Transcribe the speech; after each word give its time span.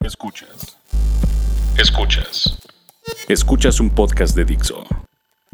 Escuchas. 0.00 0.76
Escuchas. 1.78 2.58
Escuchas 3.28 3.80
un 3.80 3.90
podcast 3.90 4.36
de 4.36 4.44
Dixo. 4.44 4.84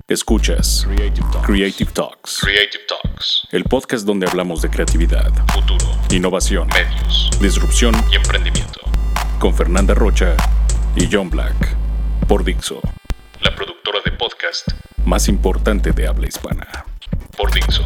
Escuchas 0.09 0.85
Creative 0.87 1.27
Talks. 1.93 2.39
Creative 2.41 2.83
Talks. 2.89 3.49
El 3.53 3.65
podcast 3.65 4.05
donde 4.05 4.27
hablamos 4.27 4.63
de 4.63 4.71
creatividad, 4.71 5.33
futuro, 5.53 5.87
innovación, 6.11 6.69
medios, 6.69 7.31
disrupción 7.41 7.95
y 8.11 8.17
emprendimiento. 8.17 8.70
Con 9.41 9.55
Fernanda 9.55 9.95
Rocha 9.95 10.37
y 10.95 11.09
John 11.11 11.31
Black. 11.31 11.75
Por 12.29 12.45
Dixo. 12.45 12.79
La 13.41 13.55
productora 13.57 14.01
de 14.05 14.13
podcast 14.13 14.69
más 15.07 15.29
importante 15.29 15.93
de 15.93 16.07
habla 16.07 16.29
hispana. 16.29 16.85
Por 17.39 17.51
Dixo. 17.51 17.83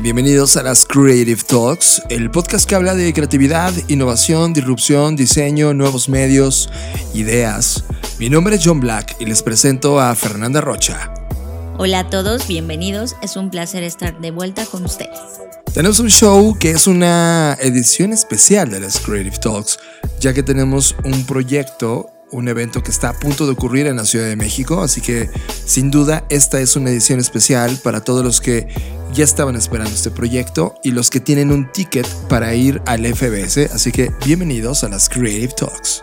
Bienvenidos 0.00 0.58
a 0.58 0.62
las 0.62 0.84
Creative 0.84 1.40
Talks, 1.48 2.02
el 2.10 2.30
podcast 2.30 2.68
que 2.68 2.74
habla 2.74 2.94
de 2.94 3.10
creatividad, 3.14 3.72
innovación, 3.88 4.52
disrupción, 4.52 5.16
diseño, 5.16 5.72
nuevos 5.72 6.10
medios, 6.10 6.68
ideas. 7.14 7.86
Mi 8.18 8.28
nombre 8.28 8.56
es 8.56 8.60
John 8.62 8.80
Black 8.80 9.16
y 9.18 9.24
les 9.24 9.42
presento 9.42 9.98
a 9.98 10.14
Fernanda 10.14 10.60
Rocha. 10.60 11.23
Hola 11.76 11.98
a 11.98 12.10
todos, 12.10 12.46
bienvenidos. 12.46 13.16
Es 13.20 13.36
un 13.36 13.50
placer 13.50 13.82
estar 13.82 14.20
de 14.20 14.30
vuelta 14.30 14.64
con 14.64 14.84
ustedes. 14.84 15.18
Tenemos 15.72 15.98
un 15.98 16.08
show 16.08 16.56
que 16.56 16.70
es 16.70 16.86
una 16.86 17.58
edición 17.60 18.12
especial 18.12 18.70
de 18.70 18.78
las 18.78 19.00
Creative 19.00 19.36
Talks, 19.38 19.78
ya 20.20 20.32
que 20.32 20.44
tenemos 20.44 20.94
un 21.04 21.26
proyecto 21.26 22.10
un 22.30 22.48
evento 22.48 22.82
que 22.82 22.90
está 22.90 23.10
a 23.10 23.12
punto 23.12 23.46
de 23.46 23.52
ocurrir 23.52 23.86
en 23.86 23.96
la 23.96 24.04
Ciudad 24.04 24.26
de 24.26 24.34
México, 24.34 24.82
así 24.82 25.00
que 25.00 25.30
sin 25.64 25.90
duda 25.90 26.24
esta 26.30 26.60
es 26.60 26.74
una 26.74 26.90
edición 26.90 27.20
especial 27.20 27.78
para 27.82 28.02
todos 28.02 28.24
los 28.24 28.40
que 28.40 28.66
ya 29.12 29.22
estaban 29.22 29.54
esperando 29.54 29.94
este 29.94 30.10
proyecto 30.10 30.74
y 30.82 30.90
los 30.90 31.10
que 31.10 31.20
tienen 31.20 31.52
un 31.52 31.70
ticket 31.70 32.08
para 32.28 32.54
ir 32.54 32.82
al 32.86 33.06
FBS, 33.06 33.72
así 33.72 33.92
que 33.92 34.10
bienvenidos 34.26 34.82
a 34.82 34.88
las 34.88 35.08
Creative 35.08 35.54
Talks. 35.56 36.02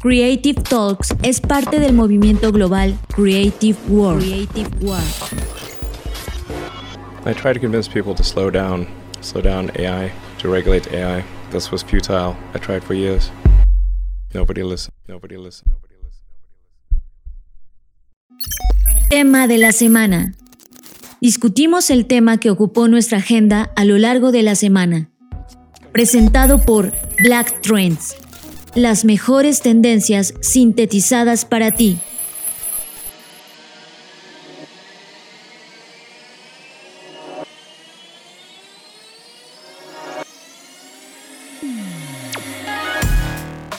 Creative 0.00 0.62
Talks 0.62 1.14
es 1.22 1.40
parte 1.40 1.78
del 1.78 1.92
movimiento 1.92 2.52
global 2.52 2.98
Creative 3.14 3.78
World. 3.88 4.22
Creative 4.22 4.70
World. 4.80 5.04
I 7.26 7.34
try 7.34 7.52
to 7.52 7.60
convince 7.60 7.86
people 7.86 8.14
to 8.14 8.24
slow 8.24 8.50
down, 8.50 8.86
slow 9.20 9.42
down 9.42 9.70
AI, 9.76 10.10
to 10.38 10.50
regulate 10.50 10.90
AI. 10.92 11.22
This 11.50 11.70
was 11.70 11.82
futile. 11.82 12.34
I 12.54 12.58
tried 12.58 12.82
for 12.82 12.94
years. 12.94 13.30
Nobody 14.32 14.62
listened. 14.62 14.94
Nobody 15.06 15.36
listened. 15.36 15.72
Nobody 15.72 15.94
listened. 16.02 16.24
Tema 19.10 19.46
de 19.46 19.58
la 19.58 19.72
semana. 19.72 20.34
Discutimos 21.20 21.90
el 21.90 22.06
tema 22.06 22.38
que 22.38 22.50
ocupó 22.50 22.88
nuestra 22.88 23.18
agenda 23.18 23.70
a 23.76 23.84
lo 23.84 23.98
largo 23.98 24.32
de 24.32 24.42
la 24.42 24.54
semana. 24.54 25.10
Presentado 25.92 26.58
por 26.58 26.92
Black 27.22 27.60
Trends. 27.60 28.16
Las 28.76 29.04
mejores 29.04 29.62
tendencias 29.62 30.32
sintetizadas 30.40 31.44
para 31.44 31.72
ti. 31.72 31.98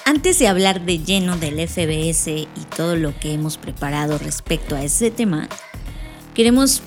Antes 0.04 0.40
de 0.40 0.50
hablar 0.50 0.86
de 0.86 1.00
lleno 1.00 1.38
del 1.38 1.66
FBS 1.66 2.28
y 2.28 2.48
todo 2.76 2.98
lo 2.98 3.18
que 3.18 3.32
hemos 3.32 3.58
preparado 3.58 4.18
respecto 4.18 4.76
a 4.76 4.84
ese 4.84 5.10
tema, 5.10 5.48
queremos 6.34 6.82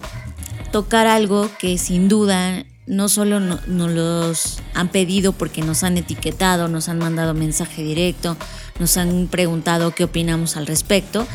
tocar 0.73 1.07
algo 1.07 1.49
que 1.59 1.79
sin 1.79 2.09
duda 2.09 2.67
no 2.87 3.09
solo 3.09 3.41
nos 3.41 3.63
los 3.67 4.59
han 4.75 4.89
pedido 4.89 5.33
porque 5.33 5.63
nos 5.63 5.83
han 5.85 5.97
etiquetado, 5.97 6.69
nos 6.69 6.89
han 6.89 6.99
mandado 6.99 7.35
mensaje 7.35 7.83
directo, 7.83 8.37
nos 8.79 8.97
han 8.97 9.29
preguntado 9.29 9.95
qué 9.95 10.05
opinamos 10.05 10.57
al 10.57 10.67
respecto 10.67 11.27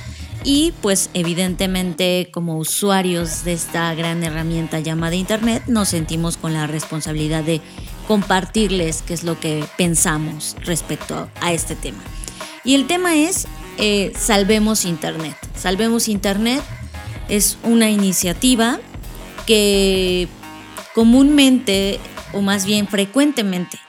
y 0.44 0.74
pues 0.82 1.10
evidentemente 1.14 2.30
como 2.32 2.58
usuarios 2.58 3.44
de 3.44 3.54
esta 3.54 3.94
gran 3.94 4.24
herramienta 4.24 4.80
llamada 4.80 5.16
Internet 5.16 5.64
nos 5.68 5.90
sentimos 5.90 6.38
con 6.38 6.54
la 6.54 6.68
responsabilidad 6.68 7.44
de 7.44 7.62
compartirles 8.08 9.02
qué 9.02 9.14
es 9.14 9.24
lo 9.24 9.40
que 9.40 9.66
pensamos 9.78 10.56
respecto 10.64 11.30
a 11.42 11.54
este 11.54 11.76
tema. 11.76 12.02
Y 12.64 12.76
el 12.76 12.88
tema 12.88 13.16
es 13.16 13.48
eh, 13.78 14.12
Salvemos 14.18 14.86
Internet. 14.86 15.36
Salvemos 15.56 16.08
Internet 16.08 16.64
es 17.28 17.58
una 17.64 17.90
iniciativa 17.90 18.80
que 19.46 20.28
comúnmente, 20.96 22.00
o 22.34 22.42
más 22.42 22.66
bien 22.66 22.88
frecuentemente, 22.88 23.80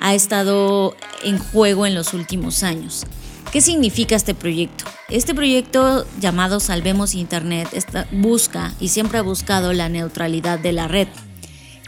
ha 0.00 0.14
estado 0.14 0.96
en 1.22 1.38
juego 1.38 1.86
en 1.86 1.94
los 1.94 2.14
últimos 2.14 2.62
años. 2.62 3.06
¿Qué 3.52 3.60
significa 3.60 4.14
este 4.14 4.34
proyecto? 4.34 4.84
Este 5.08 5.34
proyecto 5.34 6.06
llamado 6.20 6.60
Salvemos 6.60 7.14
Internet 7.14 7.68
busca 8.12 8.74
y 8.78 8.88
siempre 8.88 9.18
ha 9.18 9.22
buscado 9.22 9.72
la 9.72 9.88
neutralidad 9.88 10.60
de 10.60 10.72
la 10.72 10.86
red. 10.86 11.08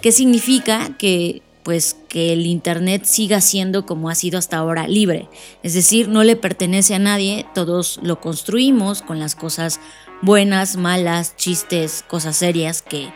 ¿Qué 0.01 0.11
significa? 0.11 0.97
Que 0.99 1.43
pues 1.63 1.97
que 2.09 2.33
el 2.33 2.47
Internet 2.47 3.05
siga 3.05 3.41
siendo 3.41 3.87
como 3.87 4.11
ha 4.11 4.17
sido 4.17 4.39
hasta 4.39 4.57
ahora 4.57 4.89
libre. 4.89 5.29
Es 5.63 5.75
decir, 5.75 6.09
no 6.09 6.25
le 6.25 6.35
pertenece 6.35 6.97
a 6.97 6.99
nadie, 6.99 7.47
todos 7.55 8.01
lo 8.03 8.21
construimos 8.21 9.03
con 9.03 9.21
las 9.21 9.37
cosas 9.37 9.79
buenas, 10.23 10.77
malas, 10.77 11.37
chistes, 11.37 12.05
cosas 12.09 12.37
serias 12.37 12.83
que, 12.83 13.13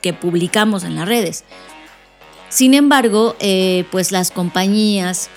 que 0.00 0.12
publicamos 0.12 0.84
en 0.84 0.94
las 0.94 1.08
redes. 1.08 1.44
Sin 2.48 2.74
embargo, 2.74 3.36
eh, 3.40 3.84
pues 3.90 4.10
las 4.10 4.30
compañías 4.30 5.28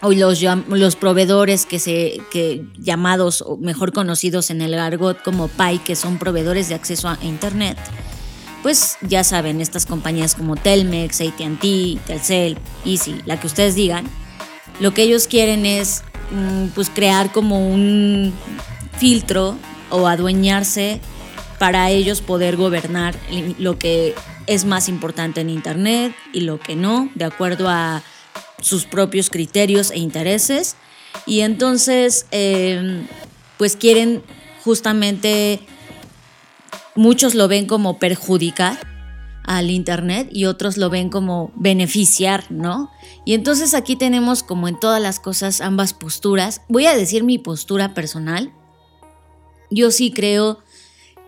o 0.00 0.12
los, 0.12 0.96
proveedores 0.96 1.66
que 1.66 1.78
se 1.78 2.20
que 2.30 2.64
llamados 2.78 3.42
o 3.42 3.56
mejor 3.56 3.92
conocidos 3.92 4.50
en 4.50 4.60
el 4.62 4.74
argot 4.74 5.22
como 5.22 5.48
PAI, 5.48 5.78
que 5.78 5.96
son 5.96 6.18
proveedores 6.18 6.68
de 6.68 6.74
acceso 6.74 7.08
a 7.08 7.18
Internet, 7.22 7.76
pues 8.62 8.96
ya 9.02 9.24
saben, 9.24 9.60
estas 9.60 9.86
compañías 9.86 10.34
como 10.34 10.56
Telmex, 10.56 11.20
ATT, 11.20 12.04
Telcel, 12.06 12.58
Easy, 12.84 13.20
la 13.24 13.40
que 13.40 13.46
ustedes 13.46 13.74
digan, 13.74 14.04
lo 14.80 14.94
que 14.94 15.02
ellos 15.02 15.26
quieren 15.26 15.66
es 15.66 16.02
mm, 16.30 16.68
pues 16.74 16.90
crear 16.90 17.32
como 17.32 17.68
un 17.68 18.32
filtro 18.98 19.56
o 19.90 20.06
adueñarse 20.06 21.00
para 21.58 21.90
ellos 21.90 22.20
poder 22.20 22.56
gobernar 22.56 23.16
lo 23.58 23.78
que 23.78 24.14
es 24.46 24.64
más 24.64 24.88
importante 24.88 25.40
en 25.40 25.50
Internet 25.50 26.14
y 26.32 26.40
lo 26.40 26.58
que 26.60 26.76
no, 26.76 27.10
de 27.14 27.24
acuerdo 27.24 27.68
a 27.68 28.02
sus 28.60 28.84
propios 28.84 29.30
criterios 29.30 29.90
e 29.90 29.98
intereses. 29.98 30.76
Y 31.26 31.40
entonces, 31.40 32.26
em, 32.30 33.06
pues 33.56 33.76
quieren 33.76 34.22
justamente 34.64 35.60
muchos 36.94 37.34
lo 37.34 37.48
ven 37.48 37.66
como 37.66 37.98
perjudicar 37.98 38.78
al 39.44 39.70
Internet 39.70 40.28
y 40.30 40.44
otros 40.44 40.76
lo 40.76 40.90
ven 40.90 41.08
como 41.08 41.52
beneficiar, 41.54 42.44
¿no? 42.50 42.90
Y 43.24 43.34
entonces 43.34 43.72
aquí 43.72 43.96
tenemos 43.96 44.42
como 44.42 44.68
en 44.68 44.78
todas 44.78 45.00
las 45.00 45.20
cosas 45.20 45.60
ambas 45.60 45.94
posturas. 45.94 46.62
Voy 46.68 46.86
a 46.86 46.96
decir 46.96 47.24
mi 47.24 47.38
postura 47.38 47.94
personal. 47.94 48.52
Yo 49.70 49.90
sí 49.90 50.10
creo 50.10 50.58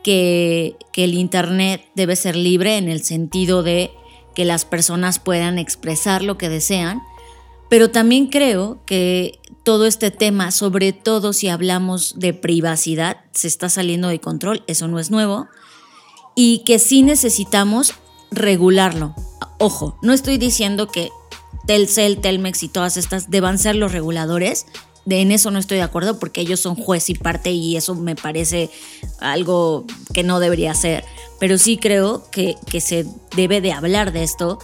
que, 0.03 0.77
el 0.95 1.15
Internet 1.15 1.83
debe 1.95 2.15
ser 2.15 2.37
libre 2.37 2.77
en 2.77 2.89
el 2.89 3.03
sentido 3.03 3.63
de 3.63 3.91
que 4.35 4.45
las 4.45 4.67
personas 4.67 5.19
puedan 5.19 5.59
expresar 5.59 6.23
lo 6.23 6.37
que 6.37 6.51
desean, 6.51 7.01
pero 7.71 7.91
también 7.91 8.27
creo 8.27 8.85
que 8.85 9.41
todo 9.63 9.87
este 9.87 10.11
tema, 10.11 10.51
sobre 10.51 10.93
todo 10.93 11.33
si 11.33 11.49
hablamos 11.49 12.19
de 12.19 12.35
privacidad, 12.35 13.25
se 13.33 13.49
está 13.49 13.71
saliendo 13.71 14.09
de 14.09 14.21
control, 14.21 14.63
eso 14.67 14.89
no 14.89 14.99
es 14.99 15.11
nuevo, 15.11 15.49
y 16.35 16.65
que 16.67 16.79
sí 16.79 17.03
necesitamos 17.03 17.95
regularlo. 18.31 19.15
Ojo, 19.59 19.99
no 20.03 20.13
estoy 20.13 20.37
diciendo 20.37 20.87
que 20.87 21.09
Telcel, 21.67 22.21
Telmex 22.21 22.63
y 22.63 22.69
todas 22.69 22.97
estas 22.97 23.31
deban 23.31 23.59
ser 23.59 23.77
los 23.77 23.93
reguladores. 23.93 24.67
De 25.05 25.21
en 25.21 25.33
eso 25.33 25.51
no 25.51 25.59
estoy 25.59 25.79
de 25.79 25.83
acuerdo 25.83 26.19
porque 26.19 26.41
ellos 26.41 26.61
son 26.61 26.75
juez 26.75 27.09
y 27.11 27.15
parte 27.15 27.51
y 27.51 27.77
eso 27.77 27.95
me 27.95 28.17
parece 28.17 28.71
algo 29.19 29.87
que 30.13 30.23
no 30.23 30.41
debería 30.41 30.75
ser. 30.75 31.05
Pero 31.39 31.59
sí 31.59 31.77
creo 31.79 32.31
que, 32.31 32.57
que 32.71 32.81
se 32.81 33.07
debe 33.35 33.61
de 33.61 33.73
hablar 33.73 34.13
de 34.13 34.23
esto 34.23 34.59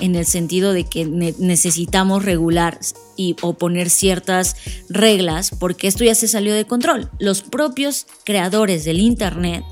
en 0.00 0.16
el 0.16 0.26
sentido 0.26 0.72
de 0.72 0.84
que 0.84 1.04
necesitamos 1.04 2.24
regular 2.24 2.78
y 3.16 3.36
o 3.42 3.54
poner 3.54 3.90
ciertas 3.90 4.56
reglas 4.88 5.50
porque 5.58 5.86
esto 5.86 6.04
ya 6.04 6.14
se 6.14 6.28
salió 6.28 6.54
de 6.54 6.66
control. 6.66 7.10
Los 7.18 7.42
propios 7.42 8.06
creadores 8.24 8.84
del 8.84 9.00
Internet 9.00 9.64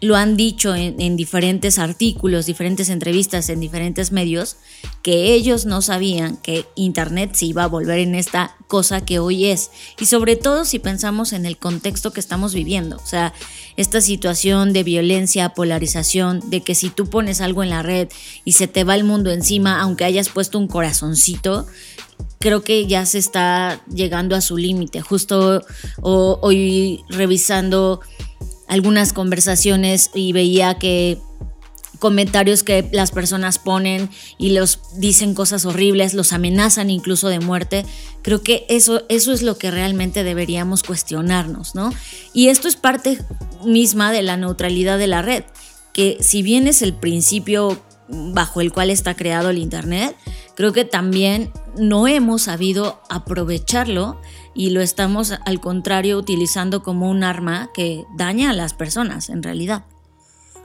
lo 0.00 0.14
han 0.14 0.36
dicho 0.36 0.74
en, 0.76 1.16
diferentes 1.16 1.78
artículos, 1.78 2.46
diferentes 2.46 2.88
entrevistas 2.88 3.48
en 3.48 3.58
diferentes 3.58 4.12
medios, 4.12 4.56
que 5.02 5.34
ellos 5.34 5.66
no 5.66 5.82
sabían 5.82 6.36
que 6.36 6.66
Internet 6.76 7.34
se 7.34 7.46
iba 7.46 7.64
a 7.64 7.68
volver 7.68 7.98
en 7.98 8.14
esta 8.14 8.54
cosa 8.68 9.04
que 9.04 9.18
hoy 9.18 9.46
es. 9.46 9.70
Y 9.98 10.06
sobre 10.06 10.36
todo 10.36 10.64
si 10.64 10.78
pensamos 10.78 11.32
en 11.32 11.46
el 11.46 11.56
contexto 11.56 12.12
que 12.12 12.20
estamos 12.20 12.54
viviendo. 12.54 12.96
O 12.96 13.06
sea, 13.06 13.32
esta 13.76 14.00
situación 14.00 14.72
de 14.72 14.84
violencia, 14.84 15.48
polarización, 15.50 16.48
de 16.48 16.60
que 16.60 16.76
si 16.76 16.90
tú 16.90 17.10
pones 17.10 17.40
algo 17.40 17.64
en 17.64 17.70
la 17.70 17.82
red 17.82 18.08
y 18.44 18.52
se 18.52 18.68
te 18.68 18.84
va 18.84 18.94
el 18.94 19.04
mundo 19.04 19.30
encima, 19.30 19.80
aunque 19.80 20.04
hayas 20.04 20.28
puesto 20.28 20.58
un 20.58 20.68
corazoncito, 20.68 21.66
creo 22.38 22.62
que 22.62 22.86
ya 22.86 23.04
se 23.04 23.18
está 23.18 23.80
llegando 23.92 24.36
a 24.36 24.40
su 24.40 24.56
límite. 24.56 25.00
Justo 25.00 25.64
hoy 26.00 27.02
revisando 27.08 28.00
algunas 28.68 29.12
conversaciones 29.12 30.10
y 30.14 30.32
veía 30.32 30.78
que 30.78 31.18
comentarios 31.98 32.62
que 32.62 32.88
las 32.92 33.10
personas 33.10 33.58
ponen 33.58 34.08
y 34.38 34.50
los 34.50 34.80
dicen 34.96 35.34
cosas 35.34 35.64
horribles, 35.64 36.14
los 36.14 36.32
amenazan 36.32 36.90
incluso 36.90 37.28
de 37.28 37.40
muerte. 37.40 37.84
Creo 38.22 38.42
que 38.42 38.66
eso, 38.68 39.02
eso 39.08 39.32
es 39.32 39.42
lo 39.42 39.58
que 39.58 39.70
realmente 39.70 40.24
deberíamos 40.24 40.82
cuestionarnos, 40.82 41.74
¿no? 41.74 41.92
Y 42.32 42.48
esto 42.48 42.68
es 42.68 42.76
parte 42.76 43.18
misma 43.64 44.12
de 44.12 44.22
la 44.22 44.36
neutralidad 44.36 44.98
de 44.98 45.08
la 45.08 45.22
red, 45.22 45.44
que 45.92 46.18
si 46.20 46.42
bien 46.42 46.68
es 46.68 46.82
el 46.82 46.94
principio 46.94 47.82
bajo 48.08 48.60
el 48.60 48.72
cual 48.72 48.90
está 48.90 49.14
creado 49.14 49.50
el 49.50 49.58
Internet, 49.58 50.16
creo 50.54 50.72
que 50.72 50.84
también 50.84 51.50
no 51.76 52.06
hemos 52.06 52.42
sabido 52.42 53.00
aprovecharlo 53.08 54.20
y 54.58 54.70
lo 54.70 54.80
estamos 54.80 55.32
al 55.46 55.60
contrario 55.60 56.18
utilizando 56.18 56.82
como 56.82 57.08
un 57.08 57.22
arma 57.22 57.70
que 57.72 58.04
daña 58.16 58.50
a 58.50 58.52
las 58.52 58.74
personas 58.74 59.28
en 59.28 59.44
realidad. 59.44 59.84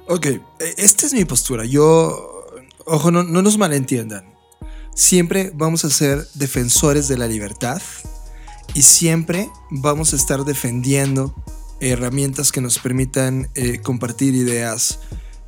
Ok, 0.08 0.26
e, 0.26 0.42
esta 0.78 1.06
es 1.06 1.14
mi 1.14 1.26
postura. 1.26 1.64
Yo, 1.64 2.44
ojo, 2.86 3.12
no, 3.12 3.22
no 3.22 3.44
nos 3.44 3.60
malentiendan. 3.60 4.26
Siempre 4.96 5.52
vamos 5.54 5.86
a 5.86 5.92
ser 5.92 6.28
defensores 6.34 7.08
de 7.08 7.20
la 7.20 7.28
libertad 7.28 7.84
y 8.74 8.82
siempre 8.82 9.52
vamos 9.70 10.14
a 10.14 10.16
estar 10.16 10.44
defendiendo 10.44 11.36
herramientas 11.80 12.52
que 12.52 12.62
nos 12.62 12.80
permitan 12.80 13.52
eh, 13.54 13.80
compartir 13.80 14.34
ideas, 14.34 15.02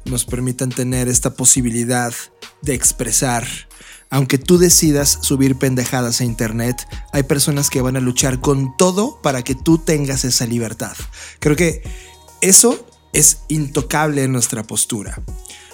nos 0.05 0.23
permitan 0.23 0.69
tener 0.69 1.07
esta 1.07 1.33
posibilidad 1.33 2.13
de 2.61 2.75
expresar 2.75 3.47
aunque 4.09 4.37
tú 4.37 4.57
decidas 4.57 5.19
subir 5.21 5.57
pendejadas 5.57 6.21
a 6.21 6.25
internet, 6.25 6.87
hay 7.11 7.23
personas 7.23 7.69
que 7.69 7.81
van 7.81 7.97
a 7.97 8.01
luchar 8.01 8.39
con 8.39 8.75
todo 8.77 9.21
para 9.21 9.43
que 9.43 9.55
tú 9.55 9.77
tengas 9.77 10.25
esa 10.25 10.45
libertad. 10.45 10.95
Creo 11.39 11.55
que 11.55 11.83
eso 12.41 12.85
es 13.13 13.39
intocable 13.47 14.23
en 14.23 14.31
nuestra 14.31 14.63
postura. 14.63 15.21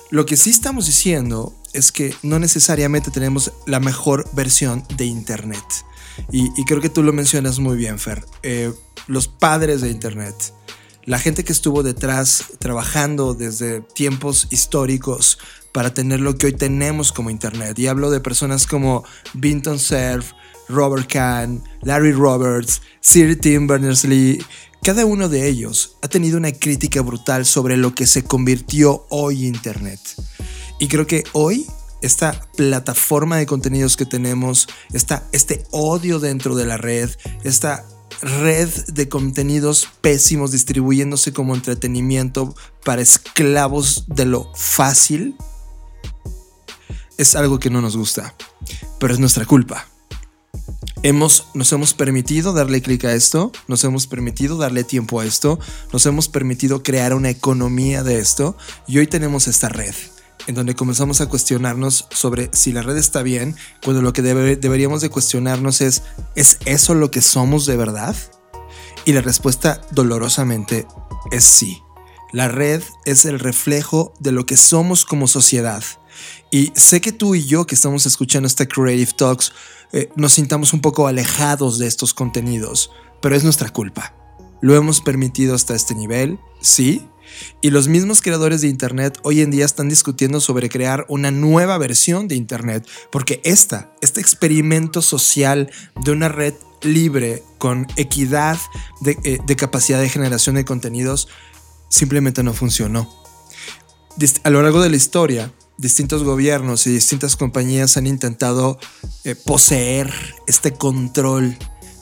Lo 0.10 0.25
que 0.25 0.38
sí 0.38 0.50
estamos 0.50 0.86
diciendo 0.86 1.56
es 1.74 1.92
que 1.92 2.13
no 2.22 2.39
necesariamente 2.39 3.12
tenemos 3.12 3.54
la 3.66 3.80
mejor 3.80 4.30
versión 4.34 4.84
de 4.98 5.06
Internet. 5.06 5.63
Y, 6.31 6.50
creo 6.66 6.81
que 6.81 6.89
tú 6.89 7.04
lo 7.04 7.13
mencionas 7.13 7.60
muy 7.60 7.77
bien, 7.77 7.98
Fer. 7.98 8.24
Eh, 8.44 8.74
los 9.07 9.27
padres 9.27 9.81
de 9.81 9.89
Internet, 9.89 10.36
la 11.06 11.19
gente 11.19 11.44
que 11.44 11.53
estuvo 11.53 11.83
detrás 11.83 12.45
trabajando 12.59 13.33
desde 13.33 13.81
tiempos 13.81 14.48
históricos 14.51 15.39
para 15.71 15.94
tener 15.94 16.19
lo 16.19 16.38
que 16.38 16.48
hoy 16.48 16.53
tenemos 16.53 17.12
como 17.12 17.30
Internet. 17.30 17.80
Y 17.80 17.88
hablo 17.88 18.12
de 18.12 18.19
personas 18.19 18.68
como 18.68 19.03
Vinton 19.33 19.80
Cerf, 19.80 20.31
Robert 20.68 21.07
Kahn, 21.12 21.63
Larry 21.81 22.12
Roberts, 22.12 22.81
Sir 23.00 23.39
Tim 23.39 23.68
Berners-Lee. 23.68 24.44
Cada 24.83 25.06
uno 25.06 25.30
de 25.30 25.48
ellos 25.48 25.98
ha 26.01 26.07
tenido 26.07 26.38
una 26.38 26.51
crítica 26.51 27.01
brutal 27.01 27.45
sobre 27.45 27.77
lo 27.77 27.94
que 27.94 28.07
se 28.07 28.24
convirtió 28.24 29.06
hoy 29.09 29.45
Internet. 29.45 30.00
Y 30.80 30.88
creo 30.88 31.06
que 31.07 31.24
hoy 31.33 31.68
esta 32.01 32.48
plataforma 32.56 33.38
de 33.38 33.45
contenidos 33.45 33.95
que 33.95 34.06
tenemos, 34.06 34.68
esta, 34.92 35.27
este 35.31 35.63
odio 35.71 36.19
dentro 36.19 36.56
de 36.56 36.65
la 36.65 36.77
red, 36.77 37.09
esta 37.44 37.86
red 38.21 38.69
de 38.88 39.09
contenidos 39.09 39.88
pésimos 40.01 40.51
distribuyéndose 40.51 41.33
como 41.33 41.56
entretenimiento 41.56 42.56
para 42.83 43.01
esclavos 43.01 44.06
de 44.07 44.25
lo 44.25 44.51
fácil, 44.56 45.35
es 47.18 47.35
algo 47.35 47.59
que 47.59 47.69
no 47.69 47.81
nos 47.81 47.97
gusta, 47.97 48.35
pero 49.00 49.13
es 49.13 49.19
nuestra 49.19 49.45
culpa. 49.45 49.88
Hemos, 51.03 51.47
nos 51.56 51.71
hemos 51.71 51.94
permitido 51.95 52.53
darle 52.53 52.81
clic 52.81 53.06
a 53.06 53.13
esto, 53.13 53.51
nos 53.68 53.83
hemos 53.83 54.06
permitido 54.06 54.57
darle 54.57 54.83
tiempo 54.83 55.19
a 55.19 55.25
esto, 55.25 55.59
nos 55.91 56.06
hemos 56.06 56.29
permitido 56.29 56.83
crear 56.83 57.15
una 57.15 57.31
economía 57.31 58.03
de 58.03 58.19
esto 58.19 58.56
y 58.88 59.00
hoy 59.00 59.07
tenemos 59.07 59.47
esta 59.47 59.69
red 59.69 59.95
en 60.47 60.55
donde 60.55 60.75
comenzamos 60.75 61.21
a 61.21 61.27
cuestionarnos 61.27 62.07
sobre 62.11 62.49
si 62.53 62.71
la 62.71 62.81
red 62.81 62.97
está 62.97 63.23
bien, 63.23 63.55
cuando 63.83 64.01
lo 64.01 64.13
que 64.13 64.21
deberíamos 64.21 65.01
de 65.01 65.09
cuestionarnos 65.09 65.81
es, 65.81 66.03
¿es 66.35 66.59
eso 66.65 66.93
lo 66.93 67.11
que 67.11 67.21
somos 67.21 67.65
de 67.65 67.77
verdad? 67.77 68.15
Y 69.05 69.13
la 69.13 69.21
respuesta 69.21 69.81
dolorosamente 69.91 70.88
es 71.31 71.43
sí. 71.43 71.81
La 72.31 72.47
red 72.47 72.81
es 73.05 73.25
el 73.25 73.39
reflejo 73.39 74.13
de 74.19 74.31
lo 74.31 74.45
que 74.45 74.57
somos 74.57 75.05
como 75.05 75.27
sociedad. 75.27 75.83
Y 76.49 76.71
sé 76.75 77.01
que 77.01 77.11
tú 77.11 77.35
y 77.35 77.45
yo 77.45 77.65
que 77.65 77.75
estamos 77.75 78.05
escuchando 78.05 78.47
este 78.47 78.67
Creative 78.67 79.11
Talks 79.17 79.51
eh, 79.93 80.09
nos 80.15 80.33
sintamos 80.33 80.73
un 80.73 80.81
poco 80.81 81.07
alejados 81.07 81.77
de 81.77 81.88
estos 81.88 82.13
contenidos, 82.13 82.91
pero 83.21 83.35
es 83.35 83.43
nuestra 83.43 83.69
culpa. 83.69 84.15
Lo 84.61 84.75
hemos 84.75 85.01
permitido 85.01 85.55
hasta 85.55 85.75
este 85.75 85.95
nivel, 85.95 86.39
sí, 86.61 87.05
y 87.62 87.69
los 87.69 87.88
mismos 87.88 88.22
creadores 88.22 88.62
de 88.62 88.68
Internet 88.68 89.19
hoy 89.24 89.42
en 89.42 89.51
día 89.51 89.66
están 89.66 89.89
discutiendo 89.89 90.41
sobre 90.41 90.70
crear 90.70 91.05
una 91.10 91.32
nueva 91.32 91.77
versión 91.77 92.27
de 92.27 92.36
Internet, 92.36 92.88
porque 93.12 93.41
esta, 93.44 93.94
este 94.01 94.22
experimento 94.22 95.01
social 95.01 95.72
de 96.03 96.12
una 96.12 96.29
red 96.29 96.53
libre 96.82 97.44
con 97.58 97.88
equidad 97.96 98.58
de, 99.01 99.17
eh, 99.24 99.55
capacidad 99.55 100.00
de 100.00 100.10
generación 100.10 100.55
de 100.55 100.65
contenidos, 100.65 101.27
simplemente 101.89 102.44
no 102.44 102.53
funcionó. 102.53 103.10
A 104.44 104.50
lo 104.50 104.62
largo 104.62 104.82
de 104.82 104.89
la 104.89 104.96
historia, 104.96 105.53
distintos 105.77 106.24
gobiernos 106.24 106.86
y 106.86 106.91
distintas 106.91 107.36
compañías 107.36 107.98
han 107.98 108.08
intentado 108.08 108.77
eh, 109.24 109.36
poseer 109.36 110.13
este 110.48 110.74
control 110.74 111.58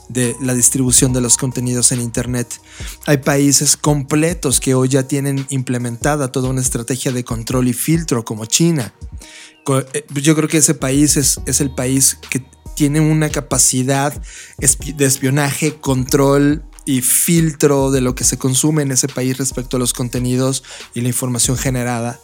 de 0.09 0.35
la 0.41 0.53
distribución 0.53 1.13
de 1.13 1.21
los 1.21 1.37
contenidos 1.37 1.91
en 1.91 2.01
Internet. 2.01 2.59
Hay 3.05 3.17
países 3.17 3.77
completos 3.77 4.59
que 4.59 4.73
hoy 4.73 4.89
ya 4.89 5.03
tienen 5.03 5.45
implementada 5.49 6.31
toda 6.31 6.49
una 6.49 6.61
estrategia 6.61 7.11
de 7.11 7.23
control 7.23 7.67
y 7.67 7.73
filtro 7.73 8.25
como 8.25 8.45
China. 8.45 8.93
Eh, 9.93 10.05
yo 10.21 10.35
creo 10.35 10.49
que 10.49 10.57
ese 10.57 10.73
país 10.73 11.15
es, 11.15 11.39
es 11.45 11.61
el 11.61 11.71
país 11.71 12.17
que 12.29 12.43
tiene 12.75 12.99
una 13.01 13.29
capacidad 13.29 14.13
de 14.57 15.05
espionaje, 15.05 15.75
control 15.75 16.63
y 16.85 17.01
filtro 17.01 17.91
de 17.91 18.01
lo 18.01 18.15
que 18.15 18.23
se 18.23 18.37
consume 18.37 18.81
en 18.81 18.91
ese 18.91 19.07
país 19.07 19.37
respecto 19.37 19.77
a 19.77 19.79
los 19.79 19.93
contenidos 19.93 20.63
y 20.93 21.01
la 21.01 21.09
información 21.09 21.57
generada. 21.57 22.19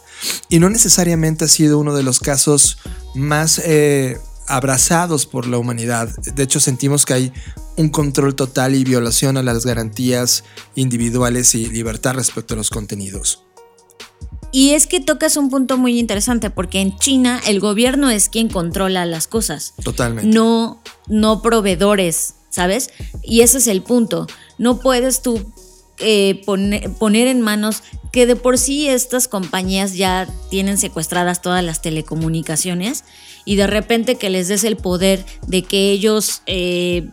Y 0.48 0.58
no 0.58 0.70
necesariamente 0.70 1.44
ha 1.44 1.48
sido 1.48 1.78
uno 1.78 1.94
de 1.94 2.02
los 2.02 2.20
casos 2.20 2.78
más 3.14 3.60
eh, 3.64 4.18
abrazados 4.48 5.26
por 5.26 5.46
la 5.46 5.58
humanidad. 5.58 6.08
De 6.18 6.42
hecho, 6.42 6.60
sentimos 6.60 7.04
que 7.04 7.14
hay 7.14 7.32
un 7.76 7.88
control 7.90 8.34
total 8.34 8.74
y 8.74 8.84
violación 8.84 9.36
a 9.36 9.42
las 9.42 9.64
garantías 9.66 10.44
individuales 10.74 11.54
y 11.54 11.66
libertad 11.66 12.14
respecto 12.14 12.54
a 12.54 12.56
los 12.56 12.70
contenidos. 12.70 13.42
Y 14.52 14.70
es 14.70 14.86
que 14.86 15.00
tocas 15.00 15.36
un 15.36 15.50
punto 15.50 15.76
muy 15.76 15.98
interesante 15.98 16.50
porque 16.50 16.80
en 16.80 16.96
China 16.96 17.40
el 17.46 17.60
gobierno 17.60 18.08
es 18.10 18.28
quien 18.28 18.48
controla 18.48 19.04
las 19.04 19.26
cosas. 19.26 19.74
Totalmente. 19.82 20.30
No, 20.30 20.82
no 21.08 21.42
proveedores, 21.42 22.36
¿sabes? 22.48 22.90
Y 23.22 23.42
ese 23.42 23.58
es 23.58 23.66
el 23.66 23.82
punto. 23.82 24.26
No 24.56 24.80
puedes 24.80 25.20
tú 25.20 25.52
eh, 25.98 26.42
poner 26.46 27.26
en 27.26 27.40
manos 27.40 27.82
que 28.12 28.26
de 28.26 28.36
por 28.36 28.56
sí 28.56 28.88
estas 28.88 29.28
compañías 29.28 29.94
ya 29.94 30.26
tienen 30.48 30.78
secuestradas 30.78 31.42
todas 31.42 31.62
las 31.62 31.82
telecomunicaciones 31.82 33.04
y 33.46 33.56
de 33.56 33.66
repente 33.66 34.16
que 34.16 34.28
les 34.28 34.48
des 34.48 34.64
el 34.64 34.76
poder 34.76 35.24
de 35.46 35.62
que 35.62 35.90
ellos 35.90 36.42
eh, 36.46 37.08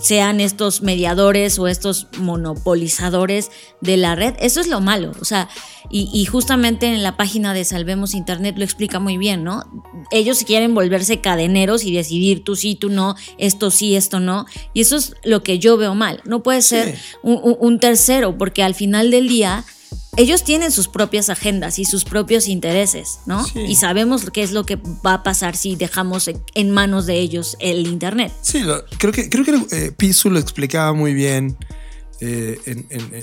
sean 0.00 0.40
estos 0.40 0.82
mediadores 0.82 1.58
o 1.58 1.66
estos 1.66 2.06
monopolizadores 2.18 3.50
de 3.80 3.96
la 3.96 4.14
red. 4.14 4.34
Eso 4.38 4.60
es 4.60 4.68
lo 4.68 4.80
malo. 4.80 5.12
O 5.20 5.24
sea, 5.24 5.48
y, 5.90 6.24
justamente 6.26 6.86
en 6.86 7.02
la 7.02 7.16
página 7.16 7.54
de 7.54 7.64
Salvemos 7.64 8.14
Internet 8.14 8.56
lo 8.58 8.64
explica 8.64 9.00
muy 9.00 9.16
bien, 9.16 9.42
¿no? 9.42 9.64
Ellos 10.10 10.44
quieren 10.44 10.74
volverse 10.74 11.22
cadeneros 11.22 11.82
y 11.82 11.94
decidir 11.94 12.44
tú 12.44 12.56
sí, 12.56 12.74
tú 12.74 12.90
no, 12.90 13.16
esto 13.38 13.70
sí, 13.70 13.96
esto 13.96 14.20
no. 14.20 14.44
Y 14.74 14.82
eso 14.82 14.96
es 14.96 15.14
lo 15.24 15.42
que 15.42 15.58
yo 15.58 15.78
veo 15.78 15.94
mal. 15.94 16.20
No 16.24 16.42
puede 16.42 16.60
ser 16.60 16.98
un 17.22 17.80
tercero, 17.80 18.36
porque 18.36 18.62
al 18.62 18.74
final 18.74 19.10
del 19.10 19.28
día 19.28 19.64
ellos 20.16 20.42
tienen 20.42 20.72
sus 20.72 20.88
propias 20.88 21.30
agendas 21.30 21.78
y 21.78 21.84
sus 21.84 22.04
propios 22.04 22.48
intereses, 22.48 23.20
¿no? 23.24 23.46
Y 23.54 23.76
sabemos 23.76 24.28
qué 24.32 24.42
es 24.42 24.50
lo 24.50 24.66
que 24.66 24.76
va 24.76 25.14
a 25.14 25.22
pasar 25.22 25.56
si 25.56 25.76
dejamos 25.76 26.28
en 26.54 26.70
manos 26.72 27.06
de 27.06 27.20
ellos 27.20 27.56
el 27.60 27.86
Internet. 27.86 28.32
Sí, 28.42 28.64
creo 28.98 29.12
que, 29.12 29.28
creo 29.28 29.44
que 29.44 29.76
eh, 29.76 29.92
Pisu 29.96 30.30
lo 30.30 30.40
explicaba 30.40 30.92
muy 30.92 31.14
bien 31.14 31.56
eh, 32.20 32.58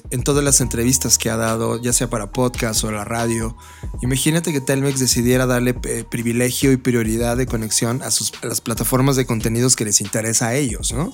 en, 0.09 0.23
todas 0.23 0.41
las 0.41 0.61
entrevistas 0.61 1.17
que 1.17 1.29
ha 1.29 1.35
dado, 1.35 1.81
ya 1.81 1.91
sea 1.91 2.09
para 2.09 2.31
podcast 2.31 2.81
o 2.85 2.91
la 2.91 3.03
radio. 3.03 3.57
Imagínate 4.01 4.53
que 4.53 4.61
Telmex 4.61 4.97
decidiera 4.97 5.45
darle 5.45 5.75
eh, 5.83 6.05
privilegio 6.09 6.71
y 6.71 6.77
prioridad 6.77 7.35
de 7.35 7.45
conexión 7.45 8.01
a, 8.03 8.11
sus, 8.11 8.31
a 8.41 8.47
las 8.47 8.61
plataformas 8.61 9.17
de 9.17 9.25
contenidos 9.25 9.75
que 9.75 9.83
les 9.83 9.99
interesa 9.99 10.47
a 10.47 10.55
ellos, 10.55 10.93
¿no? 10.93 11.13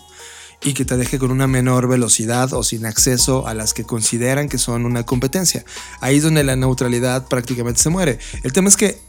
Y 0.63 0.73
que 0.73 0.85
te 0.85 0.97
deje 0.97 1.17
con 1.17 1.31
una 1.31 1.47
menor 1.47 1.87
velocidad 1.87 2.53
o 2.53 2.63
sin 2.63 2.85
acceso 2.85 3.47
a 3.47 3.53
las 3.53 3.73
que 3.73 3.83
consideran 3.83 4.47
que 4.47 4.57
son 4.57 4.85
una 4.85 5.03
competencia. 5.03 5.65
Ahí 5.99 6.17
es 6.17 6.23
donde 6.23 6.43
la 6.43 6.55
neutralidad 6.55 7.27
prácticamente 7.27 7.81
se 7.81 7.89
muere. 7.89 8.19
El 8.43 8.53
tema 8.53 8.69
es 8.69 8.77
que 8.77 8.99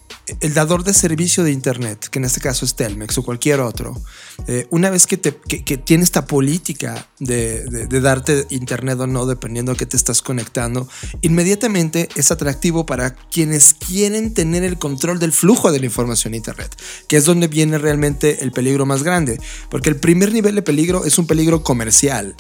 el 0.40 0.54
dador 0.54 0.84
de 0.84 0.94
servicio 0.94 1.44
de 1.44 1.52
Internet, 1.52 2.08
que 2.08 2.18
en 2.18 2.24
este 2.24 2.40
caso 2.40 2.64
es 2.64 2.74
Telmex 2.74 3.18
o 3.18 3.22
cualquier 3.22 3.60
otro, 3.60 4.00
eh, 4.46 4.66
una 4.70 4.90
vez 4.90 5.06
que, 5.06 5.16
te, 5.16 5.32
tiene 5.32 6.04
esta 6.04 6.26
política 6.26 7.08
de, 7.18 7.86
darte 8.00 8.46
Internet 8.50 8.98
o 9.00 9.06
no, 9.06 9.26
dependiendo 9.26 9.72
a 9.72 9.76
qué 9.76 9.86
te 9.86 9.96
estás 9.96 10.22
conectando, 10.22 10.88
inmediatamente 11.20 12.08
es 12.16 12.30
atractivo 12.30 12.86
para 12.86 13.14
quienes 13.14 13.74
quieren 13.74 14.34
tener 14.34 14.64
el 14.64 14.78
control 14.78 15.18
del 15.18 15.32
flujo 15.32 15.72
de 15.72 15.80
la 15.80 15.86
información 15.86 16.34
Internet, 16.34 16.76
que 17.08 17.16
es 17.16 17.24
donde 17.24 17.48
viene 17.48 17.78
realmente 17.78 18.42
el 18.42 18.52
peligro 18.52 18.86
más 18.86 19.02
grande, 19.02 19.40
porque 19.70 19.88
el 19.88 19.96
primer 19.96 20.32
nivel 20.32 20.54
de 20.54 20.62
peligro 20.62 21.04
es 21.04 21.18
un 21.18 21.26
peligro 21.26 21.62
comercial. 21.62 22.36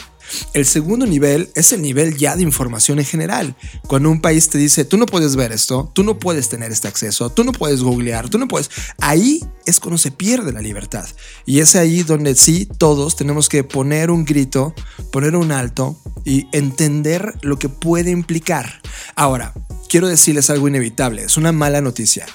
El 0.54 0.66
segundo 0.66 1.06
nivel 1.06 1.50
es 1.54 1.72
el 1.72 1.82
nivel 1.82 2.16
ya 2.16 2.36
de 2.36 2.42
información 2.42 2.98
en 2.98 3.04
general. 3.04 3.56
Cuando 3.86 4.10
un 4.10 4.20
país 4.20 4.48
te 4.48 4.58
dice, 4.58 4.84
tú 4.84 4.96
no 4.96 5.06
puedes 5.06 5.36
ver 5.36 5.52
esto, 5.52 5.90
tú 5.94 6.02
no 6.02 6.18
puedes 6.18 6.48
tener 6.48 6.72
este 6.72 6.88
acceso, 6.88 7.30
tú 7.30 7.44
no 7.44 7.52
puedes 7.52 7.82
googlear, 7.82 8.28
tú 8.28 8.38
no 8.38 8.48
puedes... 8.48 8.70
Ahí 9.00 9.40
es 9.66 9.80
cuando 9.80 9.98
se 9.98 10.10
pierde 10.10 10.52
la 10.52 10.60
libertad. 10.60 11.08
Y 11.46 11.60
es 11.60 11.76
ahí 11.76 12.02
donde 12.02 12.34
sí, 12.34 12.68
todos 12.78 13.16
tenemos 13.16 13.48
que 13.48 13.64
poner 13.64 14.10
un 14.10 14.24
grito, 14.24 14.74
poner 15.10 15.36
un 15.36 15.52
alto 15.52 16.00
y 16.24 16.46
entender 16.52 17.34
lo 17.42 17.58
que 17.58 17.68
puede 17.68 18.10
implicar. 18.10 18.80
Ahora, 19.16 19.54
quiero 19.88 20.08
decirles 20.08 20.50
algo 20.50 20.68
inevitable, 20.68 21.24
es 21.24 21.36
una 21.36 21.52
mala 21.52 21.80
noticia. 21.80 22.26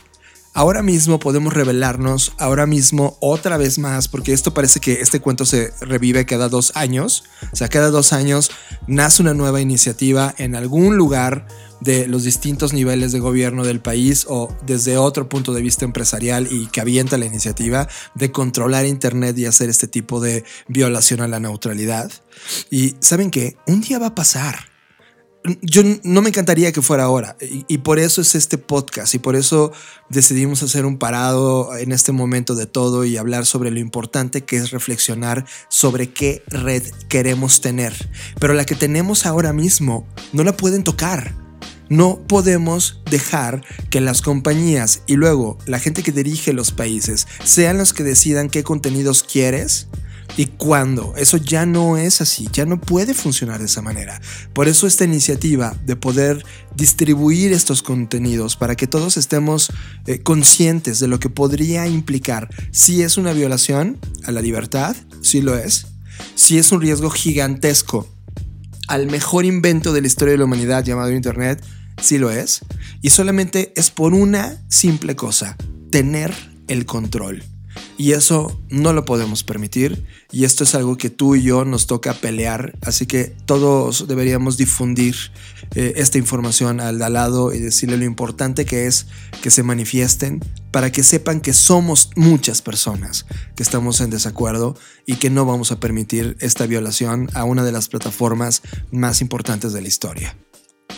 Ahora 0.58 0.82
mismo 0.82 1.20
podemos 1.20 1.54
revelarnos, 1.54 2.34
ahora 2.40 2.66
mismo 2.66 3.16
otra 3.20 3.58
vez 3.58 3.78
más, 3.78 4.08
porque 4.08 4.34
esto 4.34 4.56
parece 4.56 4.80
que 4.80 5.02
este 5.02 5.20
cuento 5.20 5.46
se 5.46 5.72
revive 5.82 6.26
cada 6.26 6.50
dos 6.50 6.72
años. 6.74 7.26
O 7.54 7.56
sea, 7.56 7.68
cada 7.68 7.92
dos 7.92 8.12
años 8.12 8.50
nace 8.88 9.22
una 9.22 9.36
nueva 9.36 9.62
iniciativa 9.62 10.34
en 10.40 10.56
algún 10.56 10.98
lugar 10.98 11.46
de 11.80 12.08
los 12.08 12.24
distintos 12.24 12.74
niveles 12.74 13.12
de 13.12 13.20
gobierno 13.20 13.64
del 13.64 13.82
país 13.82 14.26
o 14.28 14.52
desde 14.66 14.98
otro 14.98 15.30
punto 15.30 15.54
de 15.54 15.62
vista 15.62 15.86
empresarial 15.86 16.48
y 16.50 16.66
que 16.66 16.82
avienta 16.82 17.20
la 17.20 17.28
iniciativa 17.28 17.88
de 18.16 18.32
controlar 18.32 18.88
Internet 18.88 19.38
y 19.38 19.46
hacer 19.46 19.70
este 19.70 19.88
tipo 19.88 20.20
de 20.20 20.44
violación 20.68 21.22
a 21.22 21.28
la 21.28 21.40
neutralidad. 21.40 22.12
Y 22.72 22.96
saben 23.00 23.30
que 23.30 23.58
un 23.68 23.82
día 23.82 24.00
va 24.00 24.08
a 24.08 24.16
pasar 24.16 24.77
yo 25.62 25.82
no 26.04 26.22
me 26.22 26.30
encantaría 26.30 26.72
que 26.72 26.82
fuera 26.82 27.04
ahora 27.04 27.38
y, 27.40 27.78
por 27.80 28.00
eso 28.00 28.22
es 28.22 28.36
este 28.36 28.58
podcast 28.58 29.14
y 29.16 29.20
por 29.20 29.36
eso 29.36 29.72
decidimos 30.10 30.64
hacer 30.64 30.86
un 30.86 30.98
parado 30.98 31.76
en 31.78 31.92
este 31.92 32.12
momento 32.12 32.56
de 32.56 32.66
todo 32.66 33.06
y 33.06 33.18
hablar 33.18 33.46
sobre 33.46 33.72
lo 33.72 33.80
importante 33.80 34.44
que 34.44 34.58
es 34.58 34.72
reflexionar 34.72 35.46
sobre 35.70 36.12
qué 36.12 36.44
red 36.48 36.84
queremos 37.08 37.62
tener. 37.62 37.94
Pero 38.40 38.54
la 38.54 38.66
que 38.66 38.76
tenemos 38.76 39.26
ahora 39.26 39.54
mismo 39.54 40.06
no 40.34 40.44
la 40.44 40.58
pueden 40.58 40.84
tocar. 40.84 41.34
No 41.90 42.20
podemos 42.28 43.02
dejar 43.10 43.64
que 43.90 44.02
las 44.02 44.22
compañías 44.22 45.02
y 45.08 45.16
luego 45.16 45.58
la 45.66 45.80
gente 45.80 46.04
que 46.04 46.12
dirige 46.12 46.52
los 46.52 46.72
países 46.72 47.28
sean 47.46 47.78
los 47.78 47.94
que 47.94 48.04
decidan 48.04 48.50
qué 48.50 48.64
contenidos 48.64 49.24
quieres 49.24 49.88
y 50.36 50.48
cuándo. 50.48 51.14
Eso 51.18 51.38
ya 51.38 51.66
no 51.66 51.98
es 51.98 52.22
así, 52.22 52.48
ya 52.52 52.66
no 52.66 52.80
puede 52.80 53.14
funcionar 53.14 53.60
de 53.60 53.66
esa 53.66 53.82
manera. 53.82 54.22
Por 54.54 54.68
eso 54.68 54.88
esta 54.88 55.06
iniciativa 55.06 55.76
de 55.86 55.96
poder 55.96 56.44
distribuir 56.76 57.54
estos 57.54 57.82
contenidos 57.82 58.56
para 58.56 58.76
que 58.76 58.88
todos 58.88 59.18
estemos 59.18 59.72
eh, 60.06 60.20
conscientes 60.20 61.00
de 61.00 61.08
lo 61.08 61.20
que 61.20 61.30
podría 61.30 61.88
implicar 61.88 62.50
si 62.72 63.02
es 63.02 63.18
una 63.18 63.34
violación 63.34 63.98
a 64.26 64.32
la 64.32 64.42
libertad, 64.42 64.96
si 65.22 65.42
lo 65.42 65.56
es, 65.56 65.88
si 66.36 66.58
es 66.58 66.72
un 66.72 66.82
riesgo 66.82 67.10
gigantesco 67.10 68.08
al 68.88 69.08
mejor 69.08 69.46
invento 69.46 69.94
de 69.94 70.02
la 70.02 70.08
historia 70.08 70.32
de 70.32 70.38
la 70.38 70.46
humanidad 70.46 70.84
llamado 70.84 71.12
Internet, 71.12 71.64
si 72.02 72.18
lo 72.18 72.32
es, 72.32 72.62
y 73.02 73.10
solamente 73.10 73.74
es 73.76 73.92
por 73.92 74.14
una 74.14 74.64
simple 74.70 75.16
cosa, 75.16 75.58
tener 75.92 76.34
el 76.68 76.86
control. 76.86 77.44
Y 77.98 78.12
eso 78.12 78.62
no 78.70 78.94
lo 78.94 79.06
podemos 79.06 79.44
permitir. 79.44 80.06
Y 80.32 80.46
esto 80.46 80.64
es 80.64 80.76
algo 80.76 80.98
que 80.98 81.10
tú 81.10 81.36
y 81.36 81.42
yo 81.42 81.66
nos 81.66 81.88
toca 81.88 82.14
pelear. 82.14 82.78
Así 82.82 83.08
que 83.08 83.26
todos 83.46 84.08
deberíamos 84.08 84.56
difundir 84.56 85.16
eh, 85.76 85.94
esta 85.96 86.20
información 86.20 86.80
al, 86.80 87.00
lado 87.00 87.54
y 87.54 87.60
decirle 87.60 87.98
lo 87.98 88.06
importante 88.06 88.66
que 88.66 88.86
es 88.86 89.08
que 89.42 89.50
se 89.50 89.64
manifiesten 89.64 90.42
para 90.72 90.92
que 90.92 91.04
sepan 91.04 91.42
que 91.42 91.54
somos 91.54 92.12
muchas 92.16 92.62
personas 92.62 93.26
que 93.56 93.64
estamos 93.64 94.00
en 94.02 94.10
desacuerdo 94.10 94.78
y 95.06 95.16
que 95.16 95.30
no 95.30 95.46
vamos 95.46 95.72
a 95.72 95.80
permitir 95.80 96.38
esta 96.40 96.68
violación 96.68 97.30
a 97.34 97.46
una 97.46 97.64
de 97.64 97.72
las 97.72 97.88
plataformas 97.88 98.62
más 98.92 99.22
importantes 99.22 99.74
de 99.74 99.82
la 99.82 99.88
historia. 99.88 100.38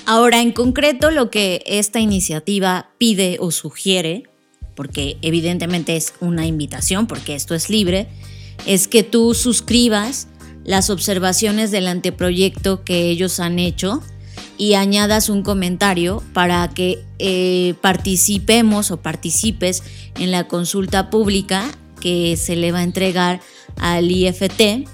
Ahora, 0.05 0.41
en 0.41 0.51
concreto, 0.51 1.11
lo 1.11 1.29
que 1.29 1.61
esta 1.65 1.99
iniciativa 1.99 2.89
pide 2.97 3.37
o 3.39 3.51
sugiere 3.51 4.28
porque 4.79 5.17
evidentemente 5.21 5.97
es 5.97 6.13
una 6.21 6.45
invitación, 6.45 7.05
porque 7.05 7.35
esto 7.35 7.53
es 7.53 7.69
libre, 7.69 8.07
es 8.65 8.87
que 8.87 9.03
tú 9.03 9.33
suscribas 9.33 10.29
las 10.63 10.89
observaciones 10.89 11.69
del 11.69 11.85
anteproyecto 11.85 12.85
que 12.85 13.09
ellos 13.09 13.41
han 13.41 13.59
hecho 13.59 14.01
y 14.57 14.75
añadas 14.75 15.27
un 15.27 15.43
comentario 15.43 16.23
para 16.31 16.69
que 16.69 17.03
eh, 17.17 17.73
participemos 17.81 18.89
o 18.91 19.01
participes 19.01 19.83
en 20.17 20.31
la 20.31 20.47
consulta 20.47 21.09
pública 21.09 21.65
que 21.99 22.37
se 22.37 22.55
le 22.55 22.71
va 22.71 22.79
a 22.79 22.83
entregar 22.83 23.41
al 23.75 24.09
IFT 24.09 24.87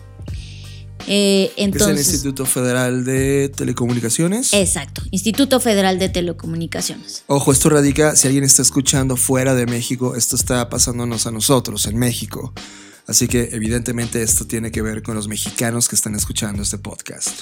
eh, 1.07 1.51
entonces, 1.57 1.99
es 1.99 2.07
el 2.07 2.13
Instituto 2.13 2.45
Federal 2.45 3.05
de 3.05 3.49
Telecomunicaciones. 3.49 4.53
Exacto, 4.53 5.01
Instituto 5.11 5.59
Federal 5.59 5.99
de 5.99 6.09
Telecomunicaciones. 6.09 7.23
Ojo, 7.27 7.51
esto 7.51 7.69
radica, 7.69 8.15
si 8.15 8.27
alguien 8.27 8.43
está 8.43 8.61
escuchando 8.61 9.17
fuera 9.17 9.55
de 9.55 9.65
México, 9.65 10.15
esto 10.15 10.35
está 10.35 10.69
pasándonos 10.69 11.27
a 11.27 11.31
nosotros 11.31 11.85
en 11.85 11.97
México. 11.97 12.53
Así 13.07 13.27
que 13.27 13.49
evidentemente 13.51 14.21
esto 14.21 14.47
tiene 14.47 14.71
que 14.71 14.81
ver 14.81 15.03
con 15.03 15.15
los 15.15 15.27
mexicanos 15.27 15.87
que 15.87 15.95
están 15.95 16.15
escuchando 16.15 16.63
este 16.63 16.79
podcast. 16.79 17.41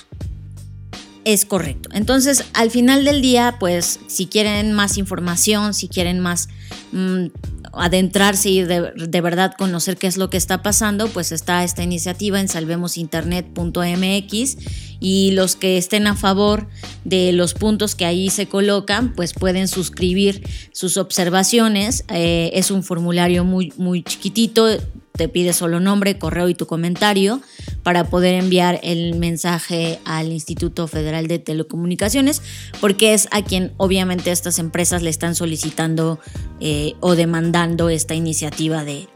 Es 1.23 1.45
correcto. 1.45 1.89
Entonces, 1.93 2.43
al 2.53 2.69
final 2.69 3.05
del 3.05 3.21
día, 3.21 3.55
pues, 3.59 3.99
si 4.07 4.25
quieren 4.25 4.73
más 4.73 4.97
información, 4.97 5.73
si 5.73 5.87
quieren 5.87 6.19
más 6.19 6.49
mm, 6.91 7.27
adentrarse 7.73 8.49
y 8.49 8.63
de, 8.63 9.21
verdad 9.21 9.53
conocer 9.57 9.97
qué 9.97 10.07
es 10.07 10.17
lo 10.17 10.29
que 10.29 10.37
está 10.37 10.61
pasando, 10.61 11.07
pues 11.07 11.31
está 11.31 11.63
esta 11.63 11.81
iniciativa 11.83 12.39
en 12.39 12.47
salvemosinternet.mx 12.47 14.57
y 14.99 15.31
los 15.31 15.55
que 15.55 15.77
estén 15.77 16.05
a 16.07 16.15
favor 16.15 16.67
de 17.03 17.31
los 17.33 17.53
puntos 17.53 17.95
que 17.95 18.05
ahí 18.05 18.29
se 18.29 18.47
colocan, 18.47 19.13
pues 19.13 19.33
pueden 19.33 19.67
suscribir 19.67 20.47
sus 20.71 20.97
observaciones. 20.97 22.05
Eh, 22.09 22.51
es 22.53 22.71
un 22.71 22.83
formulario 22.83 23.43
muy, 23.43 23.73
muy 23.77 24.03
chiquitito, 24.03 24.67
te 25.15 25.29
pide 25.29 25.53
solo 25.53 25.79
nombre, 25.79 26.17
correo 26.17 26.49
y 26.49 26.55
tu 26.55 26.65
comentario 26.65 27.41
para 27.83 28.09
poder 28.09 28.33
enviar 28.35 28.79
el 28.83 29.15
mensaje 29.15 29.99
al 30.05 30.31
Instituto 30.31 30.87
Federal 30.87 31.27
de 31.27 31.37
Telecomunicaciones, 31.37 32.41
porque 32.81 33.13
es 33.13 33.27
a 33.31 33.43
quien 33.43 33.73
obviamente 33.77 34.31
estas 34.31 34.57
empresas 34.57 35.03
le 35.03 35.11
están 35.11 35.35
solicitando 35.35 36.19
eh, 36.59 36.95
o 36.99 37.15
demandando 37.15 37.89
esta 37.89 38.15
iniciativa 38.15 38.83
de, 38.83 39.07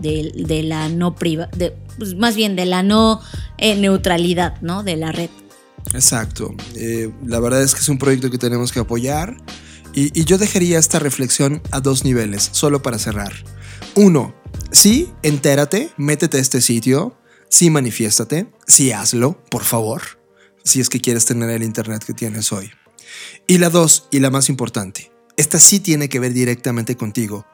la 0.63 0.89
no 0.89 1.15
priva, 1.15 1.47
de, 1.57 1.75
pues, 1.97 2.15
más 2.15 2.35
bien 2.35 2.55
de 2.55 2.65
la 2.65 2.83
no 2.83 3.19
eh, 3.57 3.75
neutralidad 3.75 4.61
¿no? 4.61 4.83
de 4.83 4.97
la 4.97 5.11
red. 5.11 5.31
Exacto. 5.93 6.53
Eh, 6.75 7.11
la 7.25 7.39
verdad 7.39 7.63
es 7.63 7.73
que 7.73 7.81
es 7.81 7.89
un 7.89 7.97
proyecto 7.97 8.29
que 8.29 8.37
tenemos 8.37 8.71
que 8.71 8.79
apoyar. 8.79 9.37
y 9.95 10.25
yo 10.25 10.37
dejaría 10.37 10.77
esta 10.77 10.99
reflexión 10.99 11.63
a 11.71 11.79
dos 11.79 12.03
niveles, 12.03 12.49
solo 12.51 12.83
para 12.83 12.99
cerrar. 12.99 13.33
Uno, 13.95 14.35
sí, 14.71 15.11
entérate, 15.23 15.91
métete 15.97 16.37
a 16.37 16.41
este 16.41 16.61
sitio, 16.61 17.17
sí 17.49 17.69
manifiéstate, 17.69 18.47
sí 18.65 18.91
hazlo, 18.91 19.41
por 19.49 19.63
favor, 19.63 20.01
si 20.63 20.79
es 20.79 20.89
que 20.89 21.01
quieres 21.01 21.25
tener 21.25 21.49
el 21.49 21.63
Internet 21.63 22.03
que 22.03 22.13
tienes 22.13 22.51
hoy. 22.51 22.71
Y 23.47 23.57
la 23.57 23.69
dos, 23.69 24.07
y 24.11 24.19
la 24.19 24.29
más 24.29 24.49
importante, 24.49 25.11
esta 25.37 25.59
sí 25.59 25.79
tiene 25.79 26.09
que 26.09 26.19
ver 26.19 26.33
directamente 26.33 26.97
contigo. 26.97 27.45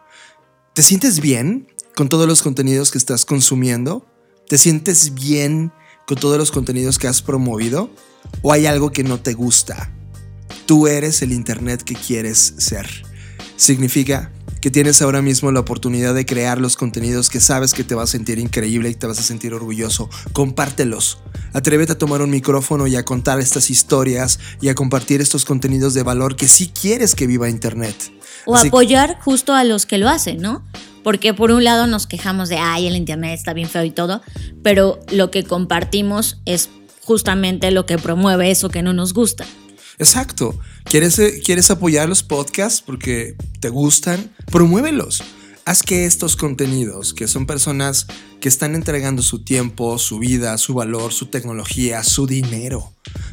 ¿Te 0.74 0.84
sientes 0.84 1.20
bien 1.20 1.68
con 1.96 2.10
todos 2.10 2.28
los 2.28 2.42
contenidos 2.42 2.92
que 2.92 2.98
estás 2.98 3.26
consumiendo? 3.26 4.08
¿Te 4.48 4.58
sientes 4.58 5.14
bien 5.14 5.72
con 6.08 6.18
todos 6.18 6.38
los 6.38 6.52
contenidos 6.52 6.98
que 6.98 7.08
has 7.08 7.22
promovido? 7.22 7.92
¿O 8.42 8.52
hay 8.52 8.66
algo 8.66 8.92
que 8.92 9.04
no 9.04 9.20
te 9.20 9.34
gusta? 9.34 9.92
Tú 10.66 10.88
eres 10.88 11.22
el 11.22 11.32
Internet 11.32 11.84
que 11.84 11.96
quieres 11.96 12.56
ser. 12.58 12.88
Significa 13.56 14.32
que 14.64 14.72
tienes 14.72 15.02
ahora 15.02 15.22
mismo 15.22 15.52
la 15.52 15.60
oportunidad 15.60 16.16
de 16.16 16.26
crear 16.26 16.62
los 16.62 16.78
contenidos 16.78 17.30
que 17.30 17.42
sabes 17.42 17.74
que 17.74 17.84
te 17.84 17.96
va 17.96 18.04
a 18.04 18.08
sentir 18.08 18.40
increíble 18.40 18.90
y 18.90 18.96
te 18.96 19.06
vas 19.06 19.20
a 19.20 19.22
sentir 19.22 19.54
orgulloso. 19.54 20.10
Compártelos. 20.32 21.18
Atrévete 21.52 21.92
a 21.92 21.98
tomar 21.98 22.22
un 22.22 22.30
micrófono 22.30 22.88
y 22.88 22.96
a 22.96 23.04
contar 23.04 23.42
estas 23.42 23.70
historias 23.70 24.40
y 24.62 24.70
a 24.70 24.74
compartir 24.74 25.20
estos 25.20 25.44
contenidos 25.44 25.94
de 25.94 26.04
valor 26.04 26.38
que 26.38 26.48
sí 26.48 26.72
quieres 26.74 27.14
que 27.14 27.28
viva 27.28 27.50
Internet. 27.50 28.14
O 28.46 28.56
apoyar 28.56 29.20
justo 29.20 29.54
a 29.54 29.66
los 29.66 29.86
que 29.86 29.98
lo 29.98 30.08
hacen, 30.08 30.42
¿no? 30.42 30.64
Porque 31.04 31.34
por 31.34 31.52
un 31.52 31.66
lado 31.66 31.86
nos 31.86 32.08
quejamos 32.08 32.48
de, 32.48 32.58
ay, 32.58 32.88
el 32.88 32.96
Internet 32.96 33.38
está 33.38 33.52
bien 33.52 33.68
feo 33.68 33.84
y 33.84 33.92
todo, 33.92 34.22
pero 34.64 34.98
lo 35.12 35.30
que 35.30 35.44
compartimos 35.44 36.40
es 36.46 36.70
justamente 37.04 37.70
lo 37.72 37.86
que 37.86 37.98
promueve 37.98 38.50
eso 38.50 38.70
que 38.70 38.82
no 38.82 38.94
nos 38.94 39.14
gusta. 39.14 39.46
Exacto. 40.00 40.60
¿Quieres, 40.86 41.20
eh, 41.20 41.42
¿Quieres 41.44 41.70
apoyar 41.72 42.10
los 42.10 42.24
podcasts 42.24 42.82
porque 42.82 43.36
te 43.60 43.70
gustan? 43.70 44.34
Promuévelos. 44.52 45.24
Haz 45.66 45.82
que 45.82 46.06
estos 46.06 46.36
contenidos, 46.36 47.14
que 47.14 47.30
son 47.30 47.46
personas 47.46 48.08
que 48.42 48.50
están 48.50 48.76
entregando 48.76 49.22
su 49.22 49.46
tiempo, 49.46 49.98
su 49.98 50.20
vida, 50.20 50.58
su 50.58 50.74
valor, 50.74 51.14
su 51.14 51.28
tecnología, 51.28 52.04
su 52.04 52.28
dinero, 52.28 52.92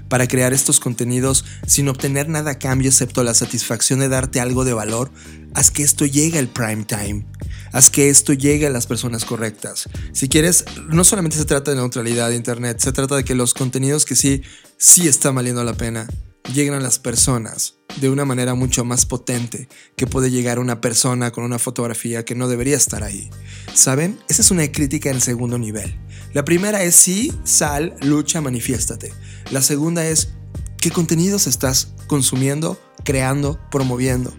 para 0.08 0.28
crear 0.28 0.52
estos 0.52 0.78
contenidos 0.78 1.44
sin 1.66 1.88
obtener 1.88 2.28
nada 2.28 2.52
a 2.52 2.58
cambio 2.60 2.88
excepto 2.88 3.24
la 3.24 3.34
satisfacción 3.34 3.98
de 3.98 4.08
darte 4.08 4.38
algo 4.38 4.64
de 4.64 4.72
valor, 4.72 5.10
haz 5.54 5.72
que 5.72 5.82
esto 5.82 6.06
llegue 6.06 6.38
al 6.38 6.46
prime 6.46 6.84
time. 6.84 7.26
Haz 7.72 7.90
que 7.90 8.10
esto 8.10 8.32
llegue 8.32 8.68
a 8.68 8.70
las 8.70 8.86
personas 8.86 9.24
correctas. 9.24 9.88
Si 10.12 10.28
quieres, 10.28 10.64
no 10.88 11.02
solamente 11.02 11.36
se 11.36 11.44
trata 11.44 11.72
de 11.72 11.78
neutralidad 11.78 12.28
de 12.28 12.36
Internet, 12.36 12.78
se 12.78 12.92
trata 12.92 13.16
de 13.16 13.24
que 13.24 13.34
los 13.34 13.54
contenidos 13.54 14.04
que 14.04 14.14
sí, 14.14 14.42
sí 14.76 15.08
están 15.08 15.34
valiendo 15.34 15.64
la 15.64 15.74
pena, 15.74 16.06
lleguen 16.52 16.74
a 16.74 16.80
las 16.80 16.98
personas 16.98 17.76
de 18.00 18.08
una 18.08 18.24
manera 18.24 18.54
mucho 18.54 18.84
más 18.84 19.06
potente 19.06 19.68
que 19.96 20.06
puede 20.06 20.30
llegar 20.30 20.58
una 20.58 20.80
persona 20.80 21.30
con 21.30 21.44
una 21.44 21.58
fotografía 21.58 22.24
que 22.24 22.34
no 22.34 22.48
debería 22.48 22.76
estar 22.76 23.02
ahí. 23.02 23.30
¿Saben? 23.74 24.18
Esa 24.28 24.42
es 24.42 24.50
una 24.50 24.70
crítica 24.70 25.10
en 25.10 25.20
segundo 25.20 25.58
nivel. 25.58 25.98
La 26.32 26.44
primera 26.44 26.82
es 26.82 26.94
sí, 26.94 27.32
sal, 27.44 27.96
lucha, 28.02 28.40
manifiéstate. 28.40 29.12
La 29.50 29.62
segunda 29.62 30.06
es 30.06 30.34
qué 30.80 30.90
contenidos 30.90 31.46
estás 31.46 31.94
consumiendo, 32.06 32.80
creando, 33.04 33.60
promoviendo. 33.70 34.32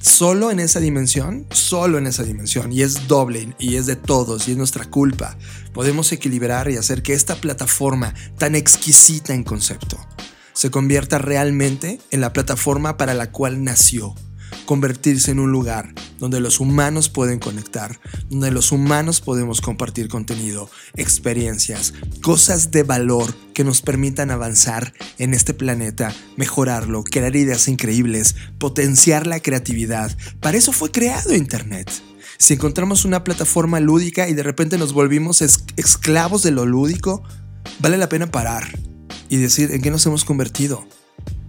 Solo 0.00 0.50
en 0.50 0.60
esa 0.60 0.78
dimensión, 0.78 1.46
solo 1.50 1.98
en 1.98 2.06
esa 2.06 2.22
dimensión, 2.22 2.72
y 2.72 2.82
es 2.82 3.08
doble, 3.08 3.54
y 3.58 3.76
es 3.76 3.86
de 3.86 3.96
todos, 3.96 4.46
y 4.46 4.52
es 4.52 4.56
nuestra 4.56 4.84
culpa, 4.84 5.36
podemos 5.72 6.12
equilibrar 6.12 6.70
y 6.70 6.76
hacer 6.76 7.02
que 7.02 7.14
esta 7.14 7.34
plataforma 7.34 8.14
tan 8.38 8.54
exquisita 8.54 9.34
en 9.34 9.42
concepto, 9.42 9.98
se 10.52 10.70
convierta 10.70 11.18
realmente 11.18 11.98
en 12.10 12.20
la 12.20 12.32
plataforma 12.32 12.96
para 12.96 13.14
la 13.14 13.30
cual 13.30 13.64
nació. 13.64 14.14
Convertirse 14.66 15.30
en 15.30 15.40
un 15.40 15.50
lugar 15.50 15.94
donde 16.18 16.38
los 16.38 16.60
humanos 16.60 17.08
pueden 17.08 17.38
conectar, 17.38 17.98
donde 18.28 18.50
los 18.50 18.70
humanos 18.70 19.20
podemos 19.20 19.60
compartir 19.60 20.08
contenido, 20.08 20.70
experiencias, 20.94 21.94
cosas 22.20 22.70
de 22.70 22.82
valor 22.82 23.34
que 23.54 23.64
nos 23.64 23.82
permitan 23.82 24.30
avanzar 24.30 24.92
en 25.18 25.34
este 25.34 25.54
planeta, 25.54 26.14
mejorarlo, 26.36 27.02
crear 27.02 27.34
ideas 27.34 27.66
increíbles, 27.66 28.36
potenciar 28.58 29.26
la 29.26 29.40
creatividad. 29.40 30.16
Para 30.40 30.58
eso 30.58 30.72
fue 30.72 30.90
creado 30.90 31.34
Internet. 31.34 31.90
Si 32.38 32.54
encontramos 32.54 33.04
una 33.04 33.24
plataforma 33.24 33.80
lúdica 33.80 34.28
y 34.28 34.34
de 34.34 34.42
repente 34.42 34.78
nos 34.78 34.92
volvimos 34.92 35.42
esclavos 35.76 36.42
de 36.42 36.50
lo 36.50 36.66
lúdico, 36.66 37.22
vale 37.80 37.96
la 37.96 38.08
pena 38.08 38.30
parar 38.30 38.91
y 39.32 39.38
decir 39.38 39.70
en 39.72 39.80
qué 39.80 39.90
nos 39.90 40.04
hemos 40.04 40.26
convertido. 40.26 40.86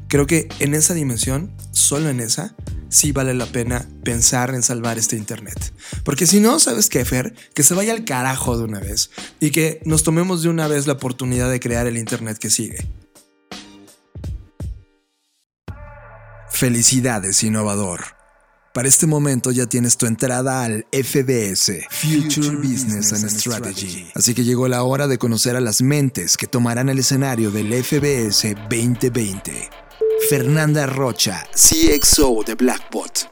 Creo 0.07 0.25
que 0.25 0.47
en 0.59 0.73
esa 0.73 0.93
dimensión, 0.93 1.51
solo 1.71 2.07
en 2.07 2.21
esa, 2.21 2.55
sí 2.87 3.11
vale 3.11 3.33
la 3.33 3.45
pena 3.45 3.85
pensar 4.05 4.55
en 4.55 4.63
salvar 4.63 4.97
este 4.97 5.17
Internet. 5.17 5.73
Porque 6.05 6.25
si 6.25 6.39
no, 6.39 6.59
¿sabes 6.59 6.87
qué, 6.87 7.03
Fer? 7.03 7.35
Que 7.53 7.61
se 7.61 7.73
vaya 7.73 7.91
al 7.91 8.05
carajo 8.05 8.57
de 8.57 8.63
una 8.63 8.79
vez 8.79 9.11
y 9.41 9.51
que 9.51 9.81
nos 9.83 10.03
tomemos 10.03 10.43
de 10.43 10.47
una 10.47 10.69
vez 10.69 10.87
la 10.87 10.93
oportunidad 10.93 11.51
de 11.51 11.59
crear 11.59 11.85
el 11.85 11.97
Internet 11.97 12.37
que 12.37 12.49
sigue. 12.49 12.87
Felicidades, 16.51 17.43
innovador. 17.43 18.22
Para 18.73 18.87
este 18.87 19.05
momento 19.05 19.51
ya 19.51 19.67
tienes 19.67 19.97
tu 19.97 20.07
entrada 20.07 20.63
al 20.63 20.87
FBS, 20.91 21.85
Future 21.91 22.55
Business 22.57 23.13
and 23.13 23.29
Strategy. 23.29 24.07
Así 24.15 24.33
que 24.33 24.43
llegó 24.43 24.67
la 24.67 24.81
hora 24.81 25.07
de 25.07 25.19
conocer 25.19 25.55
a 25.55 25.59
las 25.61 25.83
mentes 25.83 26.37
que 26.37 26.47
tomarán 26.47 26.89
el 26.89 26.97
escenario 26.97 27.51
del 27.51 27.71
FBS 27.83 28.55
2020. 28.71 29.69
Fernanda 30.27 30.87
Rocha, 30.87 31.45
CXO 31.53 32.43
de 32.43 32.55
Blackbot. 32.55 33.29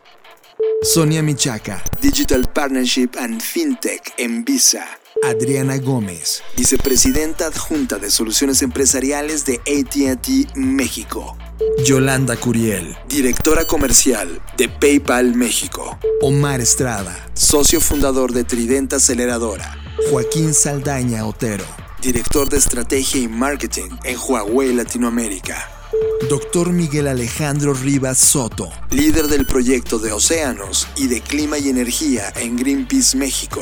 Sonia 0.84 1.24
Michaca, 1.24 1.84
Digital 2.00 2.48
Partnership 2.54 3.10
and 3.18 3.42
FinTech 3.42 4.14
en 4.18 4.46
Visa. 4.46 4.86
Adriana 5.24 5.78
Gómez, 5.78 6.44
vicepresidenta 6.56 7.48
adjunta 7.48 7.98
de 7.98 8.12
soluciones 8.12 8.62
empresariales 8.62 9.44
de 9.46 9.56
ATT 9.56 10.56
México. 10.56 11.36
Yolanda 11.86 12.36
Curiel, 12.38 12.96
directora 13.08 13.66
comercial 13.66 14.42
de 14.58 14.70
PayPal 14.70 15.36
México. 15.36 15.98
Omar 16.22 16.62
Estrada, 16.62 17.16
socio 17.34 17.82
fundador 17.82 18.34
de 18.34 18.44
Trident 18.44 18.94
Aceleradora. 18.94 19.78
Joaquín 20.10 20.54
Saldaña 20.54 21.26
Otero, 21.26 21.66
director 22.02 22.50
de 22.50 22.58
estrategia 22.58 23.22
y 23.22 23.28
marketing 23.28 23.90
en 24.04 24.18
Huawei 24.18 24.74
Latinoamérica. 24.74 25.81
Doctor 26.30 26.72
Miguel 26.72 27.08
Alejandro 27.08 27.74
Rivas 27.74 28.18
Soto, 28.18 28.70
líder 28.92 29.28
del 29.28 29.46
proyecto 29.46 30.00
de 30.00 30.14
océanos 30.14 30.88
y 30.96 31.08
de 31.08 31.20
clima 31.22 31.58
y 31.58 31.70
energía 31.70 32.32
en 32.38 32.56
Greenpeace 32.56 33.18
México. 33.18 33.62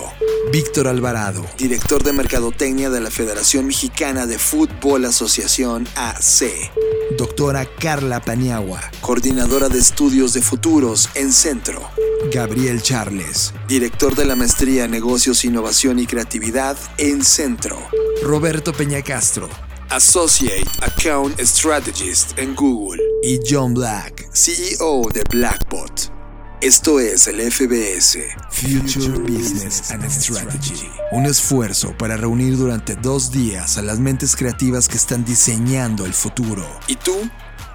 Víctor 0.51 0.87
Alvarado, 0.87 1.45
director 1.57 2.03
de 2.03 2.13
mercadotecnia 2.13 2.89
de 2.89 2.99
la 2.99 3.09
Federación 3.09 3.65
Mexicana 3.65 4.27
de 4.27 4.37
Fútbol 4.37 5.05
Asociación 5.05 5.87
AC. 5.95 6.71
Doctora 7.17 7.65
Carla 7.65 8.21
Paniagua, 8.21 8.81
coordinadora 9.01 9.69
de 9.69 9.79
estudios 9.79 10.33
de 10.33 10.41
futuros 10.41 11.09
en 11.15 11.31
Centro. 11.31 11.89
Gabriel 12.31 12.81
Charles, 12.81 13.53
director 13.67 14.15
de 14.15 14.25
la 14.25 14.35
maestría 14.35 14.87
negocios, 14.87 15.45
innovación 15.45 15.97
y 15.99 16.05
creatividad 16.05 16.77
en 16.97 17.23
Centro. 17.23 17.79
Roberto 18.21 18.73
Peña 18.73 19.01
Castro, 19.01 19.49
Associate 19.91 20.69
Account 20.81 21.39
Strategist 21.39 22.37
en 22.37 22.53
Google. 22.53 23.01
Y 23.23 23.39
John 23.49 23.73
Black, 23.73 24.29
CEO 24.33 25.09
de 25.11 25.23
Blackbot. 25.29 26.13
Esto 26.61 26.99
es 26.99 27.27
el 27.27 27.39
FBS, 27.51 28.19
Future 28.51 29.17
Business 29.17 29.89
and 29.89 30.07
Strategy. 30.07 30.89
Un 31.11 31.25
esfuerzo 31.25 31.97
para 31.97 32.17
reunir 32.17 32.55
durante 32.55 32.95
dos 32.95 33.31
días 33.31 33.79
a 33.79 33.81
las 33.81 33.97
mentes 33.97 34.35
creativas 34.35 34.87
que 34.87 34.97
están 34.97 35.25
diseñando 35.25 36.05
el 36.05 36.13
futuro. 36.13 36.67
Y 36.87 36.95
tú 36.95 37.15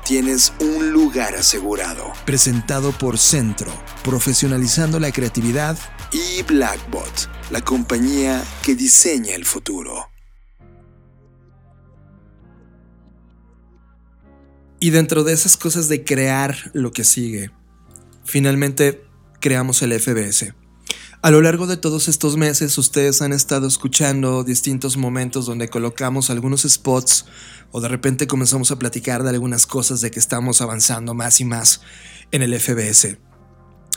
tienes 0.05 0.53
un 0.61 0.93
lugar 0.93 1.35
asegurado. 1.35 2.13
Presentado 2.25 2.93
por 2.93 3.19
Centro, 3.19 3.73
profesionalizando 4.05 5.01
la 5.01 5.11
creatividad, 5.11 5.77
y 6.13 6.43
Blackbot, 6.45 7.29
la 7.51 7.61
compañía 7.61 8.41
que 8.63 8.77
diseña 8.77 9.35
el 9.35 9.45
futuro. 9.45 10.14
Y 14.85 14.91
dentro 14.91 15.25
de 15.25 15.33
esas 15.33 15.57
cosas 15.57 15.89
de 15.89 16.05
crear 16.05 16.71
lo 16.75 16.93
que 16.93 17.05
sigue, 17.05 17.51
finalmente 18.23 19.03
creamos 19.41 19.81
el 19.81 19.99
FBS. 19.99 20.53
A 21.23 21.31
lo 21.31 21.41
largo 21.41 21.67
de 21.67 21.79
todos 21.79 22.07
estos 22.07 22.37
meses 22.37 22.77
ustedes 22.77 23.23
han 23.23 23.33
estado 23.33 23.67
escuchando 23.67 24.45
distintos 24.45 24.99
momentos 24.99 25.47
donde 25.47 25.71
colocamos 25.71 26.29
algunos 26.29 26.65
spots 26.69 27.25
o 27.73 27.81
de 27.81 27.89
repente 27.89 28.27
comenzamos 28.27 28.73
a 28.73 28.79
platicar 28.79 29.23
de 29.23 29.31
algunas 29.31 29.65
cosas 29.65 30.03
de 30.03 30.11
que 30.11 30.21
estamos 30.21 30.61
avanzando 30.61 31.15
más 31.15 31.41
y 31.41 31.47
más 31.47 31.81
en 32.31 32.43
el 32.43 32.61
FBS. 32.61 33.17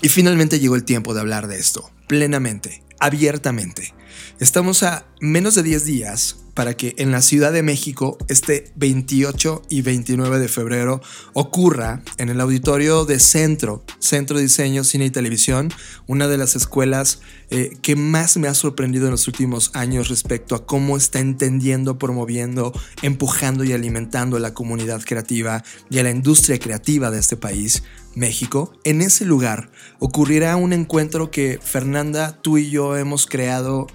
Y 0.02 0.08
finalmente 0.08 0.62
llegó 0.62 0.78
el 0.78 0.86
tiempo 0.86 1.13
de 1.13 1.19
hablar 1.19 1.47
de 1.47 1.60
esto, 1.60 1.91
plenamente, 2.08 2.86
abiertamente. 3.02 3.93
Estamos 4.39 4.84
a 4.84 5.06
menos 5.19 5.54
de 5.54 5.63
10 5.63 5.84
días 5.84 6.38
para 6.58 6.74
que 6.74 6.96
en 6.98 7.12
la 7.12 7.22
Ciudad 7.22 7.54
de 7.54 7.62
México 7.62 8.17
este 8.30 8.72
28 8.78 9.62
y 9.70 9.84
29 9.84 10.39
de 10.39 10.48
febrero 10.48 11.04
ocurra 11.34 12.02
en 12.17 12.30
el 12.30 12.41
auditorio 12.41 13.06
de 13.06 13.20
Centro, 13.20 13.84
Centro 14.00 14.38
de 14.38 14.43
Diseño, 14.46 14.84
Cine 14.84 15.06
y 15.06 15.12
Televisión, 15.12 15.70
una 16.08 16.28
de 16.28 16.39
las 16.39 16.56
escuelas 16.56 17.20
eh, 17.52 17.78
que 17.84 17.96
más 17.96 18.38
me 18.38 18.48
ha 18.48 18.56
sorprendido 18.56 19.06
en 19.06 19.12
los 19.12 19.28
últimos 19.28 19.70
años 19.76 20.10
respecto 20.10 20.56
a 20.56 20.65
cómo 20.65 20.98
está 20.98 21.20
entendiendo, 21.20 22.00
promoviendo, 22.00 22.74
empujando 23.04 23.63
y 23.63 23.74
alimentando 23.74 24.38
a 24.38 24.39
la 24.39 24.56
comunidad 24.56 25.04
creativa 25.06 25.63
y 25.91 26.00
a 26.00 26.04
la 26.04 26.10
industria 26.10 26.58
creativa 26.58 27.12
de 27.12 27.20
este 27.20 27.38
país. 27.38 27.84
México, 28.15 28.74
en 28.84 29.04
ese 29.04 29.26
lugar 29.26 29.70
ocurrirá 30.00 30.56
un 30.56 30.74
encuentro 30.74 31.30
que 31.30 31.60
Fernanda, 31.62 32.41
tú 32.41 32.58
y 32.58 32.72
yo 32.72 32.98
hemos 32.98 33.28
creado 33.28 33.86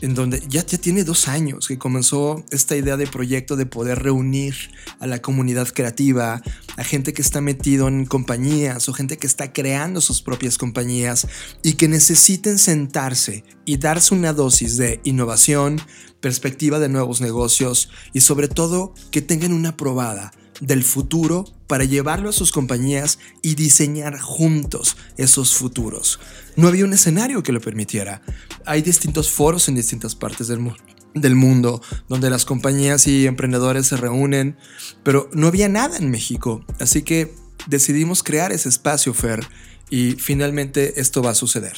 en 0.00 0.14
donde 0.14 0.42
ya, 0.48 0.64
tiene 0.64 1.04
dos 1.04 1.28
años 1.28 1.68
que 1.68 1.78
comenzó 1.78 2.44
esta 2.50 2.76
idea 2.76 2.96
de 2.96 3.06
proyecto 3.06 3.56
de 3.56 3.66
poder 3.66 4.02
reunir 4.02 4.54
a 4.98 5.06
la 5.06 5.20
comunidad 5.20 5.68
creativa, 5.68 6.42
a 6.76 6.84
gente 6.84 7.12
que 7.12 7.22
está 7.22 7.40
metido 7.40 7.88
en 7.88 8.06
compañías 8.06 8.88
o 8.88 8.92
gente 8.92 9.18
que 9.18 9.26
está 9.26 9.52
creando 9.52 10.00
sus 10.00 10.22
propias 10.22 10.58
compañías 10.58 11.26
y 11.62 11.74
que 11.74 11.88
necesiten 11.88 12.58
sentarse 12.58 13.44
y 13.64 13.76
darse 13.76 14.14
una 14.14 14.32
dosis 14.32 14.76
de 14.76 15.00
innovación, 15.04 15.80
perspectiva 16.20 16.78
de 16.78 16.88
nuevos 16.88 17.20
negocios 17.20 17.90
y 18.12 18.20
sobre 18.20 18.48
todo 18.48 18.94
que 19.10 19.22
tengan 19.22 19.52
una 19.52 19.76
probada 19.76 20.32
del 20.60 20.84
futuro 20.84 21.44
para 21.66 21.84
llevarlo 21.84 22.28
a 22.28 22.32
sus 22.32 22.52
compañías 22.52 23.18
y 23.42 23.54
diseñar 23.54 24.18
juntos 24.18 24.96
esos 25.16 25.54
futuros. 25.54 26.20
No 26.56 26.68
había 26.68 26.84
un 26.84 26.92
escenario 26.92 27.42
que 27.42 27.52
lo 27.52 27.60
permitiera. 27.60 28.22
Hay 28.66 28.82
distintos 28.82 29.30
foros 29.30 29.68
en 29.68 29.74
distintas 29.74 30.14
partes 30.14 30.48
del, 30.48 31.34
mundo 31.34 31.82
donde 32.08 32.30
las 32.30 32.44
compañías 32.44 33.06
y 33.06 33.26
emprendedores 33.26 33.86
se 33.86 33.96
reúnen, 33.96 34.56
pero 35.02 35.28
no 35.32 35.46
había 35.46 35.68
nada 35.68 35.96
en 35.96 36.10
México. 36.10 36.64
Así 36.78 37.02
que 37.02 37.34
decidimos 37.66 38.22
crear 38.22 38.52
ese 38.52 38.68
espacio, 38.68 39.14
Fer, 39.14 39.46
y 39.88 40.12
finalmente 40.12 41.00
esto 41.00 41.22
va 41.22 41.30
a 41.30 41.34
suceder. 41.34 41.76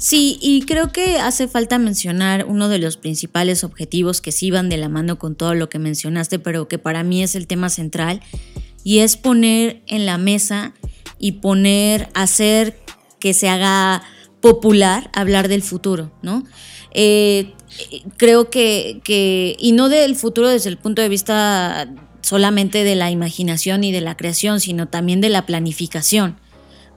Sí, 0.00 0.38
y 0.40 0.62
creo 0.62 0.92
que 0.92 1.18
hace 1.18 1.46
falta 1.46 1.78
mencionar 1.78 2.46
uno 2.46 2.70
de 2.70 2.78
los 2.78 2.96
principales 2.96 3.64
objetivos 3.64 4.22
que 4.22 4.32
sí 4.32 4.50
van 4.50 4.70
de 4.70 4.78
la 4.78 4.88
mano 4.88 5.18
con 5.18 5.34
todo 5.34 5.54
lo 5.54 5.68
que 5.68 5.78
mencionaste, 5.78 6.38
pero 6.38 6.68
que 6.68 6.78
para 6.78 7.04
mí 7.04 7.22
es 7.22 7.34
el 7.34 7.46
tema 7.46 7.68
central, 7.68 8.22
y 8.82 9.00
es 9.00 9.18
poner 9.18 9.82
en 9.86 10.06
la 10.06 10.16
mesa 10.16 10.72
y 11.18 11.32
poner, 11.32 12.08
hacer 12.14 12.78
que 13.18 13.34
se 13.34 13.50
haga 13.50 14.02
popular 14.40 15.10
hablar 15.12 15.48
del 15.48 15.60
futuro, 15.60 16.10
¿no? 16.22 16.44
Eh, 16.92 17.52
creo 18.16 18.48
que, 18.48 19.02
que, 19.04 19.54
y 19.58 19.72
no 19.72 19.90
del 19.90 20.16
futuro 20.16 20.48
desde 20.48 20.70
el 20.70 20.78
punto 20.78 21.02
de 21.02 21.10
vista 21.10 21.92
solamente 22.22 22.84
de 22.84 22.94
la 22.94 23.10
imaginación 23.10 23.84
y 23.84 23.92
de 23.92 24.00
la 24.00 24.16
creación, 24.16 24.60
sino 24.60 24.88
también 24.88 25.20
de 25.20 25.28
la 25.28 25.44
planificación 25.44 26.38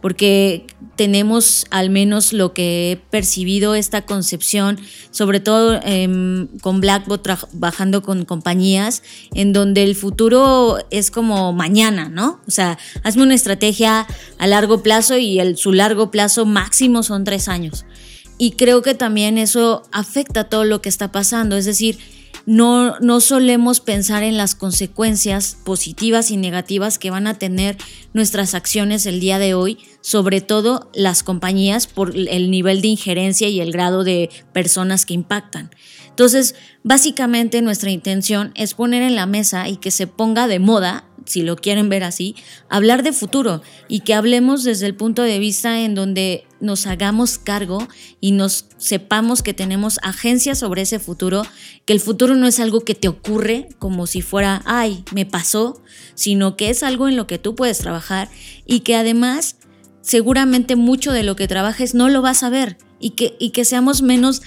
porque 0.04 0.68
tenemos 0.98 1.66
al 1.70 1.90
menos 1.90 2.34
lo 2.34 2.54
que 2.54 2.92
he 2.92 2.98
percibido 2.98 3.74
esta 3.74 4.02
concepción, 4.02 4.78
sobre 5.12 5.40
todo 5.40 5.80
em, 5.82 6.50
con 6.60 6.82
Blackbot 6.82 7.24
trabajando 7.24 8.04
con 8.04 8.26
compañías, 8.26 9.02
en 9.34 9.54
donde 9.54 9.82
el 9.82 9.96
futuro 9.96 10.78
es 10.92 11.10
como 11.10 11.54
mañana, 11.54 12.10
¿no? 12.10 12.42
O 12.46 12.52
sea, 12.52 12.78
hazme 13.04 13.24
una 13.24 13.34
estrategia 13.34 14.06
a 14.40 14.48
largo 14.48 14.84
plazo 14.84 15.16
y 15.18 15.40
el, 15.40 15.56
su 15.56 15.72
largo 15.72 16.12
plazo 16.12 16.46
máximo 16.46 17.02
son 17.02 17.24
tres 17.24 17.48
años. 17.48 17.86
Y 18.38 18.52
creo 18.52 18.82
que 18.82 18.96
también 18.96 19.38
eso 19.38 19.84
afecta 19.94 20.50
todo 20.50 20.66
lo 20.66 20.82
que 20.82 20.90
está 20.90 21.14
pasando, 21.14 21.56
es 21.56 21.64
decir, 21.64 21.98
no, 22.46 23.00
no 23.00 23.20
solemos 23.22 23.80
pensar 23.80 24.24
en 24.24 24.38
las 24.38 24.56
consecuencias 24.56 25.58
positivas 25.64 26.32
y 26.32 26.38
negativas 26.38 27.00
que 27.00 27.12
van 27.12 27.28
a 27.28 27.38
tener 27.38 27.78
nuestras 28.14 28.54
acciones 28.54 29.06
el 29.06 29.20
día 29.20 29.40
de 29.40 29.54
hoy, 29.54 29.78
sobre 30.02 30.42
todo 30.42 30.90
las 30.94 31.24
compañías 31.24 31.88
por 31.88 32.16
el 32.16 32.52
nivel 32.52 32.82
de 32.82 32.90
injerencia 32.90 33.48
y 33.48 33.62
el 33.62 33.72
grado 33.72 34.04
de 34.04 34.30
personas 34.52 35.06
que 35.06 35.14
impactan. 35.14 35.72
Entonces, 36.14 36.54
básicamente 36.84 37.64
nuestra 37.64 37.90
intención 37.90 38.52
es 38.54 38.76
poner 38.76 39.02
en 39.02 39.16
la 39.16 39.26
mesa 39.26 39.68
y 39.68 39.78
que 39.78 39.90
se 39.90 40.06
ponga 40.06 40.48
de 40.48 40.60
moda 40.60 41.06
si 41.26 41.42
lo 41.42 41.56
quieren 41.56 41.90
ver 41.90 42.04
así, 42.04 42.36
hablar 42.70 43.04
de 43.04 43.14
futuro 43.14 43.62
y 43.88 44.02
que 44.02 44.14
hablemos 44.14 44.64
desde 44.64 44.86
el 44.86 44.96
punto 44.96 45.22
de 45.22 45.40
vista 45.40 45.82
en 45.82 45.96
donde 45.96 46.46
nos 46.60 46.88
hagamos 46.88 47.38
cargo 47.38 47.88
y 48.20 48.32
nos 48.32 48.66
sepamos 48.78 49.42
que 49.42 49.54
tenemos 49.54 50.00
agencia 50.04 50.56
sobre 50.56 50.84
ese 50.84 51.00
futuro, 51.00 51.44
que 51.86 51.94
el 51.94 52.00
futuro 52.00 52.36
no 52.36 52.48
es 52.48 52.60
algo 52.60 52.82
que 52.82 52.96
te 52.96 53.08
ocurre 53.08 53.70
como 53.80 54.08
si 54.08 54.22
fuera, 54.22 54.62
ay, 54.66 55.04
me 55.14 55.26
pasó, 55.26 55.82
sino 56.16 56.56
que 56.58 56.70
es 56.70 56.84
algo 56.84 57.08
en 57.08 57.16
lo 57.16 57.28
que 57.28 57.40
tú 57.40 57.56
puedes 57.56 57.80
trabajar 57.80 58.30
y 58.66 58.82
que 58.82 58.96
además 58.96 59.58
seguramente 60.02 60.76
mucho 60.76 61.12
de 61.14 61.24
lo 61.24 61.36
que 61.36 61.48
trabajes 61.48 61.96
no 61.96 62.10
lo 62.10 62.22
vas 62.22 62.44
a 62.44 62.50
ver 62.50 62.78
y 63.00 63.12
que, 63.12 63.36
y 63.40 63.52
que 63.52 63.66
seamos 63.66 64.02
menos 64.02 64.42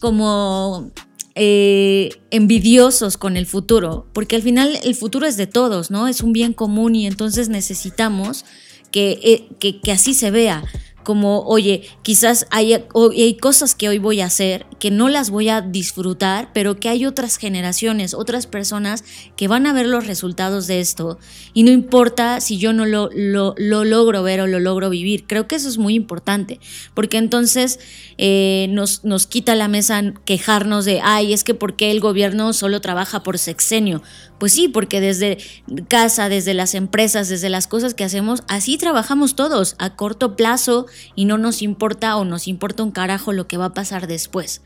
como 0.00 0.90
eh, 1.34 2.10
envidiosos 2.30 3.16
con 3.16 3.36
el 3.36 3.46
futuro, 3.46 4.06
porque 4.12 4.36
al 4.36 4.42
final 4.42 4.78
el 4.84 4.94
futuro 4.94 5.26
es 5.26 5.36
de 5.36 5.46
todos, 5.46 5.90
¿no? 5.90 6.08
Es 6.08 6.22
un 6.22 6.32
bien 6.32 6.52
común 6.52 6.94
y 6.94 7.06
entonces 7.06 7.48
necesitamos 7.48 8.44
que, 8.90 9.18
eh, 9.22 9.48
que, 9.58 9.80
que 9.80 9.92
así 9.92 10.14
se 10.14 10.30
vea 10.30 10.64
como, 11.02 11.40
oye, 11.40 11.82
quizás 12.02 12.46
hay, 12.50 12.74
hay, 12.74 13.36
cosas 13.36 13.74
que 13.74 13.88
hoy 13.88 13.98
voy 13.98 14.20
a 14.20 14.26
hacer 14.26 14.66
que 14.78 14.90
no 14.90 15.08
las 15.08 15.30
voy 15.30 15.48
a 15.48 15.60
disfrutar, 15.60 16.50
pero 16.52 16.76
que 16.76 16.88
hay 16.88 17.06
otras 17.06 17.36
generaciones, 17.36 18.14
otras 18.14 18.46
personas 18.46 19.04
que 19.36 19.48
van 19.48 19.66
a 19.66 19.72
ver 19.72 19.86
los 19.86 20.06
resultados 20.06 20.66
de 20.66 20.80
esto 20.80 21.18
y 21.54 21.62
no 21.62 21.70
importa 21.70 22.40
si 22.40 22.58
yo 22.58 22.72
no 22.72 22.84
lo, 22.84 23.08
lo, 23.12 23.54
logro 23.56 24.22
ver 24.22 24.40
o 24.40 24.46
lo 24.46 24.60
logro 24.60 24.90
vivir. 24.90 25.26
Creo 25.26 25.46
que 25.46 25.56
eso 25.56 25.68
es 25.68 25.78
muy 25.78 25.94
importante, 25.94 26.58
porque 26.94 27.18
entonces 27.18 27.78
eh, 28.18 28.66
nos, 28.70 29.04
nos 29.04 29.26
quita 29.26 29.54
la 29.54 29.68
mesa 29.68 30.02
quejarnos 30.24 30.84
de, 30.84 31.00
ay, 31.02 31.32
es 31.32 31.44
que 31.44 31.54
¿por 31.54 31.76
qué 31.76 31.90
el 31.90 32.00
gobierno 32.00 32.52
solo 32.52 32.80
trabaja 32.80 33.22
por 33.22 33.38
sexenio? 33.38 34.02
Pues 34.42 34.54
sí, 34.54 34.66
porque 34.66 35.00
desde 35.00 35.38
casa, 35.86 36.28
desde 36.28 36.52
las 36.52 36.74
empresas, 36.74 37.28
desde 37.28 37.48
las 37.48 37.68
cosas 37.68 37.94
que 37.94 38.02
hacemos, 38.02 38.42
así 38.48 38.76
trabajamos 38.76 39.36
todos 39.36 39.76
a 39.78 39.94
corto 39.94 40.34
plazo 40.34 40.86
y 41.14 41.26
no 41.26 41.38
nos 41.38 41.62
importa 41.62 42.16
o 42.16 42.24
nos 42.24 42.48
importa 42.48 42.82
un 42.82 42.90
carajo 42.90 43.32
lo 43.32 43.46
que 43.46 43.56
va 43.56 43.66
a 43.66 43.72
pasar 43.72 44.08
después. 44.08 44.60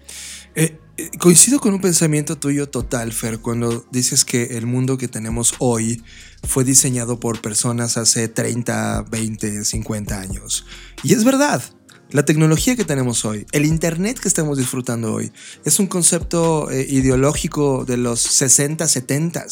Eh, 0.55 0.81
eh, 0.97 1.11
coincido 1.19 1.61
con 1.61 1.75
un 1.75 1.83
pensamiento 1.83 2.39
tuyo 2.39 2.71
total, 2.71 3.13
Fer, 3.13 3.41
cuando 3.41 3.85
dices 3.93 4.25
que 4.25 4.57
el 4.57 4.65
mundo 4.65 4.97
que 4.97 5.09
tenemos 5.09 5.53
hoy 5.59 6.03
fue 6.43 6.65
diseñado 6.65 7.21
por 7.21 7.43
personas 7.43 7.99
hace 7.99 8.29
30, 8.29 9.03
20, 9.11 9.63
50 9.67 10.19
años. 10.19 10.65
Y 11.03 11.13
es 11.13 11.23
verdad, 11.23 11.63
la 12.11 12.25
tecnología 12.25 12.77
que 12.77 12.85
tenemos 12.85 13.25
hoy, 13.25 13.47
el 13.53 13.65
Internet 13.65 14.19
que 14.19 14.29
estamos 14.29 14.59
disfrutando 14.59 15.13
hoy, 15.13 15.33
es 15.65 15.79
un 15.81 15.87
concepto 15.87 16.71
eh, 16.71 16.87
ideológico 16.89 17.85
de 17.85 17.97
los 17.97 18.21
60, 18.21 18.87
70 18.87 19.47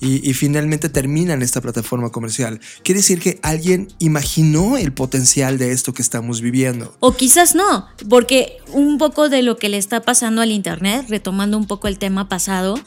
y, 0.00 0.28
y, 0.28 0.34
finalmente 0.34 0.88
termina 0.88 1.34
en 1.34 1.42
esta 1.42 1.60
plataforma 1.60 2.10
comercial. 2.10 2.60
Quiere 2.82 2.98
decir 3.00 3.20
que 3.20 3.38
alguien 3.42 3.88
imaginó 3.98 4.76
el 4.76 4.92
potencial 4.92 5.58
de 5.58 5.72
esto 5.72 5.94
que 5.94 6.02
estamos 6.02 6.40
viviendo. 6.40 6.94
O 7.00 7.14
quizás 7.14 7.54
no, 7.54 7.86
porque 8.08 8.58
un 8.72 8.98
poco 8.98 9.28
de 9.28 9.42
lo 9.42 9.56
que 9.56 9.68
le 9.68 9.78
está 9.78 10.02
pasando 10.02 10.42
al 10.42 10.50
Internet, 10.50 11.06
retomando 11.08 11.56
un 11.56 11.66
poco 11.66 11.88
el 11.88 11.98
tema 11.98 12.28
pasado, 12.28 12.78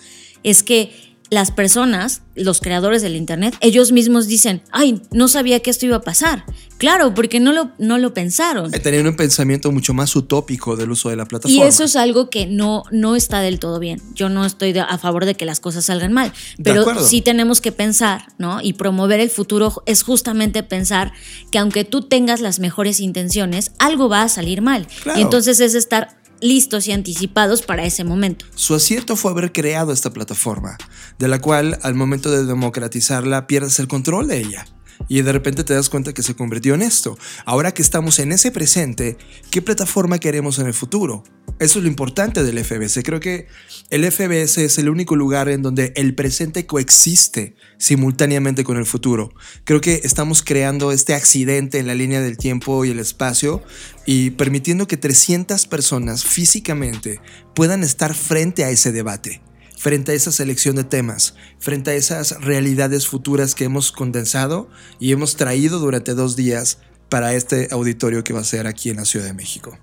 es 0.43 0.62
que 0.62 1.14
las 1.30 1.52
personas, 1.52 2.22
los 2.36 2.62
creadores 2.62 3.02
del 3.02 3.16
Internet, 3.16 3.56
ellos 3.62 3.92
mismos 3.92 4.28
dicen, 4.28 4.62
ay, 4.72 5.02
no 5.12 5.28
sabía 5.28 5.60
que 5.62 5.70
esto 5.70 5.86
iba 5.86 5.98
a 5.98 6.02
pasar. 6.02 6.46
Claro, 6.78 7.14
porque 7.14 7.40
no 7.40 7.54
lo, 7.54 7.72
no 7.80 7.98
lo 7.98 8.14
pensaron. 8.14 8.72
Tenían 8.72 9.08
un 9.08 9.16
pensamiento 9.16 9.72
mucho 9.72 9.94
más 9.94 10.16
utópico 10.16 10.76
del 10.76 10.92
uso 10.92 11.10
de 11.10 11.16
la 11.16 11.26
plataforma. 11.26 11.66
Y 11.66 11.68
eso 11.68 11.86
es 11.86 11.96
algo 11.96 12.30
que 12.30 12.46
no, 12.46 12.84
no 12.92 13.16
está 13.16 13.40
del 13.40 13.60
todo 13.60 13.80
bien. 13.80 14.02
Yo 14.14 14.30
no 14.30 14.46
estoy 14.46 14.78
a 14.78 14.98
favor 14.98 15.26
de 15.26 15.36
que 15.36 15.46
las 15.46 15.60
cosas 15.60 15.86
salgan 15.86 16.12
mal, 16.12 16.34
pero 16.62 16.86
sí 17.04 17.22
tenemos 17.22 17.62
que 17.62 17.72
pensar, 17.72 18.28
¿no? 18.38 18.62
Y 18.62 18.74
promover 18.74 19.20
el 19.20 19.30
futuro 19.30 19.84
es 19.86 20.04
justamente 20.04 20.64
pensar 20.64 21.14
que 21.52 21.58
aunque 21.58 21.86
tú 21.86 22.02
tengas 22.02 22.42
las 22.42 22.60
mejores 22.60 23.00
intenciones, 23.00 23.72
algo 23.80 24.10
va 24.10 24.24
a 24.24 24.30
salir 24.30 24.62
mal. 24.62 24.88
Y 25.16 25.22
entonces 25.22 25.60
es 25.62 25.76
estar 25.76 26.18
listos 26.41 26.88
y 26.88 26.91
anticipados 26.91 27.62
para 27.62 27.86
ese 27.86 28.04
momento. 28.04 28.45
Su 28.56 28.76
acierto 28.76 29.15
fue 29.15 29.32
haber 29.32 29.52
creado 29.52 29.91
esta 29.91 30.12
plataforma, 30.12 30.78
de 31.19 31.28
la 31.28 31.39
cual 31.39 31.80
al 31.84 31.95
momento 31.95 32.32
de 32.32 32.45
democratizarla 32.45 33.48
pierdes 33.48 33.80
el 33.80 33.88
control 33.88 34.28
de 34.28 34.39
ella. 34.39 34.65
Y 35.08 35.21
de 35.21 35.32
repente 35.32 35.63
te 35.63 35.74
das 35.74 35.89
cuenta 35.89 36.13
que 36.13 36.24
se 36.24 36.36
convirtió 36.36 36.74
en 36.74 36.82
esto. 36.82 37.17
Ahora 37.45 37.74
que 37.74 37.82
estamos 37.82 38.19
en 38.19 38.32
ese 38.32 38.52
presente, 38.52 39.17
¿qué 39.52 39.62
plataforma 39.62 40.19
queremos 40.19 40.58
en 40.60 40.67
el 40.67 40.74
futuro? 40.74 41.24
Eso 41.58 41.80
es 41.80 41.84
lo 41.84 41.89
importante 41.89 42.44
del 42.44 42.63
FBS. 42.63 43.02
Creo 43.04 43.22
que 43.22 43.48
el 43.89 44.04
FBS 44.12 44.58
es 44.58 44.78
el 44.78 44.89
único 44.89 45.15
lugar 45.15 45.48
en 45.48 45.62
donde 45.62 45.94
el 45.96 46.13
presente 46.13 46.65
coexiste 46.65 47.56
simultáneamente 47.78 48.65
con 48.65 48.76
el 48.76 48.86
futuro. 48.86 49.34
Creo 49.63 49.80
que 49.80 50.02
estamos 50.04 50.44
creando 50.44 50.91
este 50.91 51.13
accidente 51.13 51.80
en 51.80 51.88
la 51.88 51.96
línea 51.96 52.20
del 52.20 52.38
tiempo 52.38 52.84
y 52.84 52.89
el 52.89 53.00
espacio 53.00 53.63
y 54.06 54.32
permitiendo 54.32 54.86
que 54.86 54.98
300 54.98 55.65
personas 55.68 56.26
físicamente 56.26 57.22
puedan 57.54 57.84
estar 57.84 58.13
frente 58.13 58.65
a 58.65 58.70
ese 58.70 58.91
debate 58.91 59.41
frente 59.78 60.13
a 60.13 60.15
esa 60.15 60.32
selección 60.32 60.78
de 60.78 60.84
temas, 60.84 61.36
frente 61.60 61.91
a 61.91 61.94
esas 61.94 62.41
realidades 62.41 63.08
futuras 63.08 63.54
que 63.54 63.65
hemos 63.65 63.91
condensado 63.91 64.68
y 65.00 65.12
hemos 65.12 65.36
traído 65.36 65.78
durante 65.80 66.15
dos 66.15 66.36
días 66.36 66.80
para 67.10 67.36
este 67.36 67.68
auditorio 67.70 68.24
que 68.24 68.34
va 68.34 68.39
a 68.39 68.46
ser 68.46 68.65
aquí 68.65 68.89
en 68.89 68.96
la 68.96 69.06
Ciudad 69.06 69.28
de 69.28 69.34
México. 69.34 69.78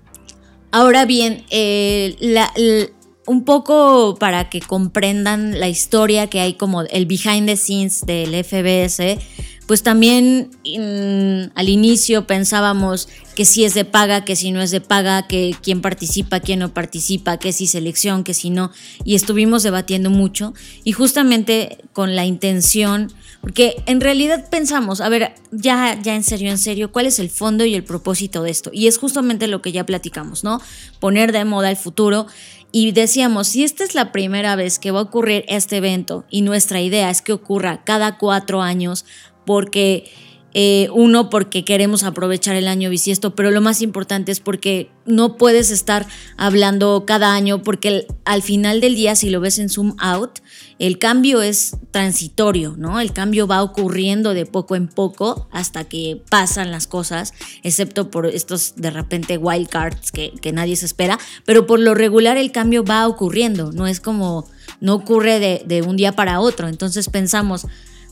Ahora 0.73 1.05
bien, 1.05 1.45
eh, 1.51 2.89
un 3.27 3.45
poco 3.45 4.17
para 4.19 4.49
que 4.49 4.59
comprendan 4.59 5.59
la 5.59 5.69
historia 5.69 6.31
que 6.31 6.39
hay 6.39 6.55
como 6.55 6.81
el 6.81 7.05
behind 7.05 7.45
the 7.45 7.55
scenes 7.55 8.03
del 8.07 8.33
FBS, 8.43 9.19
pues 9.67 9.83
también 9.83 10.49
mm, 10.65 11.51
al 11.53 11.69
inicio 11.69 12.25
pensábamos 12.25 13.07
que 13.35 13.45
si 13.45 13.65
es 13.65 13.75
de 13.75 13.85
paga, 13.85 14.25
que 14.25 14.35
si 14.35 14.49
no 14.49 14.63
es 14.63 14.71
de 14.71 14.81
paga, 14.81 15.27
que 15.27 15.55
quién 15.61 15.81
participa, 15.81 16.39
quién 16.39 16.57
no 16.57 16.73
participa, 16.73 17.37
que 17.37 17.53
si 17.53 17.67
selección, 17.67 18.23
que 18.23 18.33
si 18.33 18.49
no, 18.49 18.71
y 19.05 19.13
estuvimos 19.13 19.61
debatiendo 19.61 20.09
mucho 20.09 20.55
y 20.83 20.93
justamente 20.93 21.77
con 21.93 22.15
la 22.15 22.25
intención, 22.25 23.13
porque 23.43 23.83
en 23.87 23.99
realidad 23.99 24.49
pensamos, 24.49 25.01
a 25.01 25.09
ver, 25.09 25.35
ya, 25.51 25.99
ya 26.01 26.15
en 26.15 26.23
serio, 26.23 26.49
en 26.49 26.57
serio, 26.57 26.93
¿cuál 26.93 27.07
es 27.07 27.19
el 27.19 27.29
fondo 27.29 27.65
y 27.65 27.75
el 27.75 27.83
propósito 27.83 28.41
de 28.41 28.49
esto? 28.49 28.69
Y 28.71 28.87
es 28.87 28.97
justamente 28.97 29.47
lo 29.47 29.61
que 29.61 29.73
ya 29.73 29.85
platicamos, 29.85 30.45
¿no? 30.45 30.61
Poner 31.01 31.33
de 31.33 31.43
moda 31.43 31.69
el 31.69 31.75
futuro 31.75 32.25
y 32.71 32.93
decíamos, 32.93 33.49
si 33.49 33.65
esta 33.65 33.83
es 33.83 33.95
la 33.95 34.13
primera 34.13 34.55
vez 34.55 34.79
que 34.79 34.91
va 34.91 34.99
a 34.99 35.03
ocurrir 35.03 35.43
este 35.49 35.75
evento 35.75 36.23
y 36.29 36.41
nuestra 36.41 36.79
idea 36.79 37.09
es 37.09 37.21
que 37.21 37.33
ocurra 37.33 37.83
cada 37.83 38.17
cuatro 38.17 38.61
años, 38.61 39.03
porque 39.45 40.09
eh, 40.53 40.87
uno, 40.93 41.29
porque 41.29 41.65
queremos 41.65 42.03
aprovechar 42.03 42.55
el 42.55 42.67
año 42.67 42.89
bisiesto, 42.89 43.35
pero 43.35 43.49
lo 43.51 43.61
más 43.61 43.81
importante 43.81 44.31
es 44.31 44.39
porque 44.39 44.91
no 45.05 45.35
puedes 45.35 45.71
estar 45.71 46.05
hablando 46.37 47.05
cada 47.05 47.33
año, 47.33 47.63
porque 47.63 48.07
al 48.25 48.41
final 48.43 48.79
del 48.79 48.95
día, 48.95 49.15
si 49.15 49.29
lo 49.29 49.39
ves 49.39 49.57
en 49.57 49.69
Zoom 49.69 49.95
Out, 49.99 50.39
el 50.79 50.99
cambio 50.99 51.41
es 51.41 51.77
transitorio, 51.91 52.75
¿no? 52.77 52.99
El 52.99 53.13
cambio 53.13 53.47
va 53.47 53.63
ocurriendo 53.63 54.33
de 54.33 54.45
poco 54.45 54.75
en 54.75 54.87
poco 54.87 55.47
hasta 55.51 55.85
que 55.85 56.21
pasan 56.29 56.71
las 56.71 56.87
cosas, 56.87 57.33
excepto 57.63 58.11
por 58.11 58.27
estos 58.27 58.75
de 58.75 58.91
repente 58.91 59.37
wildcards 59.37 60.11
que, 60.11 60.33
que 60.41 60.51
nadie 60.51 60.75
se 60.75 60.85
espera, 60.85 61.19
pero 61.45 61.65
por 61.65 61.79
lo 61.79 61.95
regular 61.95 62.37
el 62.37 62.51
cambio 62.51 62.83
va 62.83 63.07
ocurriendo, 63.07 63.71
no 63.71 63.87
es 63.87 63.99
como, 63.99 64.47
no 64.81 64.93
ocurre 64.95 65.63
de 65.65 65.81
un 65.81 65.95
día 65.95 66.11
para 66.11 66.39
otro, 66.39 66.67
entonces 66.67 67.09
pensamos, 67.09 67.67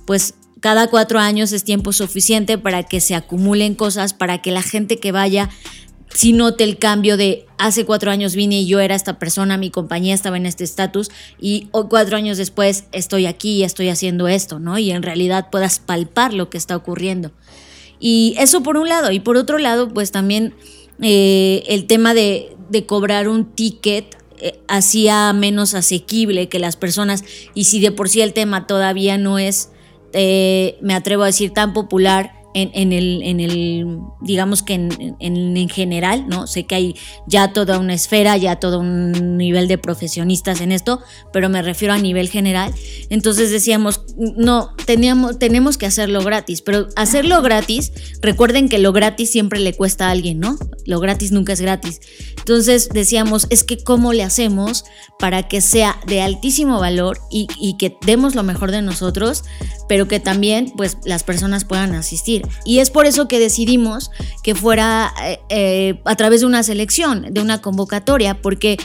pues 0.06 0.34
cada 0.62 0.88
cuatro 0.88 1.20
años 1.20 1.52
es 1.52 1.66
tiempo 1.66 1.92
suficiente 1.92 2.58
para 2.58 2.84
que 2.84 3.02
se 3.02 3.16
acumulen 3.16 3.76
cosas, 3.76 4.14
para 4.14 4.42
que 4.42 4.52
la 4.52 4.62
gente 4.62 5.00
que 5.00 5.12
vaya 5.12 5.50
si 6.14 6.34
note 6.34 6.64
el 6.64 6.78
cambio 6.78 7.18
de 7.18 7.46
hace 7.58 7.86
cuatro 7.86 8.12
años 8.12 8.36
vine 8.36 8.62
y 8.62 8.68
yo 8.68 8.80
era 8.80 8.96
esta 8.96 9.18
persona, 9.18 9.58
mi 9.58 9.70
compañía 9.70 10.14
estaba 10.14 10.38
en 10.38 10.46
este 10.46 10.64
estatus 10.64 11.10
y 11.40 11.68
cuatro 11.90 12.18
años 12.18 12.38
después 12.38 12.86
estoy 12.92 13.26
aquí 13.26 13.58
y 13.58 13.64
estoy 13.64 13.90
haciendo 13.90 14.28
esto, 14.28 14.60
¿no? 14.60 14.78
Y 14.78 14.92
en 14.92 15.04
realidad 15.04 15.50
puedas 15.52 15.80
palpar 15.80 16.34
lo 16.34 16.50
que 16.50 16.58
está 16.58 16.76
ocurriendo. 16.76 17.32
Y 18.00 18.36
eso 18.38 18.64
por 18.64 18.78
un 18.78 18.90
lado. 18.90 19.12
Y 19.12 19.20
por 19.20 19.38
otro 19.38 19.58
lado, 19.58 19.90
pues 19.90 20.12
también 20.12 20.54
eh, 21.02 21.64
el 21.68 21.86
tema 21.88 22.14
de, 22.14 22.56
cobrar 22.88 23.28
un 23.28 23.46
ticket 23.46 24.18
eh, 24.40 24.60
hacía 24.68 25.32
menos 25.34 25.74
asequible 25.76 26.50
que 26.50 26.60
las 26.60 26.76
personas. 26.76 27.24
Y 27.54 27.66
si 27.66 27.80
de 27.80 27.92
por 27.92 28.10
sí 28.10 28.22
el 28.22 28.34
tema 28.34 28.68
todavía 28.68 29.18
no 29.18 29.40
es 29.40 29.70
eh, 30.14 30.78
me 30.82 30.94
atrevo 30.94 31.24
a 31.24 31.28
decir, 31.28 31.54
tan 31.54 31.74
popular 31.74 32.41
en, 32.54 32.92
el, 32.94 33.22
en 33.24 33.40
el, 33.40 34.00
digamos 34.22 34.64
que 34.64 34.74
en, 34.74 35.16
en, 35.20 35.70
general, 35.70 36.28
¿no? 36.28 36.48
Sé 36.48 36.66
que 36.66 36.76
hay 36.76 36.96
ya 37.28 37.54
toda 37.54 37.80
una 37.80 37.94
esfera, 37.94 38.36
ya 38.38 38.58
todo 38.58 38.80
un 38.80 39.38
nivel 39.38 39.68
de 39.68 39.78
profesionistas 39.78 40.62
en 40.62 40.72
esto, 40.72 41.02
pero 41.32 41.50
me 41.50 41.62
refiero 41.62 41.94
a 41.94 41.98
nivel 41.98 42.30
general. 42.30 42.74
Entonces 43.10 43.52
decíamos, 43.52 44.02
no, 44.18 44.76
teníamos, 44.86 45.40
tenemos 45.40 45.78
que 45.78 45.86
hacerlo 45.86 46.22
gratis, 46.24 46.62
pero 46.62 46.88
hacerlo 46.96 47.42
gratis, 47.42 47.92
recuerden 48.22 48.70
que 48.70 48.80
lo 48.80 48.92
gratis 48.92 49.30
siempre 49.30 49.60
le 49.60 49.74
cuesta 49.74 50.08
a 50.08 50.12
alguien, 50.12 50.40
¿no? 50.40 50.58
Lo 50.86 51.00
gratis 51.00 51.32
nunca 51.32 51.54
es 51.54 51.62
gratis. 51.62 52.02
Entonces 52.38 52.90
decíamos, 52.90 53.48
es 53.50 53.64
que 53.64 53.78
cómo 53.84 54.14
le 54.14 54.24
hacemos 54.24 54.84
para 55.20 55.48
que 55.48 55.62
sea 55.62 56.00
de 56.08 56.22
altísimo 56.22 56.80
valor 56.80 57.20
y, 57.30 57.48
y 57.60 57.78
que 57.78 57.96
demos 58.06 58.36
lo 58.36 58.44
mejor 58.44 58.72
de 58.72 58.82
nosotros, 58.82 59.44
pero 59.88 60.08
que 60.08 60.20
también 60.20 60.74
pues 60.76 60.98
las 61.06 61.24
personas 61.24 61.66
puedan 61.66 61.96
asistir. 61.96 62.41
Y 62.66 62.80
es 62.80 62.90
por 62.90 63.06
eso 63.06 63.28
que 63.28 63.40
decidimos 63.40 64.12
que 64.44 64.56
fuera 64.56 65.14
eh, 65.24 65.40
eh, 65.50 66.02
a 66.06 66.16
través 66.16 66.42
de 66.42 66.48
una 66.48 66.64
selección, 66.64 67.34
de 67.34 67.42
una 67.42 67.62
convocatoria, 67.62 68.42
porque 68.42 68.78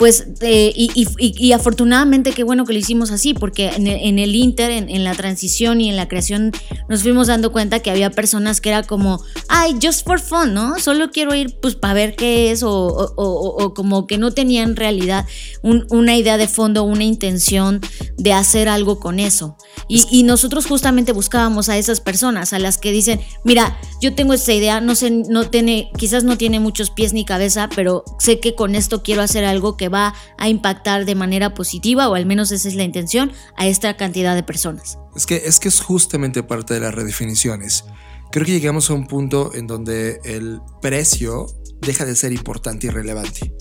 pues, 0.00 0.28
eh, 0.40 0.72
y, 0.74 1.52
afortunadamente 1.52 2.32
qué 2.32 2.42
bueno 2.42 2.64
que 2.64 2.72
lo 2.72 2.78
hicimos 2.78 3.10
así, 3.10 3.34
porque 3.34 3.68
en 3.68 4.18
el, 4.18 4.34
Inter, 4.34 4.70
en, 4.70 5.04
la 5.04 5.14
transición 5.14 5.82
y 5.82 5.90
en 5.90 5.96
la 5.96 6.08
creación, 6.08 6.52
nos 6.88 7.02
fuimos 7.02 7.26
dando 7.26 7.52
cuenta 7.52 7.80
que 7.80 7.90
había 7.90 8.10
personas 8.10 8.62
que 8.62 8.70
era 8.70 8.82
como, 8.82 9.22
ay, 9.48 9.76
just 9.82 10.06
for 10.06 10.18
fun, 10.18 10.54
¿no? 10.54 10.78
Solo 10.78 11.10
quiero 11.10 11.34
ir 11.34 11.54
pues 11.60 11.74
para 11.74 11.92
ver 11.92 12.16
qué 12.16 12.50
es, 12.50 12.62
o, 12.64 13.74
como 13.76 14.06
que 14.06 14.16
no 14.16 14.32
tenían 14.32 14.70
en 14.70 14.76
realidad 14.76 15.26
una 15.62 16.16
idea 16.16 16.38
de 16.38 16.48
fondo, 16.48 16.82
una 16.84 17.04
intención 17.04 17.82
de 18.16 18.32
hacer 18.32 18.70
algo 18.70 19.00
con 19.00 19.20
eso. 19.20 19.58
Y, 19.86 20.22
nosotros 20.22 20.64
justamente 20.64 21.12
buscábamos 21.12 21.68
a 21.68 21.76
esas 21.76 22.00
personas, 22.00 22.54
a 22.54 22.58
las 22.58 22.78
que 22.78 22.90
dicen, 22.90 23.20
mira, 23.44 23.78
yo 24.00 24.14
tengo 24.14 24.32
esta 24.32 24.54
idea, 24.54 24.80
no 24.80 24.94
sé, 24.94 25.10
no 25.10 25.50
tiene, 25.50 25.90
quizás 25.98 26.24
no 26.24 26.38
tiene 26.38 26.58
muchos 26.58 26.88
pies 26.88 27.12
ni 27.12 27.26
cabeza, 27.26 27.68
pero 27.76 28.04
sé 28.18 28.40
que 28.40 28.54
con 28.54 28.74
esto 28.74 29.02
quiero 29.02 29.20
hacer 29.20 29.44
algo 29.44 29.76
que 29.76 29.89
va 29.92 30.14
a 30.38 30.48
impactar 30.48 31.04
de 31.04 31.14
manera 31.14 31.54
positiva, 31.54 32.08
o 32.08 32.14
al 32.14 32.26
menos 32.26 32.50
esa 32.52 32.68
es 32.68 32.74
la 32.74 32.84
intención, 32.84 33.32
a 33.56 33.66
esta 33.66 33.96
cantidad 33.96 34.34
de 34.34 34.42
personas. 34.42 34.98
Es 35.14 35.26
que 35.26 35.42
es, 35.44 35.58
que 35.58 35.68
es 35.68 35.80
justamente 35.80 36.42
parte 36.42 36.74
de 36.74 36.80
las 36.80 36.94
redefiniciones. 36.94 37.84
Creo 38.32 38.46
que 38.46 38.52
llegamos 38.52 38.90
a 38.90 38.94
un 38.94 39.06
punto 39.08 39.52
en 39.54 39.66
donde 39.66 40.20
el 40.24 40.60
precio 40.80 41.46
deja 41.80 42.04
de 42.04 42.14
ser 42.14 42.32
importante 42.32 42.86
y 42.86 42.90
relevante. 42.90 43.52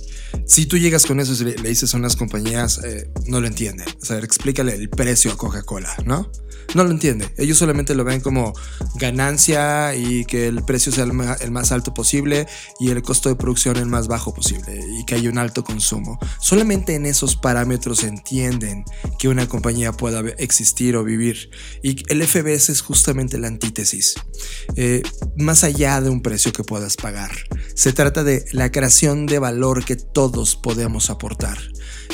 Si 0.45 0.65
tú 0.65 0.77
llegas 0.77 1.05
con 1.05 1.19
eso 1.19 1.33
y 1.41 1.45
le, 1.45 1.69
dices 1.69 1.93
a 1.93 1.97
unas 1.97 2.15
compañías, 2.15 2.79
eh, 2.83 3.09
no 3.25 3.39
lo 3.39 3.47
entienden. 3.47 3.87
O 4.01 4.05
sea, 4.05 4.19
explícale 4.19 4.75
el 4.75 4.89
precio 4.89 5.31
a 5.31 5.37
Coca-Cola, 5.37 5.95
¿no? 6.05 6.31
No 6.75 6.83
lo 6.83 6.91
entiende. 6.91 7.33
Ellos 7.37 7.57
solamente 7.57 7.95
lo 7.95 8.03
ven 8.03 8.21
como 8.21 8.53
ganancia 8.95 9.95
y 9.95 10.25
que 10.25 10.47
el 10.47 10.63
precio 10.63 10.91
sea 10.91 11.03
el 11.03 11.51
más, 11.51 11.71
alto 11.71 11.93
posible 11.93 12.47
y 12.79 12.91
el 12.91 13.01
costo 13.01 13.29
de 13.29 13.35
producción 13.35 13.77
el 13.77 13.87
más 13.87 14.07
bajo 14.07 14.33
posible 14.33 14.79
y 14.99 15.05
que 15.05 15.15
haya 15.15 15.29
un 15.29 15.39
alto 15.39 15.63
consumo. 15.63 16.19
Solamente 16.39 16.93
en 16.93 17.05
esos 17.05 17.35
parámetros 17.35 18.03
entienden 18.03 18.85
que 19.17 19.29
una 19.29 19.47
compañía 19.47 19.93
pueda 19.93 20.19
existir 20.37 20.95
o 20.95 21.03
vivir. 21.03 21.49
Y 21.81 22.03
el 22.11 22.23
FBS 22.23 22.69
es 22.71 22.81
justamente 22.81 23.39
la 23.39 23.47
antítesis. 23.47 24.15
Eh, 24.75 25.01
más 25.37 25.63
allá 25.63 26.01
de 26.01 26.09
un 26.09 26.21
precio 26.21 26.51
que 26.51 26.63
puedas 26.63 26.95
pagar. 26.95 27.31
Se 27.75 27.93
trata 27.93 28.23
de 28.23 28.45
la 28.51 28.71
creación 28.71 29.25
de 29.25 29.39
valor 29.39 29.85
que 29.85 29.95
todos 29.95 30.55
podemos 30.55 31.09
aportar. 31.09 31.57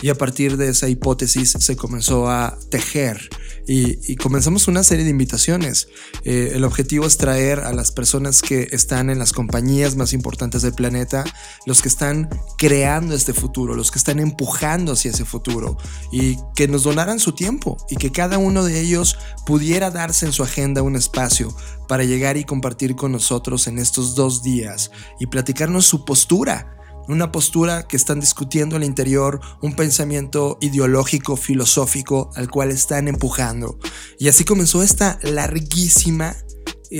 Y 0.02 0.10
a 0.10 0.16
partir 0.16 0.58
de 0.58 0.70
esa 0.70 0.90
hipótesis 0.90 1.56
se 1.58 1.76
comenzó 1.76 2.30
a 2.30 2.58
tejer 2.70 3.30
y, 3.68 4.16
comenzamos 4.18 4.68
una 4.68 4.84
serie 4.84 5.04
de 5.04 5.12
invitaciones. 5.12 5.88
Eh, 6.24 6.52
el 6.54 6.64
objetivo 6.64 7.06
es 7.06 7.18
traer 7.18 7.62
a 7.62 7.74
las 7.74 7.92
personas 7.92 8.42
que 8.42 8.68
están 8.72 9.10
en 9.10 9.20
las 9.20 9.34
compañías 9.34 9.96
más 9.96 10.14
importantes 10.14 10.62
del 10.62 10.74
planeta, 10.74 11.24
los 11.66 11.82
que 11.82 11.88
están 11.88 12.30
creando 12.58 13.16
este 13.16 13.34
futuro, 13.34 13.76
los 13.76 13.92
que 13.92 13.98
están 13.98 14.20
empujando 14.20 14.94
hacia 14.94 15.12
ese 15.12 15.26
futuro 15.26 15.78
y 16.12 16.38
que 16.56 16.68
nos 16.68 16.84
donaran 16.84 17.20
su 17.20 17.34
tiempo 17.34 17.78
y 17.90 17.96
que 17.96 18.12
cada 18.12 18.38
uno 18.38 18.64
de 18.64 18.80
ellos 18.80 19.18
pudiera 19.46 19.92
darse 19.92 20.26
en 20.26 20.34
su 20.34 20.44
agenda 20.44 20.82
un 20.82 20.96
espacio 20.96 21.56
para 21.88 22.04
llegar 22.04 22.38
y 22.38 22.46
compartir 22.46 22.96
con 22.96 23.12
nosotros 23.12 23.68
en 23.68 23.80
estos 23.80 24.16
dos 24.16 24.44
días 24.44 24.92
y 25.20 25.28
platicarnos 25.28 25.86
su 25.86 26.06
postura 26.06 26.75
una 27.08 27.32
postura 27.32 27.88
que 27.88 27.98
están 27.98 28.20
discutiendo 28.20 28.76
al 28.76 28.84
interior, 28.84 29.40
un 29.62 29.76
pensamiento 29.76 30.58
ideológico, 30.62 31.36
filosófico 31.36 32.32
al 32.36 32.50
cual 32.50 32.72
están 32.72 33.08
empujando. 33.08 33.78
Y 34.20 34.28
así 34.28 34.44
comenzó 34.46 34.84
esta 34.84 35.20
larguísima 35.24 36.36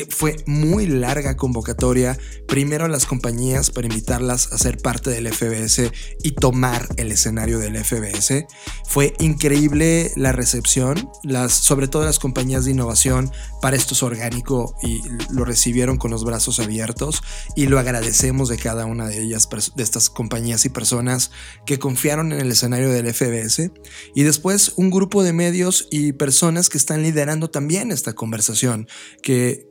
fue 0.10 0.38
muy 0.46 0.88
larga 0.88 1.36
convocatoria, 1.36 2.18
primero 2.48 2.86
a 2.86 2.90
las 2.90 3.06
compañías 3.06 3.72
para 3.72 3.88
invitarlas 3.88 4.52
a 4.52 4.58
ser 4.58 4.78
parte 4.78 5.10
del 5.10 5.32
FBS 5.32 5.92
y 6.24 6.32
tomar 6.32 6.88
el 6.98 7.12
escenario 7.12 7.60
del 7.60 7.78
FBS. 7.84 8.46
Fue 8.88 9.14
increíble 9.20 10.12
la 10.16 10.32
recepción, 10.32 11.10
las, 11.24 11.54
sobre 11.54 11.88
todo 11.88 12.06
las 12.06 12.20
compañías 12.20 12.66
de 12.66 12.72
innovación, 12.72 13.32
para 13.62 13.76
esto 13.76 13.94
es 13.94 14.04
orgánico 14.04 14.76
y 14.84 15.02
lo 15.32 15.46
recibieron 15.46 15.98
con 15.98 16.12
los 16.12 16.24
brazos 16.24 16.60
abiertos 16.60 17.22
y 17.56 17.68
lo 17.68 17.80
agradecemos 17.80 18.50
de 18.50 18.58
cada 18.58 18.86
una 18.86 19.08
de 19.08 19.22
ellas, 19.22 19.50
de 19.76 19.84
estas 19.84 20.10
compañías 20.10 20.66
y 20.66 20.70
personas 20.70 21.32
que 21.66 21.80
confiaron 21.80 22.32
en 22.32 22.40
el 22.40 22.52
escenario 22.52 22.90
del 22.92 23.12
FBS. 23.14 23.72
Y 24.14 24.24
después 24.24 24.74
un 24.76 24.92
grupo 24.92 25.24
de 25.24 25.34
medios 25.34 25.88
y 25.92 26.14
personas 26.14 26.70
que 26.70 26.78
están 26.78 27.04
liderando 27.04 27.50
también 27.50 27.92
esta 27.92 28.14
conversación, 28.14 28.88
que 29.22 29.66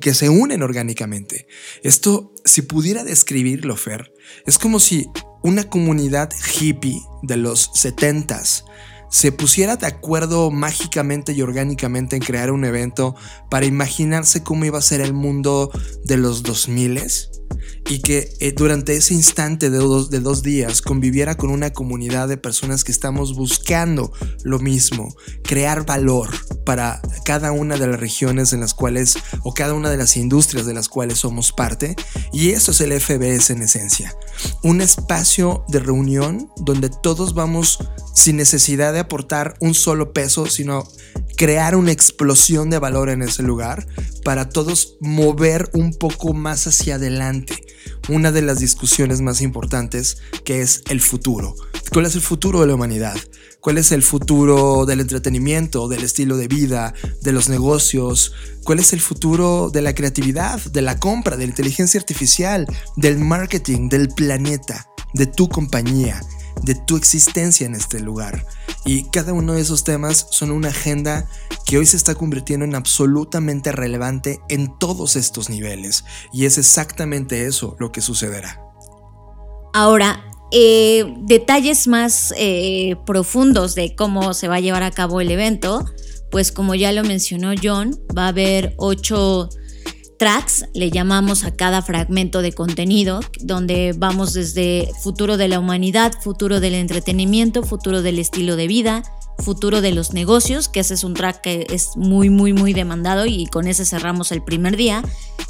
que, 0.00 0.14
se 0.14 0.28
unen 0.28 0.62
orgánicamente. 0.62 1.46
Esto, 1.82 2.32
si 2.44 2.62
pudiera 2.62 3.04
describirlo, 3.04 3.76
Fer, 3.76 4.12
es 4.46 4.58
como 4.58 4.78
si 4.78 5.06
una 5.42 5.64
comunidad 5.68 6.30
hippie 6.60 7.00
de 7.22 7.36
los 7.36 7.70
70s 7.72 8.64
se 9.10 9.30
pusiera 9.30 9.76
de 9.76 9.86
acuerdo 9.86 10.50
mágicamente 10.50 11.32
y 11.32 11.42
orgánicamente 11.42 12.16
en 12.16 12.22
crear 12.22 12.50
un 12.50 12.64
evento 12.64 13.14
para 13.48 13.66
imaginarse 13.66 14.42
cómo 14.42 14.64
iba 14.64 14.78
a 14.78 14.82
ser 14.82 15.00
el 15.00 15.12
mundo 15.12 15.70
de 16.04 16.16
los 16.16 16.42
2000 16.42 16.98
y 17.86 18.00
que 18.00 18.34
eh, 18.40 18.52
durante 18.56 18.96
ese 18.96 19.14
instante 19.14 19.70
de 19.70 19.78
dos, 19.78 20.10
de 20.10 20.20
dos 20.20 20.42
días 20.42 20.80
conviviera 20.80 21.36
con 21.36 21.50
una 21.50 21.72
comunidad 21.72 22.28
de 22.28 22.36
personas 22.36 22.82
que 22.84 22.92
estamos 22.92 23.34
buscando 23.34 24.12
lo 24.42 24.58
mismo, 24.58 25.14
crear 25.42 25.84
valor 25.84 26.30
para 26.64 27.02
cada 27.24 27.52
una 27.52 27.76
de 27.76 27.86
las 27.86 28.00
regiones 28.00 28.52
en 28.52 28.60
las 28.60 28.74
cuales 28.74 29.16
o 29.42 29.52
cada 29.52 29.74
una 29.74 29.90
de 29.90 29.98
las 29.98 30.16
industrias 30.16 30.66
de 30.66 30.74
las 30.74 30.88
cuales 30.88 31.18
somos 31.18 31.52
parte. 31.52 31.94
Y 32.32 32.50
eso 32.50 32.70
es 32.70 32.80
el 32.80 32.98
FBS 32.98 33.50
en 33.50 33.62
esencia. 33.62 34.16
Un 34.62 34.80
espacio 34.80 35.64
de 35.68 35.80
reunión 35.80 36.50
donde 36.56 36.88
todos 36.88 37.34
vamos 37.34 37.78
sin 38.14 38.36
necesidad 38.36 38.92
de 38.92 39.00
aportar 39.00 39.54
un 39.60 39.74
solo 39.74 40.12
peso, 40.12 40.46
sino 40.46 40.88
crear 41.36 41.76
una 41.76 41.92
explosión 41.92 42.70
de 42.70 42.78
valor 42.78 43.10
en 43.10 43.22
ese 43.22 43.42
lugar 43.42 43.86
para 44.24 44.48
todos 44.48 44.96
mover 45.00 45.68
un 45.74 45.92
poco 45.92 46.32
más 46.32 46.66
hacia 46.66 46.94
adelante 46.94 47.33
una 48.08 48.32
de 48.32 48.42
las 48.42 48.58
discusiones 48.58 49.20
más 49.20 49.40
importantes 49.40 50.18
que 50.44 50.60
es 50.60 50.82
el 50.88 51.00
futuro. 51.00 51.54
¿Cuál 51.92 52.06
es 52.06 52.14
el 52.14 52.20
futuro 52.20 52.60
de 52.60 52.66
la 52.66 52.74
humanidad? 52.74 53.16
¿Cuál 53.60 53.78
es 53.78 53.92
el 53.92 54.02
futuro 54.02 54.84
del 54.84 55.00
entretenimiento, 55.00 55.88
del 55.88 56.04
estilo 56.04 56.36
de 56.36 56.48
vida, 56.48 56.92
de 57.22 57.32
los 57.32 57.48
negocios? 57.48 58.32
¿Cuál 58.62 58.78
es 58.78 58.92
el 58.92 59.00
futuro 59.00 59.70
de 59.72 59.80
la 59.80 59.94
creatividad, 59.94 60.60
de 60.66 60.82
la 60.82 60.98
compra, 60.98 61.36
de 61.36 61.44
la 61.46 61.50
inteligencia 61.50 61.98
artificial, 61.98 62.66
del 62.96 63.18
marketing, 63.18 63.88
del 63.88 64.08
planeta, 64.08 64.86
de 65.14 65.26
tu 65.26 65.48
compañía? 65.48 66.20
De 66.62 66.74
tu 66.74 66.96
existencia 66.96 67.66
en 67.66 67.74
este 67.74 68.00
lugar. 68.00 68.46
Y 68.84 69.04
cada 69.04 69.32
uno 69.32 69.54
de 69.54 69.62
esos 69.62 69.84
temas 69.84 70.26
son 70.30 70.50
una 70.50 70.68
agenda 70.68 71.28
que 71.66 71.78
hoy 71.78 71.86
se 71.86 71.96
está 71.96 72.14
convirtiendo 72.14 72.64
en 72.64 72.74
absolutamente 72.74 73.72
relevante 73.72 74.40
en 74.48 74.78
todos 74.78 75.16
estos 75.16 75.48
niveles. 75.48 76.04
Y 76.32 76.44
es 76.44 76.58
exactamente 76.58 77.46
eso 77.46 77.76
lo 77.78 77.92
que 77.92 78.00
sucederá. 78.00 78.60
Ahora, 79.72 80.22
eh, 80.52 81.14
detalles 81.22 81.88
más 81.88 82.32
eh, 82.36 82.96
profundos 83.06 83.74
de 83.74 83.96
cómo 83.96 84.34
se 84.34 84.48
va 84.48 84.56
a 84.56 84.60
llevar 84.60 84.82
a 84.82 84.90
cabo 84.90 85.20
el 85.20 85.30
evento, 85.30 85.84
pues 86.30 86.52
como 86.52 86.74
ya 86.74 86.92
lo 86.92 87.02
mencionó 87.02 87.52
John, 87.60 87.98
va 88.16 88.26
a 88.26 88.28
haber 88.28 88.74
ocho 88.76 89.48
tracks, 90.18 90.66
le 90.74 90.90
llamamos 90.90 91.44
a 91.44 91.54
cada 91.54 91.82
fragmento 91.82 92.42
de 92.42 92.52
contenido, 92.52 93.20
donde 93.40 93.94
vamos 93.96 94.32
desde 94.32 94.88
futuro 95.02 95.36
de 95.36 95.48
la 95.48 95.58
humanidad, 95.58 96.12
futuro 96.20 96.60
del 96.60 96.74
entretenimiento, 96.74 97.62
futuro 97.62 98.02
del 98.02 98.18
estilo 98.18 98.56
de 98.56 98.66
vida, 98.66 99.02
futuro 99.38 99.80
de 99.80 99.92
los 99.92 100.12
negocios, 100.12 100.68
que 100.68 100.80
ese 100.80 100.94
es 100.94 101.04
un 101.04 101.14
track 101.14 101.40
que 101.40 101.66
es 101.70 101.96
muy, 101.96 102.30
muy, 102.30 102.52
muy 102.52 102.72
demandado 102.72 103.26
y 103.26 103.46
con 103.46 103.66
ese 103.66 103.84
cerramos 103.84 104.32
el 104.32 104.42
primer 104.42 104.76
día. 104.76 105.02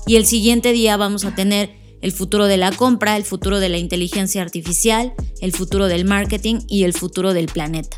Y 0.07 0.17
el 0.17 0.27
siguiente 0.27 0.73
día 0.73 0.97
vamos 0.97 1.25
a 1.25 1.35
tener 1.35 1.84
el 2.05 2.13
futuro 2.13 2.45
de 2.45 2.59
la 2.59 2.71
compra, 2.71 3.17
el 3.17 3.25
futuro 3.25 3.61
de 3.61 3.71
la 3.71 3.79
inteligencia 3.79 4.43
artificial, 4.43 5.15
el 5.41 5.53
futuro 5.53 5.87
del 5.87 6.05
marketing 6.05 6.57
y 6.69 6.85
el 6.85 6.93
futuro 6.93 7.33
del 7.33 7.47
planeta. 7.47 7.97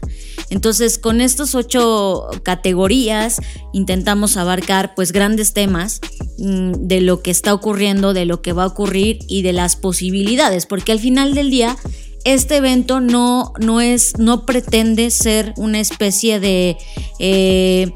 Entonces, 0.49 0.97
con 0.97 1.21
estas 1.21 1.57
ocho 1.57 2.29
categorías 2.45 3.41
intentamos 3.73 4.37
abarcar 4.37 4.95
pues 4.95 5.11
grandes 5.11 5.55
temas 5.55 6.01
mm, 6.39 6.87
de 6.87 7.01
lo 7.01 7.21
que 7.21 7.33
está 7.33 7.53
ocurriendo, 7.53 8.15
de 8.15 8.27
lo 8.27 8.43
que 8.43 8.53
va 8.53 8.63
a 8.63 8.69
ocurrir 8.69 9.19
y 9.27 9.43
de 9.43 9.53
las 9.53 9.75
posibilidades, 9.75 10.67
porque 10.67 10.93
al 10.93 11.01
final 11.01 11.35
del 11.35 11.51
día 11.51 11.77
este 12.23 12.59
evento 12.59 13.01
no, 13.01 13.55
no 13.59 13.81
es, 13.81 14.17
no 14.19 14.47
pretende 14.47 15.11
ser 15.11 15.53
una 15.57 15.81
especie 15.81 16.39
de 16.39 16.77
eh, 17.19 17.91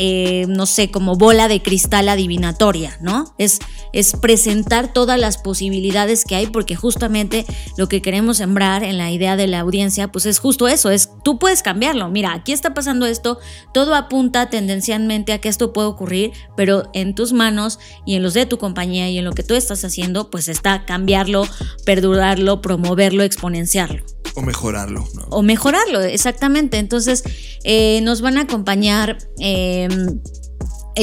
eh, 0.00 0.46
no 0.48 0.66
sé, 0.66 0.92
como 0.92 1.16
bola 1.16 1.48
de 1.48 1.60
cristal 1.60 2.08
adivinatoria, 2.08 2.96
¿no? 3.00 3.34
Es, 3.36 3.58
es 3.92 4.12
presentar 4.12 4.92
todas 4.92 5.18
las 5.18 5.38
posibilidades 5.38 6.24
que 6.24 6.36
hay 6.36 6.46
porque 6.46 6.76
justamente 6.76 7.44
lo 7.76 7.88
que 7.88 8.00
queremos 8.00 8.36
sembrar 8.36 8.84
en 8.84 8.96
la 8.96 9.10
idea 9.10 9.36
de 9.36 9.48
la 9.48 9.58
audiencia, 9.58 10.12
pues 10.12 10.24
es 10.26 10.38
justo 10.38 10.68
eso, 10.68 10.90
es 10.90 11.10
tú 11.24 11.40
puedes 11.40 11.64
cambiarlo, 11.64 12.08
mira, 12.10 12.32
aquí 12.32 12.52
está 12.52 12.74
pasando 12.74 13.06
esto, 13.06 13.40
todo 13.74 13.96
apunta 13.96 14.50
tendencialmente 14.50 15.32
a 15.32 15.40
que 15.40 15.48
esto 15.48 15.72
puede 15.72 15.88
ocurrir, 15.88 16.30
pero 16.56 16.90
en 16.94 17.16
tus 17.16 17.32
manos 17.32 17.80
y 18.06 18.14
en 18.14 18.22
los 18.22 18.34
de 18.34 18.46
tu 18.46 18.56
compañía 18.56 19.10
y 19.10 19.18
en 19.18 19.24
lo 19.24 19.32
que 19.32 19.42
tú 19.42 19.54
estás 19.54 19.84
haciendo, 19.84 20.30
pues 20.30 20.46
está 20.46 20.84
cambiarlo, 20.84 21.44
perdurarlo, 21.84 22.62
promoverlo, 22.62 23.24
exponenciarlo. 23.24 24.04
O 24.34 24.42
mejorarlo. 24.42 25.04
O 25.30 25.42
mejorarlo, 25.42 26.00
exactamente. 26.00 26.78
Entonces, 26.78 27.24
eh, 27.64 28.00
nos 28.02 28.20
van 28.20 28.38
a 28.38 28.42
acompañar 28.42 29.18
eh, 29.40 29.87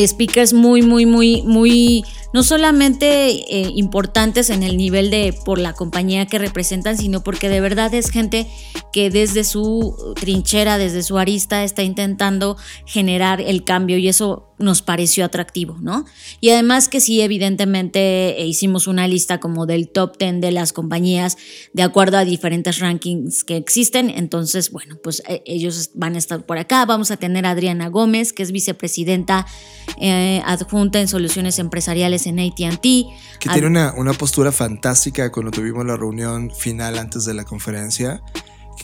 speakers 0.08 0.54
muy, 0.54 0.82
muy, 0.82 1.06
muy, 1.06 1.42
muy 1.44 2.04
no 2.36 2.44
solamente 2.44 3.30
eh, 3.30 3.72
importantes 3.76 4.50
en 4.50 4.62
el 4.62 4.76
nivel 4.76 5.10
de 5.10 5.34
por 5.46 5.58
la 5.58 5.72
compañía 5.72 6.26
que 6.26 6.38
representan, 6.38 6.98
sino 6.98 7.24
porque 7.24 7.48
de 7.48 7.62
verdad 7.62 7.94
es 7.94 8.10
gente 8.10 8.46
que 8.92 9.10
desde 9.10 9.46
su 9.46 10.14
trinchera, 10.20 10.78
desde 10.78 11.02
su 11.02 11.18
arista, 11.18 11.64
está 11.64 11.82
intentando 11.84 12.58
generar 12.86 13.40
el 13.40 13.64
cambio 13.64 13.98
y 13.98 14.10
eso 14.10 14.52
nos 14.58 14.82
pareció 14.82 15.26
atractivo, 15.26 15.78
¿no? 15.82 16.06
Y 16.40 16.50
además 16.50 16.88
que 16.88 17.02
sí, 17.02 17.20
evidentemente 17.20 18.42
eh, 18.42 18.46
hicimos 18.46 18.88
una 18.88 19.06
lista 19.06 19.40
como 19.42 19.66
del 19.66 19.90
top 19.90 20.18
10 20.18 20.40
de 20.40 20.52
las 20.52 20.72
compañías 20.72 21.38
de 21.74 21.84
acuerdo 21.84 22.18
a 22.18 22.24
diferentes 22.24 22.80
rankings 22.80 23.44
que 23.44 23.58
existen, 23.58 24.10
entonces, 24.10 24.72
bueno, 24.72 24.98
pues 25.04 25.22
eh, 25.28 25.42
ellos 25.46 25.92
van 25.94 26.16
a 26.16 26.18
estar 26.18 26.46
por 26.46 26.58
acá, 26.58 26.86
vamos 26.86 27.12
a 27.12 27.18
tener 27.18 27.46
a 27.46 27.52
Adriana 27.52 27.90
Gómez, 27.90 28.32
que 28.34 28.44
es 28.44 28.52
vicepresidenta 28.52 29.46
adjunta 30.46 31.00
en 31.00 31.08
soluciones 31.08 31.60
empresariales 31.60 32.25
en 32.26 32.40
ATT. 32.40 32.82
Que 33.40 33.50
tiene 33.52 33.68
una, 33.68 33.94
una, 33.96 34.14
postura 34.14 34.52
fantástica 34.52 35.32
cuando 35.32 35.52
tuvimos 35.52 35.86
la 35.86 35.98
reunión 35.98 36.52
final 36.52 36.98
antes 36.98 37.26
de 37.26 37.34
la 37.34 37.44
conferencia. 37.44 38.22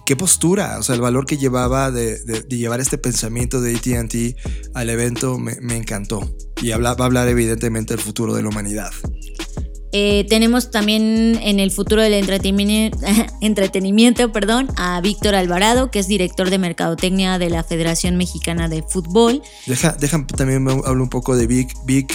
¿Qué 0.06 0.16
postura? 0.16 0.78
O 0.80 0.84
sea, 0.84 0.96
el 0.96 1.02
valor 1.02 1.26
que 1.26 1.38
llevaba 1.38 1.92
de, 1.92 2.46
llevar 2.50 2.80
este 2.80 2.98
pensamiento 2.98 3.62
de 3.62 3.76
ATT 3.76 4.76
al 4.76 4.90
evento 4.90 5.38
me, 5.38 5.60
me 5.62 5.76
encantó. 5.76 6.36
Y 6.62 6.72
habla, 6.72 6.94
va 6.94 7.06
a 7.06 7.08
hablar 7.08 7.28
evidentemente 7.28 7.94
del 7.96 8.04
futuro 8.04 8.34
de 8.34 8.44
la 8.44 8.50
humanidad. 8.50 8.92
Eh, 9.94 10.26
tenemos 10.30 10.72
también 10.72 11.38
en 11.42 11.60
el 11.60 11.72
futuro 11.72 12.02
del 12.02 12.14
entretenimiento, 13.42 14.32
perdón, 14.32 14.70
a 14.78 15.02
Víctor 15.02 15.36
Alvarado, 15.36 15.92
que 15.92 16.00
es 16.00 16.08
director 16.08 16.50
de 16.50 16.58
Mercadotecnia 16.58 17.38
de 17.38 17.50
la 17.50 17.64
Federación 17.64 18.16
Mexicana 18.16 18.70
de 18.70 18.84
Fútbol. 18.84 19.42
Deja, 19.66 19.92
deja 20.00 20.26
también 20.28 20.68
hablo 20.86 21.04
un 21.04 21.10
poco 21.10 21.36
de 21.36 21.48
Vic. 21.48 21.74
Vic 21.86 22.14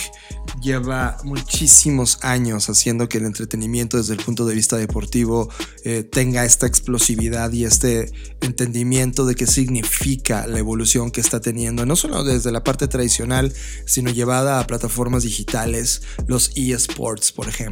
lleva 0.62 1.18
muchísimos 1.24 2.18
años 2.22 2.70
haciendo 2.70 3.08
que 3.08 3.18
el 3.18 3.24
entretenimiento 3.24 3.98
desde 3.98 4.14
el 4.14 4.20
punto 4.20 4.46
de 4.46 4.54
vista 4.54 4.76
deportivo 4.76 5.50
eh, 5.84 6.02
tenga 6.02 6.44
esta 6.44 6.66
explosividad 6.66 7.52
y 7.52 7.64
este 7.64 8.10
entendimiento 8.40 9.26
de 9.26 9.34
qué 9.34 9.46
significa 9.46 10.46
la 10.46 10.58
evolución 10.58 11.10
que 11.10 11.20
está 11.20 11.40
teniendo, 11.40 11.84
no 11.84 11.96
solo 11.96 12.24
desde 12.24 12.52
la 12.52 12.64
parte 12.64 12.88
tradicional, 12.88 13.52
sino 13.86 14.10
llevada 14.10 14.60
a 14.60 14.66
plataformas 14.66 15.24
digitales, 15.24 16.02
los 16.26 16.52
eSports, 16.56 17.32
por 17.32 17.48
ejemplo 17.48 17.65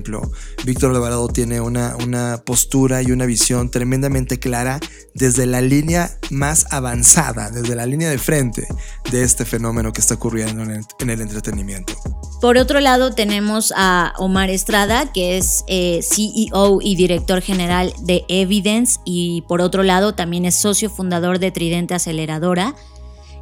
Víctor 0.65 0.95
Alvarado 0.95 1.29
tiene 1.29 1.61
una, 1.61 1.97
una 1.97 2.43
postura 2.45 3.03
y 3.03 3.13
una 3.13 3.27
visión 3.27 3.71
tremendamente 3.71 4.39
clara 4.39 4.81
desde 5.15 5.47
la 5.47 5.61
línea 5.61 6.19
más 6.31 6.67
avanzada, 6.71 7.51
desde 7.51 7.75
la 7.75 7.87
línea 7.87 8.11
de 8.11 8.19
frente 8.19 8.67
de 9.11 9.23
este 9.23 9.45
fenómeno 9.45 9.93
que 9.93 10.01
está 10.01 10.15
ocurriendo 10.15 10.63
en 10.63 11.11
el, 11.11 11.21
entretenimiento. 11.21 11.95
Por 12.41 12.59
otro 12.59 12.81
lado, 12.81 13.15
tenemos 13.15 13.73
a 13.77 14.13
Omar 14.19 14.51
Estrada, 14.51 15.13
que 15.13 15.39
es 15.39 15.65
eh, 15.67 16.01
CEO 16.03 16.81
y 16.83 16.97
director 16.97 17.41
general 17.41 17.93
de 18.01 18.25
Evidence, 18.29 18.99
y 19.05 19.43
por 19.49 19.61
otro 19.61 19.83
lado, 19.83 20.15
también 20.15 20.45
es 20.45 20.55
socio 20.55 20.91
fundador 20.91 21.39
de 21.39 21.51
Tridente 21.51 21.95
Aceleradora. 21.95 22.75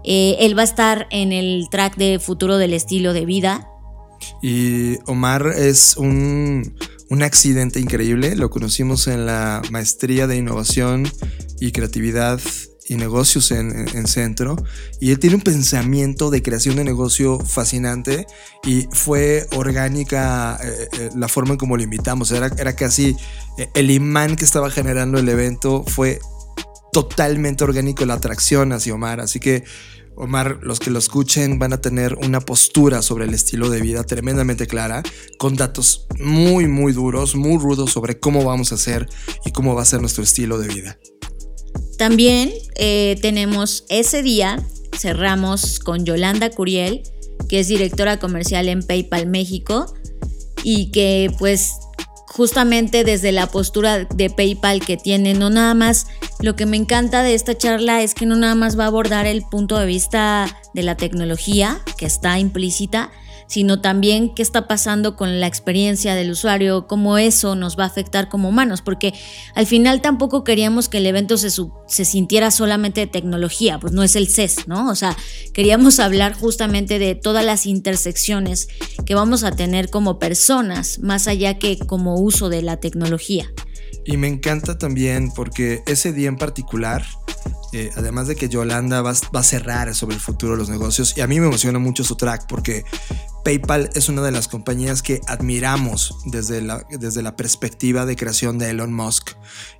Eh, 0.04 0.36
él 0.40 0.56
va 0.56 0.62
a 0.62 0.64
estar 0.64 1.06
en 1.10 1.32
el 1.32 1.68
track 1.70 1.96
de 1.96 2.18
futuro 2.18 2.58
del 2.58 2.74
estilo 2.74 3.12
de 3.12 3.24
vida, 3.24 3.71
y 4.42 4.98
Omar 5.06 5.54
es 5.56 5.96
un, 5.96 6.74
accidente 7.22 7.78
increíble. 7.78 8.34
Lo 8.36 8.48
conocimos 8.50 9.06
en 9.06 9.26
la 9.26 9.60
maestría 9.70 10.26
de 10.26 10.36
innovación 10.36 11.06
y 11.60 11.70
creatividad 11.72 12.40
y 12.88 12.96
negocios 12.96 13.50
en, 13.50 14.06
centro. 14.06 14.56
Y 15.00 15.10
él 15.10 15.18
tiene 15.18 15.36
un 15.36 15.42
pensamiento 15.42 16.30
de 16.30 16.42
creación 16.42 16.76
de 16.76 16.84
negocio 16.84 17.38
fascinante 17.38 18.26
y 18.64 18.88
fue 18.92 19.46
orgánica 19.54 20.58
eh, 20.62 20.88
eh, 20.98 21.10
la 21.14 21.28
forma 21.28 21.52
en 21.52 21.58
como 21.58 21.76
lo 21.76 21.82
invitamos. 21.82 22.30
Era, 22.32 22.50
era 22.58 22.74
casi 22.74 23.14
eh, 23.58 23.68
el 23.74 23.90
imán 23.90 24.36
que 24.36 24.44
estaba 24.44 24.70
generando 24.70 25.18
el 25.18 25.28
evento 25.28 25.84
fue 25.86 26.18
totalmente 26.92 27.64
orgánico 27.64 28.04
la 28.04 28.14
atracción 28.14 28.72
hacia 28.72 28.94
Omar. 28.94 29.20
Así 29.20 29.40
que 29.40 29.64
Omar, 30.16 30.58
los 30.62 30.78
que 30.78 30.90
lo 30.90 30.98
escuchen 30.98 31.58
van 31.58 31.72
a 31.72 31.80
tener 31.80 32.14
una 32.14 32.40
postura 32.40 33.02
sobre 33.02 33.24
el 33.24 33.34
estilo 33.34 33.70
de 33.70 33.80
vida 33.80 34.04
tremendamente 34.04 34.66
clara, 34.66 35.02
con 35.38 35.56
datos 35.56 36.06
muy, 36.18 36.68
muy 36.68 36.92
duros, 36.92 37.34
muy 37.34 37.58
rudos 37.58 37.92
sobre 37.92 38.20
cómo 38.20 38.44
vamos 38.44 38.72
a 38.72 38.74
hacer 38.74 39.08
y 39.44 39.52
cómo 39.52 39.74
va 39.74 39.82
a 39.82 39.86
ser 39.86 40.00
nuestro 40.00 40.22
estilo 40.22 40.58
de 40.58 40.68
vida. 40.68 40.98
También 41.96 42.52
eh, 42.76 43.18
tenemos 43.22 43.84
ese 43.88 44.22
día, 44.22 44.64
cerramos 44.98 45.78
con 45.78 46.04
Yolanda 46.04 46.50
Curiel, 46.50 47.02
que 47.48 47.60
es 47.60 47.68
directora 47.68 48.18
comercial 48.18 48.68
en 48.68 48.82
PayPal 48.82 49.26
México 49.26 49.94
y 50.62 50.90
que 50.90 51.30
pues 51.38 51.72
justamente 52.32 53.04
desde 53.04 53.30
la 53.30 53.46
postura 53.46 54.04
de 54.04 54.30
PayPal 54.30 54.80
que 54.80 54.96
tiene, 54.96 55.34
no 55.34 55.50
nada 55.50 55.74
más, 55.74 56.06
lo 56.40 56.56
que 56.56 56.64
me 56.64 56.78
encanta 56.78 57.22
de 57.22 57.34
esta 57.34 57.56
charla 57.56 58.02
es 58.02 58.14
que 58.14 58.24
no 58.24 58.36
nada 58.36 58.54
más 58.54 58.78
va 58.78 58.84
a 58.84 58.86
abordar 58.86 59.26
el 59.26 59.42
punto 59.42 59.78
de 59.78 59.86
vista 59.86 60.46
de 60.72 60.82
la 60.82 60.96
tecnología 60.96 61.80
que 61.98 62.06
está 62.06 62.38
implícita, 62.38 63.10
sino 63.52 63.82
también 63.82 64.34
qué 64.34 64.40
está 64.40 64.66
pasando 64.66 65.14
con 65.14 65.38
la 65.38 65.46
experiencia 65.46 66.14
del 66.14 66.30
usuario, 66.30 66.86
cómo 66.86 67.18
eso 67.18 67.54
nos 67.54 67.78
va 67.78 67.84
a 67.84 67.88
afectar 67.88 68.30
como 68.30 68.48
humanos, 68.48 68.80
porque 68.80 69.12
al 69.54 69.66
final 69.66 70.00
tampoco 70.00 70.42
queríamos 70.42 70.88
que 70.88 70.96
el 70.96 71.06
evento 71.06 71.36
se, 71.36 71.50
se 71.50 72.04
sintiera 72.06 72.50
solamente 72.50 73.02
de 73.02 73.08
tecnología, 73.08 73.78
pues 73.78 73.92
no 73.92 74.02
es 74.02 74.16
el 74.16 74.28
CES, 74.28 74.68
¿no? 74.68 74.88
O 74.88 74.94
sea, 74.94 75.14
queríamos 75.52 76.00
hablar 76.00 76.32
justamente 76.32 76.98
de 76.98 77.14
todas 77.14 77.44
las 77.44 77.66
intersecciones 77.66 78.68
que 79.04 79.14
vamos 79.14 79.44
a 79.44 79.52
tener 79.52 79.90
como 79.90 80.18
personas, 80.18 81.00
más 81.00 81.28
allá 81.28 81.58
que 81.58 81.78
como 81.78 82.14
uso 82.14 82.48
de 82.48 82.62
la 82.62 82.78
tecnología. 82.78 83.52
Y 84.06 84.16
me 84.16 84.28
encanta 84.28 84.78
también 84.78 85.30
porque 85.30 85.82
ese 85.86 86.14
día 86.14 86.28
en 86.28 86.38
particular, 86.38 87.04
eh, 87.74 87.90
además 87.96 88.28
de 88.28 88.34
que 88.34 88.48
Yolanda 88.48 89.02
va, 89.02 89.12
va, 89.34 89.40
a 89.40 89.44
cerrar 89.44 89.94
sobre 89.94 90.14
el 90.14 90.22
futuro 90.22 90.52
de 90.52 90.58
los 90.58 90.70
negocios, 90.70 91.12
y 91.18 91.20
a 91.20 91.26
mí 91.26 91.38
me 91.38 91.48
emociona 91.48 91.78
mucho 91.78 92.02
su 92.02 92.16
track 92.16 92.46
porque 92.48 92.84
PayPal 93.44 93.90
es 93.94 94.08
una 94.08 94.22
de 94.22 94.30
las 94.30 94.48
compañías 94.48 95.02
que 95.02 95.20
admiramos 95.26 96.16
desde 96.26 96.62
la, 96.62 96.86
desde 96.90 97.22
la 97.22 97.36
perspectiva 97.36 98.06
de 98.06 98.16
creación 98.16 98.58
de 98.58 98.70
Elon 98.70 98.92
Musk 98.92 99.32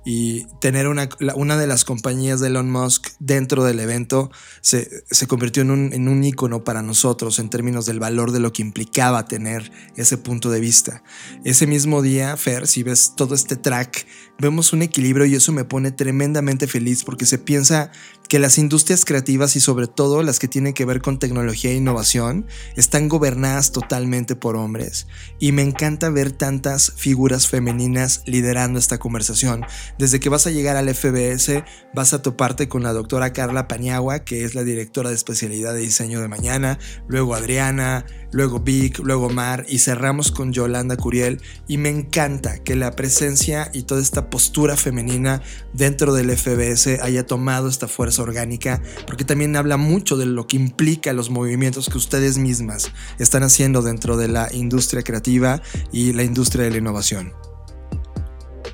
y 0.05 0.45
tener 0.59 0.87
una, 0.87 1.09
una 1.35 1.57
de 1.57 1.67
las 1.67 1.85
compañías 1.85 2.39
de 2.39 2.47
Elon 2.47 2.69
Musk 2.69 3.09
dentro 3.19 3.63
del 3.63 3.79
evento 3.79 4.31
se, 4.61 5.03
se 5.09 5.27
convirtió 5.27 5.63
en 5.63 5.71
un, 5.71 5.93
en 5.93 6.07
un 6.07 6.23
ícono 6.23 6.63
para 6.63 6.81
nosotros 6.81 7.39
en 7.39 7.49
términos 7.49 7.85
del 7.85 7.99
valor 7.99 8.31
de 8.31 8.39
lo 8.39 8.51
que 8.51 8.61
implicaba 8.61 9.27
tener 9.27 9.71
ese 9.95 10.17
punto 10.17 10.49
de 10.49 10.59
vista. 10.59 11.03
Ese 11.45 11.67
mismo 11.67 12.01
día, 12.01 12.35
Fer, 12.37 12.67
si 12.67 12.83
ves 12.83 13.13
todo 13.15 13.35
este 13.35 13.55
track, 13.55 14.05
vemos 14.39 14.73
un 14.73 14.81
equilibrio 14.81 15.25
y 15.25 15.35
eso 15.35 15.51
me 15.51 15.63
pone 15.63 15.91
tremendamente 15.91 16.67
feliz 16.67 17.03
porque 17.03 17.25
se 17.25 17.37
piensa 17.37 17.91
que 18.33 18.39
las 18.39 18.57
industrias 18.57 19.05
creativas 19.05 19.55
y 19.55 19.59
sobre 19.59 19.85
todo 19.85 20.23
las 20.23 20.39
que 20.39 20.47
tienen 20.47 20.73
que 20.73 20.85
ver 20.85 21.03
con 21.03 21.19
tecnología 21.19 21.69
e 21.69 21.75
innovación 21.75 22.47
están 22.75 23.07
gobernadas 23.07 23.71
totalmente 23.71 24.35
por 24.35 24.55
hombres. 24.55 25.05
Y 25.37 25.51
me 25.51 25.61
encanta 25.61 26.09
ver 26.09 26.31
tantas 26.31 26.93
figuras 26.95 27.47
femeninas 27.47 28.23
liderando 28.25 28.79
esta 28.79 28.97
conversación. 28.97 29.63
Desde 29.99 30.19
que 30.19 30.29
vas 30.29 30.47
a 30.47 30.49
llegar 30.49 30.77
al 30.77 30.89
FBS, 30.89 31.63
vas 31.93 32.13
a 32.13 32.23
toparte 32.23 32.67
con 32.67 32.81
la 32.81 32.91
doctora 32.91 33.33
Carla 33.33 33.67
Paniagua, 33.67 34.23
que 34.23 34.45
es 34.45 34.55
la 34.55 34.63
directora 34.63 35.09
de 35.09 35.15
especialidad 35.15 35.75
de 35.75 35.81
diseño 35.81 36.19
de 36.19 36.27
mañana, 36.27 36.79
luego 37.07 37.35
Adriana, 37.35 38.03
luego 38.31 38.61
Vic, 38.61 38.97
luego 38.97 39.29
Mar 39.29 39.63
y 39.69 39.77
cerramos 39.77 40.31
con 40.31 40.53
Yolanda 40.53 40.97
Curiel. 40.97 41.39
Y 41.67 41.77
me 41.77 41.89
encanta 41.89 42.63
que 42.63 42.75
la 42.75 42.95
presencia 42.95 43.69
y 43.73 43.83
toda 43.83 44.01
esta 44.01 44.31
postura 44.31 44.75
femenina 44.75 45.43
dentro 45.73 46.15
del 46.15 46.35
FBS 46.35 46.99
haya 46.99 47.27
tomado 47.27 47.69
esta 47.69 47.87
fuerza 47.87 48.22
orgánica, 48.23 48.81
porque 49.05 49.23
también 49.23 49.55
habla 49.55 49.77
mucho 49.77 50.17
de 50.17 50.25
lo 50.25 50.47
que 50.47 50.57
implica 50.57 51.13
los 51.13 51.29
movimientos 51.29 51.89
que 51.89 51.97
ustedes 51.97 52.37
mismas 52.37 52.91
están 53.19 53.43
haciendo 53.43 53.81
dentro 53.81 54.17
de 54.17 54.27
la 54.27 54.49
industria 54.53 55.03
creativa 55.03 55.61
y 55.91 56.13
la 56.13 56.23
industria 56.23 56.65
de 56.65 56.71
la 56.71 56.77
innovación. 56.77 57.33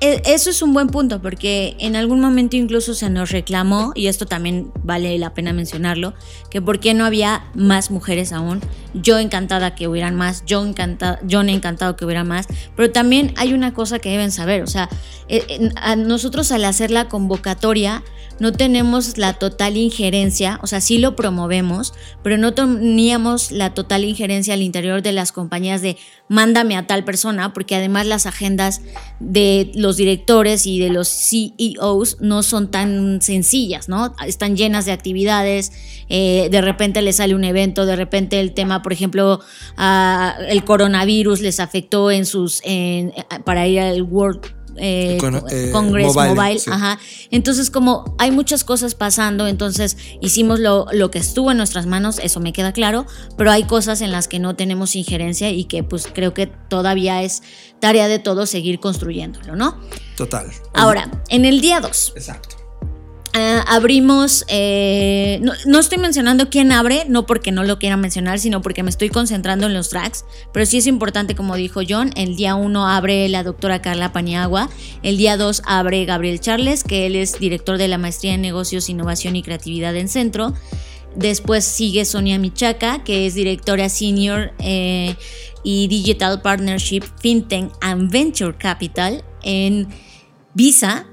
E, 0.00 0.22
eso 0.24 0.48
es 0.48 0.62
un 0.62 0.72
buen 0.72 0.88
punto 0.88 1.20
porque 1.20 1.76
en 1.78 1.94
algún 1.94 2.20
momento 2.20 2.56
incluso 2.56 2.94
se 2.94 3.10
nos 3.10 3.30
reclamó, 3.30 3.92
y 3.94 4.06
esto 4.06 4.24
también 4.24 4.72
vale 4.82 5.18
la 5.18 5.34
pena 5.34 5.52
mencionarlo, 5.52 6.14
que 6.50 6.62
por 6.62 6.80
qué 6.80 6.94
no 6.94 7.04
había 7.04 7.44
más 7.54 7.90
mujeres 7.90 8.32
aún. 8.32 8.60
Yo 8.94 9.18
encantada 9.18 9.74
que 9.74 9.88
hubieran 9.88 10.16
más, 10.16 10.42
yo 10.46 10.64
encantado, 10.64 11.18
John 11.30 11.50
encantado 11.50 11.96
que 11.96 12.06
hubiera 12.06 12.24
más, 12.24 12.46
pero 12.76 12.90
también 12.90 13.34
hay 13.36 13.52
una 13.52 13.74
cosa 13.74 13.98
que 13.98 14.10
deben 14.10 14.32
saber, 14.32 14.62
o 14.62 14.66
sea, 14.66 14.88
e, 15.28 15.70
a 15.76 15.96
nosotros 15.96 16.50
al 16.50 16.64
hacer 16.64 16.90
la 16.90 17.08
convocatoria, 17.08 18.02
no 18.40 18.52
tenemos 18.52 19.18
la 19.18 19.34
total 19.34 19.76
injerencia, 19.76 20.58
o 20.62 20.66
sea, 20.66 20.80
sí 20.80 20.98
lo 20.98 21.14
promovemos, 21.14 21.92
pero 22.22 22.38
no 22.38 22.54
teníamos 22.54 23.52
la 23.52 23.74
total 23.74 24.04
injerencia 24.04 24.54
al 24.54 24.62
interior 24.62 25.02
de 25.02 25.12
las 25.12 25.30
compañías 25.30 25.82
de 25.82 25.98
mándame 26.28 26.76
a 26.76 26.86
tal 26.86 27.04
persona, 27.04 27.52
porque 27.52 27.76
además 27.76 28.06
las 28.06 28.24
agendas 28.26 28.80
de 29.20 29.70
los 29.74 29.98
directores 29.98 30.66
y 30.66 30.78
de 30.78 30.88
los 30.88 31.08
CEOs 31.08 32.16
no 32.20 32.42
son 32.42 32.70
tan 32.70 33.20
sencillas, 33.20 33.88
¿no? 33.88 34.14
Están 34.26 34.56
llenas 34.56 34.86
de 34.86 34.92
actividades, 34.92 35.72
eh, 36.08 36.48
de 36.50 36.60
repente 36.62 37.02
les 37.02 37.16
sale 37.16 37.34
un 37.34 37.44
evento, 37.44 37.84
de 37.84 37.96
repente 37.96 38.40
el 38.40 38.52
tema, 38.54 38.80
por 38.80 38.92
ejemplo, 38.94 39.40
el 40.48 40.64
coronavirus 40.64 41.40
les 41.40 41.60
afectó 41.60 42.10
en 42.10 42.24
sus, 42.24 42.62
para 43.44 43.66
ir 43.66 43.80
al 43.80 44.02
World 44.02 44.59
eh, 44.76 45.18
eh, 45.50 45.70
Congress 45.72 46.14
Mobile. 46.14 46.60
Ajá. 46.70 46.98
Entonces, 47.30 47.70
como 47.70 48.14
hay 48.18 48.30
muchas 48.30 48.64
cosas 48.64 48.94
pasando, 48.94 49.46
entonces 49.46 49.96
hicimos 50.20 50.60
lo, 50.60 50.86
lo, 50.92 51.10
que 51.10 51.18
estuvo 51.18 51.50
en 51.50 51.56
nuestras 51.56 51.86
manos, 51.86 52.18
eso 52.22 52.40
me 52.40 52.52
queda 52.52 52.72
claro, 52.72 53.06
pero 53.36 53.50
hay 53.50 53.64
cosas 53.64 54.00
en 54.00 54.12
las 54.12 54.28
que 54.28 54.38
no 54.38 54.56
tenemos 54.56 54.96
injerencia 54.96 55.50
y 55.50 55.64
que 55.64 55.82
pues 55.82 56.06
creo 56.12 56.34
que 56.34 56.46
todavía 56.46 57.22
es 57.22 57.42
tarea 57.80 58.08
de 58.08 58.18
todos 58.18 58.50
seguir 58.50 58.80
construyéndolo, 58.80 59.56
¿no? 59.56 59.80
Total. 60.16 60.46
Ahora, 60.74 61.10
en 61.28 61.44
el 61.44 61.60
día 61.60 61.80
2. 61.80 62.12
Exacto. 62.16 62.59
Ah, 63.32 63.64
abrimos, 63.68 64.44
eh, 64.48 65.40
no, 65.66 65.78
estoy 65.78 65.98
mencionando 65.98 66.50
quién 66.50 66.72
abre, 66.72 67.04
no 67.06 67.26
porque 67.26 67.52
no 67.52 67.62
lo 67.62 67.78
quiera 67.78 67.96
mencionar, 67.96 68.40
sino 68.40 68.60
porque 68.60 68.82
me 68.82 68.90
estoy 68.90 69.08
concentrando 69.08 69.66
en 69.66 69.74
los 69.74 69.88
tracks, 69.88 70.24
pero 70.52 70.66
sí 70.66 70.78
es 70.78 70.88
importante, 70.88 71.36
como 71.36 71.54
dijo 71.54 71.80
John, 71.88 72.10
el 72.16 72.34
día 72.34 72.56
1 72.56 72.88
abre 72.88 73.28
la 73.28 73.44
doctora 73.44 73.82
Carla 73.82 74.12
Paniagua, 74.12 74.68
el 75.04 75.16
día 75.16 75.36
2 75.36 75.62
abre 75.66 76.04
Gabriel 76.06 76.40
Charles, 76.40 76.82
que 76.82 77.06
él 77.06 77.14
es 77.14 77.38
director 77.38 77.78
de 77.78 77.86
la 77.86 77.98
maestría 77.98 78.34
en 78.34 78.42
negocios, 78.42 78.88
innovación 78.88 79.36
y 79.36 79.44
creatividad 79.44 79.94
en 79.94 80.08
Centro, 80.08 80.52
después 81.14 81.64
sigue 81.64 82.04
Sonia 82.06 82.36
Michaca, 82.36 83.04
que 83.04 83.26
es 83.26 83.34
directora 83.34 83.88
senior 83.90 84.54
eh, 84.58 85.14
y 85.62 85.86
Digital 85.86 86.42
Partnership, 86.42 87.02
FinTech 87.20 87.70
and 87.80 88.10
Venture 88.10 88.56
Capital 88.56 89.22
en 89.44 89.88
Visa, 90.54 91.06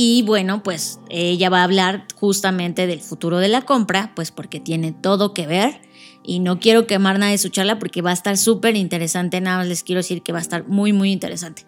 y 0.00 0.22
bueno, 0.22 0.62
pues 0.62 1.00
ella 1.10 1.50
va 1.50 1.62
a 1.62 1.64
hablar 1.64 2.06
justamente 2.14 2.86
del 2.86 3.00
futuro 3.00 3.38
de 3.38 3.48
la 3.48 3.62
compra, 3.62 4.12
pues 4.14 4.30
porque 4.30 4.60
tiene 4.60 4.92
todo 4.92 5.34
que 5.34 5.48
ver. 5.48 5.80
Y 6.22 6.38
no 6.38 6.60
quiero 6.60 6.86
quemar 6.86 7.18
nada 7.18 7.32
de 7.32 7.38
su 7.38 7.48
charla 7.48 7.80
porque 7.80 8.00
va 8.00 8.10
a 8.10 8.12
estar 8.12 8.36
súper 8.36 8.76
interesante. 8.76 9.40
Nada 9.40 9.58
más 9.58 9.66
les 9.66 9.82
quiero 9.82 9.98
decir 9.98 10.22
que 10.22 10.30
va 10.30 10.38
a 10.38 10.42
estar 10.42 10.68
muy, 10.68 10.92
muy 10.92 11.10
interesante. 11.10 11.64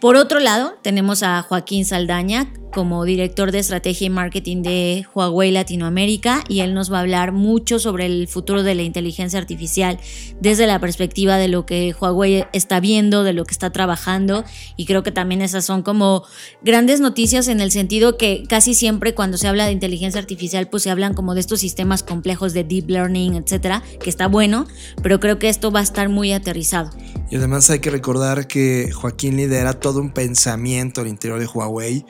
Por 0.00 0.16
otro 0.16 0.40
lado, 0.40 0.74
tenemos 0.82 1.22
a 1.22 1.40
Joaquín 1.42 1.86
Saldaña, 1.86 2.52
como 2.76 3.06
director 3.06 3.52
de 3.52 3.58
estrategia 3.58 4.08
y 4.08 4.10
marketing 4.10 4.62
de 4.62 5.06
Huawei 5.14 5.50
Latinoamérica 5.50 6.44
y 6.46 6.60
él 6.60 6.74
nos 6.74 6.92
va 6.92 6.98
a 6.98 7.00
hablar 7.00 7.32
mucho 7.32 7.78
sobre 7.78 8.04
el 8.04 8.28
futuro 8.28 8.62
de 8.62 8.74
la 8.74 8.82
inteligencia 8.82 9.38
artificial 9.38 9.98
desde 10.42 10.66
la 10.66 10.78
perspectiva 10.78 11.38
de 11.38 11.48
lo 11.48 11.64
que 11.64 11.94
Huawei 11.98 12.44
está 12.52 12.78
viendo, 12.78 13.24
de 13.24 13.32
lo 13.32 13.46
que 13.46 13.52
está 13.52 13.70
trabajando 13.70 14.44
y 14.76 14.84
creo 14.84 15.02
que 15.02 15.10
también 15.10 15.40
esas 15.40 15.64
son 15.64 15.80
como 15.80 16.24
grandes 16.60 17.00
noticias 17.00 17.48
en 17.48 17.62
el 17.62 17.70
sentido 17.70 18.18
que 18.18 18.44
casi 18.46 18.74
siempre 18.74 19.14
cuando 19.14 19.38
se 19.38 19.48
habla 19.48 19.64
de 19.64 19.72
inteligencia 19.72 20.20
artificial 20.20 20.68
pues 20.68 20.82
se 20.82 20.90
hablan 20.90 21.14
como 21.14 21.32
de 21.32 21.40
estos 21.40 21.60
sistemas 21.60 22.02
complejos 22.02 22.52
de 22.52 22.62
deep 22.62 22.90
learning, 22.90 23.36
etcétera, 23.36 23.82
que 24.02 24.10
está 24.10 24.28
bueno, 24.28 24.66
pero 25.02 25.18
creo 25.18 25.38
que 25.38 25.48
esto 25.48 25.70
va 25.70 25.80
a 25.80 25.84
estar 25.84 26.10
muy 26.10 26.32
aterrizado. 26.32 26.90
Y 27.30 27.36
además 27.36 27.70
hay 27.70 27.78
que 27.78 27.90
recordar 27.90 28.46
que 28.46 28.92
Joaquín 28.92 29.38
lidera 29.38 29.72
todo 29.72 29.95
un 30.00 30.10
pensamiento 30.10 31.00
al 31.00 31.08
interior 31.08 31.38
de 31.38 31.46
Huawei 31.46 32.04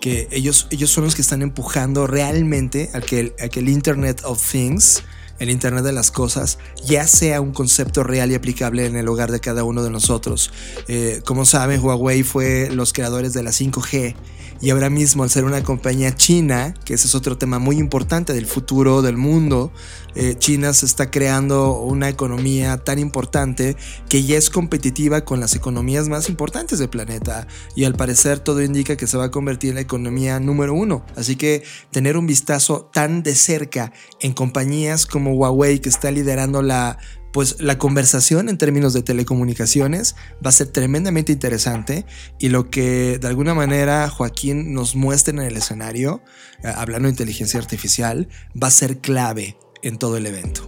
que 0.00 0.28
ellos, 0.30 0.66
ellos 0.70 0.90
son 0.90 1.04
los 1.04 1.14
que 1.14 1.22
están 1.22 1.42
empujando 1.42 2.06
realmente 2.06 2.90
a 2.92 3.00
que, 3.00 3.20
el, 3.20 3.34
que 3.50 3.60
el 3.60 3.68
Internet 3.68 4.22
of 4.24 4.42
Things, 4.50 5.02
el 5.38 5.50
Internet 5.50 5.84
de 5.84 5.92
las 5.92 6.10
Cosas, 6.10 6.58
ya 6.84 7.06
sea 7.06 7.40
un 7.40 7.52
concepto 7.52 8.02
real 8.02 8.30
y 8.30 8.34
aplicable 8.34 8.86
en 8.86 8.96
el 8.96 9.08
hogar 9.08 9.32
de 9.32 9.40
cada 9.40 9.64
uno 9.64 9.82
de 9.82 9.90
nosotros. 9.90 10.52
Eh, 10.88 11.22
como 11.24 11.44
saben, 11.44 11.82
Huawei 11.82 12.22
fue 12.22 12.68
los 12.70 12.92
creadores 12.92 13.32
de 13.32 13.42
la 13.42 13.50
5G 13.50 14.14
y 14.60 14.70
ahora 14.70 14.90
mismo 14.90 15.22
al 15.22 15.30
ser 15.30 15.44
una 15.44 15.62
compañía 15.62 16.14
china, 16.14 16.74
que 16.84 16.94
ese 16.94 17.06
es 17.06 17.14
otro 17.14 17.38
tema 17.38 17.58
muy 17.58 17.78
importante 17.78 18.32
del 18.32 18.46
futuro 18.46 19.02
del 19.02 19.16
mundo, 19.16 19.72
eh, 20.14 20.34
China 20.38 20.72
se 20.72 20.86
está 20.86 21.10
creando 21.10 21.78
una 21.78 22.08
economía 22.08 22.78
tan 22.78 22.98
importante 22.98 23.76
que 24.08 24.22
ya 24.24 24.38
es 24.38 24.48
competitiva 24.48 25.26
con 25.26 25.40
las 25.40 25.54
economías 25.54 26.08
más 26.08 26.30
importantes 26.30 26.78
del 26.78 26.88
planeta 26.88 27.46
y 27.74 27.84
al 27.84 27.94
parecer 27.94 28.38
todo 28.38 28.62
indica 28.62 28.96
que 28.96 29.06
se 29.06 29.18
va 29.18 29.24
a 29.24 29.30
convertir 29.30 29.70
en 29.70 29.74
la 29.74 29.82
economía 29.82 30.40
número 30.40 30.72
uno. 30.72 31.04
Así 31.16 31.36
que 31.36 31.64
tener 31.90 32.16
un 32.16 32.26
vistazo 32.26 32.88
tan 32.92 33.22
de 33.22 33.34
cerca 33.34 33.92
en 34.20 34.32
compañías 34.32 35.04
como 35.04 35.34
Huawei 35.34 35.80
que 35.80 35.90
está 35.90 36.10
liderando 36.10 36.62
la 36.62 36.98
pues 37.36 37.60
la 37.60 37.76
conversación 37.76 38.48
en 38.48 38.56
términos 38.56 38.94
de 38.94 39.02
telecomunicaciones 39.02 40.16
va 40.42 40.48
a 40.48 40.52
ser 40.52 40.68
tremendamente 40.68 41.32
interesante 41.32 42.06
y 42.38 42.48
lo 42.48 42.70
que 42.70 43.18
de 43.18 43.28
alguna 43.28 43.52
manera 43.52 44.08
Joaquín 44.08 44.72
nos 44.72 44.96
muestra 44.96 45.34
en 45.34 45.40
el 45.40 45.54
escenario, 45.58 46.22
eh, 46.64 46.72
hablando 46.74 47.08
de 47.08 47.10
inteligencia 47.10 47.60
artificial, 47.60 48.26
va 48.54 48.68
a 48.68 48.70
ser 48.70 49.00
clave 49.00 49.58
en 49.82 49.98
todo 49.98 50.16
el 50.16 50.24
evento. 50.24 50.66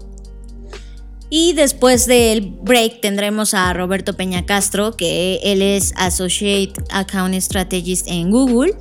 Y 1.30 1.54
después 1.54 2.04
del 2.04 2.42
break 2.42 3.00
tendremos 3.00 3.54
a 3.54 3.72
Roberto 3.72 4.14
Peña 4.14 4.44
Castro, 4.44 4.94
que 4.94 5.40
él 5.42 5.62
es 5.62 5.94
Associate 5.96 6.74
Account 6.90 7.34
Strategist 7.36 8.08
en 8.08 8.30
Google 8.30 8.74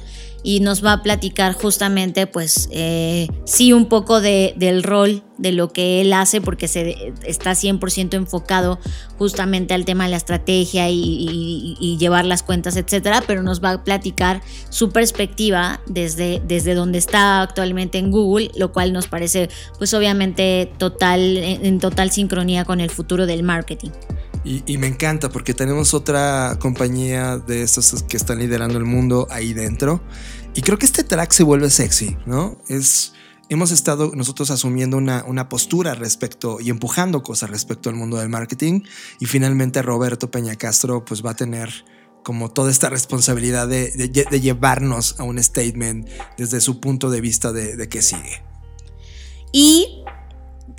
y 0.47 0.61
nos 0.61 0.81
va 0.81 0.93
a 0.93 1.03
platicar 1.03 1.51
justamente, 1.51 2.25
pues, 2.25 2.69
eh, 2.71 3.27
sí, 3.43 3.73
un 3.73 3.89
poco 3.89 4.21
de, 4.21 4.53
del 4.55 4.81
rol 4.81 5.21
de 5.37 5.51
lo 5.51 5.73
que 5.73 5.99
él 5.99 6.13
hace, 6.13 6.39
porque 6.39 6.69
se, 6.69 7.13
está 7.25 7.51
100% 7.51 8.13
enfocado 8.13 8.79
justamente 9.17 9.73
al 9.73 9.83
tema 9.83 10.05
de 10.05 10.11
la 10.11 10.15
estrategia 10.15 10.89
y, 10.89 11.97
llevar 11.99 12.23
las 12.23 12.43
cuentas, 12.43 12.77
etcétera, 12.77 13.21
pero 13.27 13.43
nos 13.43 13.61
va 13.61 13.71
a 13.71 13.83
platicar 13.83 14.41
su 14.69 14.91
perspectiva 14.91 15.81
desde, 15.85 16.41
desde 16.47 16.75
donde 16.75 16.99
está 16.99 17.41
actualmente 17.41 17.97
en 17.97 18.09
Google, 18.09 18.49
lo 18.55 18.71
cual 18.71 18.93
nos 18.93 19.07
parece, 19.09 19.49
pues, 19.77 19.93
obviamente, 19.93 20.71
total, 20.77 21.19
en 21.35 21.77
total 21.79 22.09
sincronía 22.09 22.63
con 22.63 22.79
el 22.79 22.89
futuro 22.89 23.25
del 23.25 23.43
marketing. 23.43 23.89
Y, 24.45 24.63
y, 24.65 24.77
me 24.77 24.87
encanta 24.87 25.27
porque 25.27 25.53
tenemos 25.53 25.93
otra 25.93 26.57
compañía 26.61 27.37
de 27.37 27.63
estas 27.63 28.01
que 28.03 28.15
están 28.15 28.39
liderando 28.39 28.77
el 28.77 28.85
mundo 28.85 29.27
ahí 29.29 29.53
dentro. 29.53 29.99
Y 30.57 30.61
creo 30.63 30.79
que 30.79 30.87
este 30.87 31.03
track 31.03 31.31
se 31.33 31.43
vuelve 31.43 31.69
sexy, 31.69 32.17
¿no? 32.25 32.57
Es, 32.67 33.13
hemos 33.47 33.69
estado 33.71 34.11
nosotros 34.15 34.49
asumiendo 34.49 34.97
una, 34.97 35.23
una, 35.27 35.49
postura 35.49 35.93
respecto 35.93 36.57
y 36.59 36.71
empujando 36.71 37.21
cosas 37.21 37.51
respecto 37.51 37.89
al 37.89 37.95
mundo 37.95 38.17
del 38.17 38.29
marketing. 38.29 38.81
Y 39.19 39.27
finalmente 39.27 39.83
Roberto 39.83 40.31
Peña 40.31 40.55
Castro 40.55 41.05
pues 41.05 41.23
va 41.23 41.31
a 41.31 41.35
tener 41.35 41.69
como 42.23 42.49
toda 42.49 42.71
esta 42.71 42.89
responsabilidad 42.89 43.67
de, 43.67 43.91
de, 43.91 44.41
llevarnos 44.41 45.19
a 45.19 45.23
un 45.23 45.41
statement 45.41 46.09
desde 46.39 46.59
su 46.59 46.79
punto 46.79 47.11
de 47.11 47.21
vista 47.21 47.51
de, 47.51 47.77
de 47.77 47.87
qué 47.87 48.01
sigue. 48.01 48.41
Y 49.51 50.03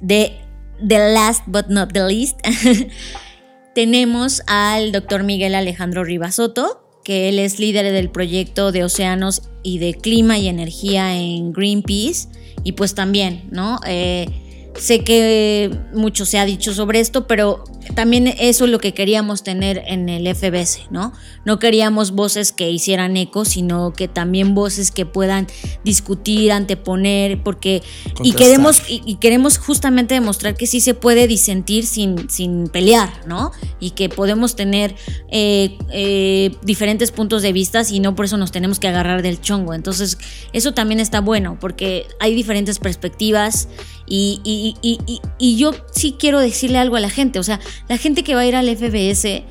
de 0.02 0.40
the 0.84 1.12
last 1.14 1.44
but 1.46 1.68
not 1.68 1.92
the 1.92 2.02
least, 2.02 2.40
tenemos 3.76 4.42
al 4.48 4.90
doctor 4.90 5.22
Miguel 5.22 5.54
Alejandro 5.54 6.02
Rivasoto, 6.02 6.87
que 7.08 7.30
él 7.30 7.38
es 7.38 7.58
líder 7.58 7.90
del 7.90 8.10
proyecto 8.10 8.70
de 8.70 8.84
océanos 8.84 9.40
y 9.62 9.78
de 9.78 9.94
clima 9.94 10.36
y 10.36 10.46
energía 10.46 11.16
en 11.16 11.54
Greenpeace. 11.54 12.28
Y 12.64 12.72
pues 12.72 12.94
también, 12.94 13.44
¿no? 13.50 13.80
Eh, 13.86 14.26
Sé 14.78 15.02
que 15.02 15.70
mucho 15.92 16.24
se 16.24 16.38
ha 16.38 16.44
dicho 16.44 16.72
sobre 16.72 17.00
esto, 17.00 17.26
pero 17.26 17.64
también 17.94 18.28
eso 18.38 18.64
es 18.64 18.70
lo 18.70 18.78
que 18.78 18.94
queríamos 18.94 19.42
tener 19.42 19.82
en 19.86 20.08
el 20.08 20.32
FBS, 20.34 20.82
¿no? 20.90 21.12
No 21.44 21.58
queríamos 21.58 22.12
voces 22.12 22.52
que 22.52 22.70
hicieran 22.70 23.16
eco, 23.16 23.44
sino 23.44 23.92
que 23.92 24.08
también 24.08 24.54
voces 24.54 24.90
que 24.90 25.06
puedan 25.06 25.46
discutir, 25.84 26.52
anteponer, 26.52 27.42
porque 27.42 27.82
y 28.22 28.32
queremos 28.32 28.82
y, 28.88 29.16
queremos 29.16 29.58
justamente 29.58 30.14
demostrar 30.14 30.54
que 30.54 30.66
sí 30.66 30.80
se 30.80 30.94
puede 30.94 31.26
disentir 31.26 31.86
sin, 31.86 32.30
sin 32.30 32.68
pelear, 32.68 33.10
¿no? 33.26 33.50
Y 33.80 33.90
que 33.90 34.08
podemos 34.08 34.54
tener 34.54 34.94
eh, 35.30 35.76
eh, 35.90 36.54
diferentes 36.62 37.10
puntos 37.10 37.42
de 37.42 37.52
vista 37.52 37.82
y 37.90 38.00
no 38.00 38.14
por 38.14 38.26
eso 38.26 38.36
nos 38.36 38.52
tenemos 38.52 38.78
que 38.78 38.88
agarrar 38.88 39.22
del 39.22 39.40
chongo. 39.40 39.74
Entonces 39.74 40.18
eso 40.52 40.72
también 40.72 41.00
está 41.00 41.20
bueno, 41.20 41.56
porque 41.60 42.06
hay 42.20 42.34
diferentes 42.34 42.78
perspectivas 42.78 43.68
y, 44.06 44.40
y, 44.44 44.67
yo 45.56 45.72
sí 45.92 46.16
quiero 46.18 46.40
decirle 46.40 46.78
algo 46.78 46.96
a 46.96 47.00
la 47.00 47.10
gente, 47.10 47.38
o 47.38 47.42
sea, 47.42 47.60
la 47.88 47.98
gente 47.98 48.24
que 48.24 48.34
va 48.34 48.42
a 48.42 48.46
ir 48.46 48.56
al 48.56 48.68
FBS 48.68 49.42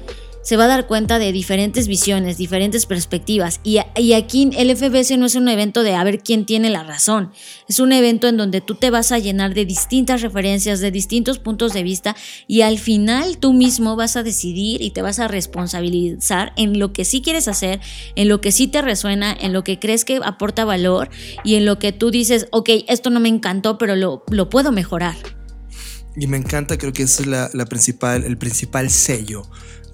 se 0.48 0.56
va 0.56 0.64
a 0.64 0.68
dar 0.68 0.88
cuenta 0.88 1.20
de 1.20 1.34
diferentes 1.34 1.90
visiones, 1.90 2.38
diferentes 2.38 2.86
perspectivas. 2.86 3.60
Y, 3.66 3.80
aquí 4.14 4.50
el 4.56 4.74
FBS 4.78 5.18
no 5.18 5.26
es 5.26 5.36
un 5.36 5.50
evento 5.50 5.84
de 5.84 5.94
a 5.94 6.02
ver 6.06 6.20
quién 6.24 6.46
tiene 6.46 6.70
la 6.70 6.86
razón. 6.86 7.34
Es 7.68 7.82
un 7.82 7.92
evento 7.92 8.30
en 8.30 8.38
donde 8.38 8.62
tú 8.62 8.76
te 8.76 8.90
vas 8.90 9.12
a 9.12 9.20
llenar 9.20 9.54
de 9.54 9.66
distintas 9.66 10.22
referencias, 10.22 10.80
de 10.80 10.90
distintos 10.90 11.40
puntos 11.40 11.74
de 11.74 11.84
vista 11.84 12.16
y 12.48 12.62
al 12.62 12.80
final 12.80 13.40
tú 13.40 13.52
mismo 13.52 13.98
vas 13.98 14.16
a 14.16 14.24
decidir 14.24 14.82
y 14.82 14.92
te 14.92 15.02
vas 15.02 15.20
a 15.20 15.28
responsabilizar 15.28 16.54
en 16.56 16.80
lo 16.80 16.94
que 16.94 17.04
sí 17.04 17.22
quieres 17.22 17.50
hacer, 17.50 17.82
en 18.16 18.30
lo 18.30 18.40
que 18.40 18.54
sí 18.54 18.70
te 18.70 18.82
resuena, 18.82 19.36
en 19.38 19.52
lo 19.52 19.66
que 19.66 19.80
crees 19.80 20.06
que 20.06 20.22
aporta 20.24 20.64
valor 20.64 21.10
y 21.44 21.56
en 21.56 21.66
lo 21.66 21.78
que 21.78 21.92
tú 21.92 22.10
dices, 22.10 22.48
ok, 22.52 22.70
esto 22.88 23.10
no 23.10 23.20
me 23.20 23.28
encantó, 23.28 23.78
pero 23.78 23.98
lo, 23.98 24.24
puedo 24.50 24.72
mejorar. 24.72 25.18
Y 26.16 26.26
me 26.28 26.38
encanta, 26.38 26.78
creo 26.78 26.94
que 26.94 27.04
ese 27.04 27.24
es 27.24 27.28
la, 27.28 27.52
el 27.52 28.38
principal 28.38 28.90
sello 28.90 29.44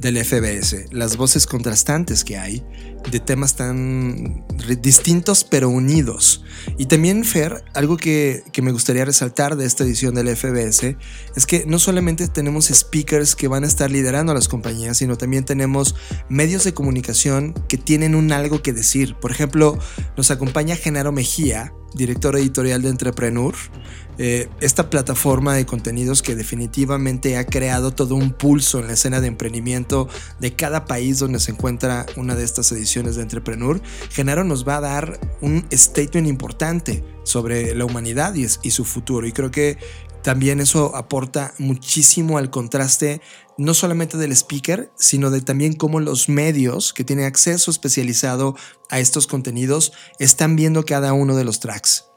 del 0.03 0.23
FBS, 0.23 0.87
las 0.91 1.15
voces 1.15 1.47
contrastantes 1.47 2.23
que 2.23 2.37
hay 2.37 2.63
de 3.09 3.19
temas 3.19 3.55
tan 3.55 4.45
distintos 4.81 5.43
pero 5.43 5.69
unidos. 5.69 6.43
Y 6.77 6.85
también, 6.85 7.23
Fer, 7.23 7.63
algo 7.73 7.97
que, 7.97 8.43
que, 8.51 8.61
me 8.61 8.71
gustaría 8.71 9.05
resaltar 9.05 9.55
de 9.55 9.65
esta 9.65 9.83
edición 9.83 10.13
del 10.13 10.35
FBS 10.35 10.97
es 11.35 11.45
que 11.45 11.65
no 11.65 11.79
solamente 11.79 12.27
tenemos 12.27 12.67
speakers 12.67 13.35
que 13.35 13.47
van 13.47 13.63
a 13.63 13.67
estar 13.67 13.89
liderando 13.91 14.31
a 14.31 14.35
las 14.35 14.47
compañías, 14.47 14.97
sino 14.97 15.17
también 15.17 15.45
tenemos 15.45 15.95
medios 16.29 16.63
de 16.65 16.73
comunicación 16.73 17.53
que 17.67 17.77
tienen 17.77 18.13
un 18.13 18.31
algo 18.31 18.61
que 18.61 18.73
decir. 18.73 19.15
Por 19.15 19.31
ejemplo, 19.31 19.79
nos 20.17 20.31
acompaña 20.31 20.75
Genaro 20.75 21.11
Mejía, 21.11 21.73
director 21.95 22.35
editorial 22.35 22.81
de 22.81 22.89
Entrepreneur 22.89 23.55
eh, 24.17 24.49
esta 24.61 24.89
plataforma 24.89 25.55
de 25.55 25.65
contenidos 25.65 26.21
que 26.21 26.35
definitivamente 26.35 27.37
ha 27.37 27.45
creado 27.45 27.91
todo 27.91 28.15
un 28.15 28.31
pulso 28.31 28.79
en 28.79 28.87
la 28.87 28.93
escena 28.93 29.21
de 29.21 29.27
emprendimiento 29.27 30.07
de 30.39 30.53
cada 30.53 30.85
país 30.85 31.19
donde 31.19 31.39
se 31.39 31.51
encuentra 31.51 32.05
una 32.15 32.35
de 32.35 32.43
estas 32.43 32.71
ediciones 32.71 33.15
de 33.15 33.23
Entrepreneur, 33.23 33.81
Genaro 34.09 34.43
nos 34.43 34.67
va 34.67 34.77
a 34.77 34.81
dar 34.81 35.19
un 35.41 35.65
statement 35.71 36.27
importante 36.27 37.03
sobre 37.23 37.73
la 37.75 37.85
humanidad 37.85 38.35
y, 38.35 38.45
y 38.61 38.71
su 38.71 38.85
futuro. 38.85 39.25
Y 39.25 39.31
creo 39.31 39.51
que 39.51 39.77
también 40.21 40.59
eso 40.59 40.95
aporta 40.95 41.53
muchísimo 41.57 42.37
al 42.37 42.49
contraste 42.49 43.21
no 43.57 43.73
solamente 43.73 44.17
del 44.17 44.31
speaker, 44.31 44.91
sino 44.95 45.29
de 45.29 45.41
también 45.41 45.73
cómo 45.73 45.99
los 45.99 46.29
medios 46.29 46.93
que 46.93 47.03
tienen 47.03 47.25
acceso 47.25 47.69
especializado 47.69 48.55
a 48.89 48.99
estos 48.99 49.27
contenidos 49.27 49.91
están 50.19 50.55
viendo 50.55 50.85
cada 50.85 51.13
uno 51.13 51.35
de 51.35 51.43
los 51.43 51.59
tracks 51.59 52.12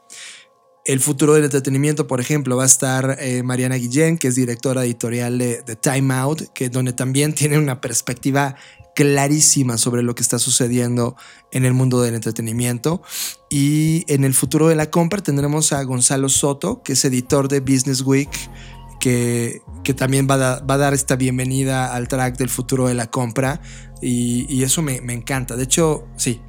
el 0.87 1.01
futuro 1.01 1.33
del 1.33 1.43
entretenimiento, 1.43 2.07
por 2.07 2.21
ejemplo, 2.21 2.55
va 2.55 2.63
a 2.63 2.65
estar 2.65 3.17
eh, 3.19 3.43
Mariana 3.43 3.75
Guillén, 3.75 4.17
que 4.17 4.29
es 4.29 4.35
directora 4.35 4.85
editorial 4.85 5.37
de, 5.37 5.61
Time 5.81 6.13
Out, 6.13 6.53
que 6.53 6.69
donde 6.69 6.93
también 6.93 7.33
tiene 7.33 7.57
una 7.59 7.81
perspectiva 7.81 8.55
clarísima 8.95 9.77
sobre 9.77 10.01
lo 10.01 10.15
que 10.15 10.23
está 10.23 10.39
sucediendo 10.39 11.17
en 11.51 11.65
el 11.65 11.73
mundo 11.73 12.01
del 12.01 12.15
entretenimiento. 12.15 13.01
Y 13.49 14.05
en 14.07 14.23
el 14.23 14.33
futuro 14.33 14.69
de 14.69 14.75
la 14.75 14.89
compra 14.89 15.21
tendremos 15.21 15.73
a 15.73 15.83
Gonzalo 15.83 16.29
Soto, 16.29 16.81
que 16.83 16.93
es 16.93 17.03
editor 17.03 17.49
de 17.49 17.59
Business 17.59 18.01
Week, 18.01 18.31
que, 19.01 19.61
que 19.83 19.93
también 19.93 20.25
va 20.27 20.35
a, 20.35 20.59
va 20.61 20.75
a, 20.75 20.77
dar 20.77 20.93
esta 20.93 21.17
bienvenida 21.17 21.93
al 21.93 22.07
track 22.07 22.37
del 22.37 22.49
futuro 22.49 22.87
de 22.87 22.93
la 22.93 23.11
compra. 23.11 23.61
Y, 24.01 24.63
eso 24.63 24.81
me 24.81 25.13
encanta. 25.13 25.57
De 25.57 25.65
hecho, 25.65 26.07
sí, 26.15 26.39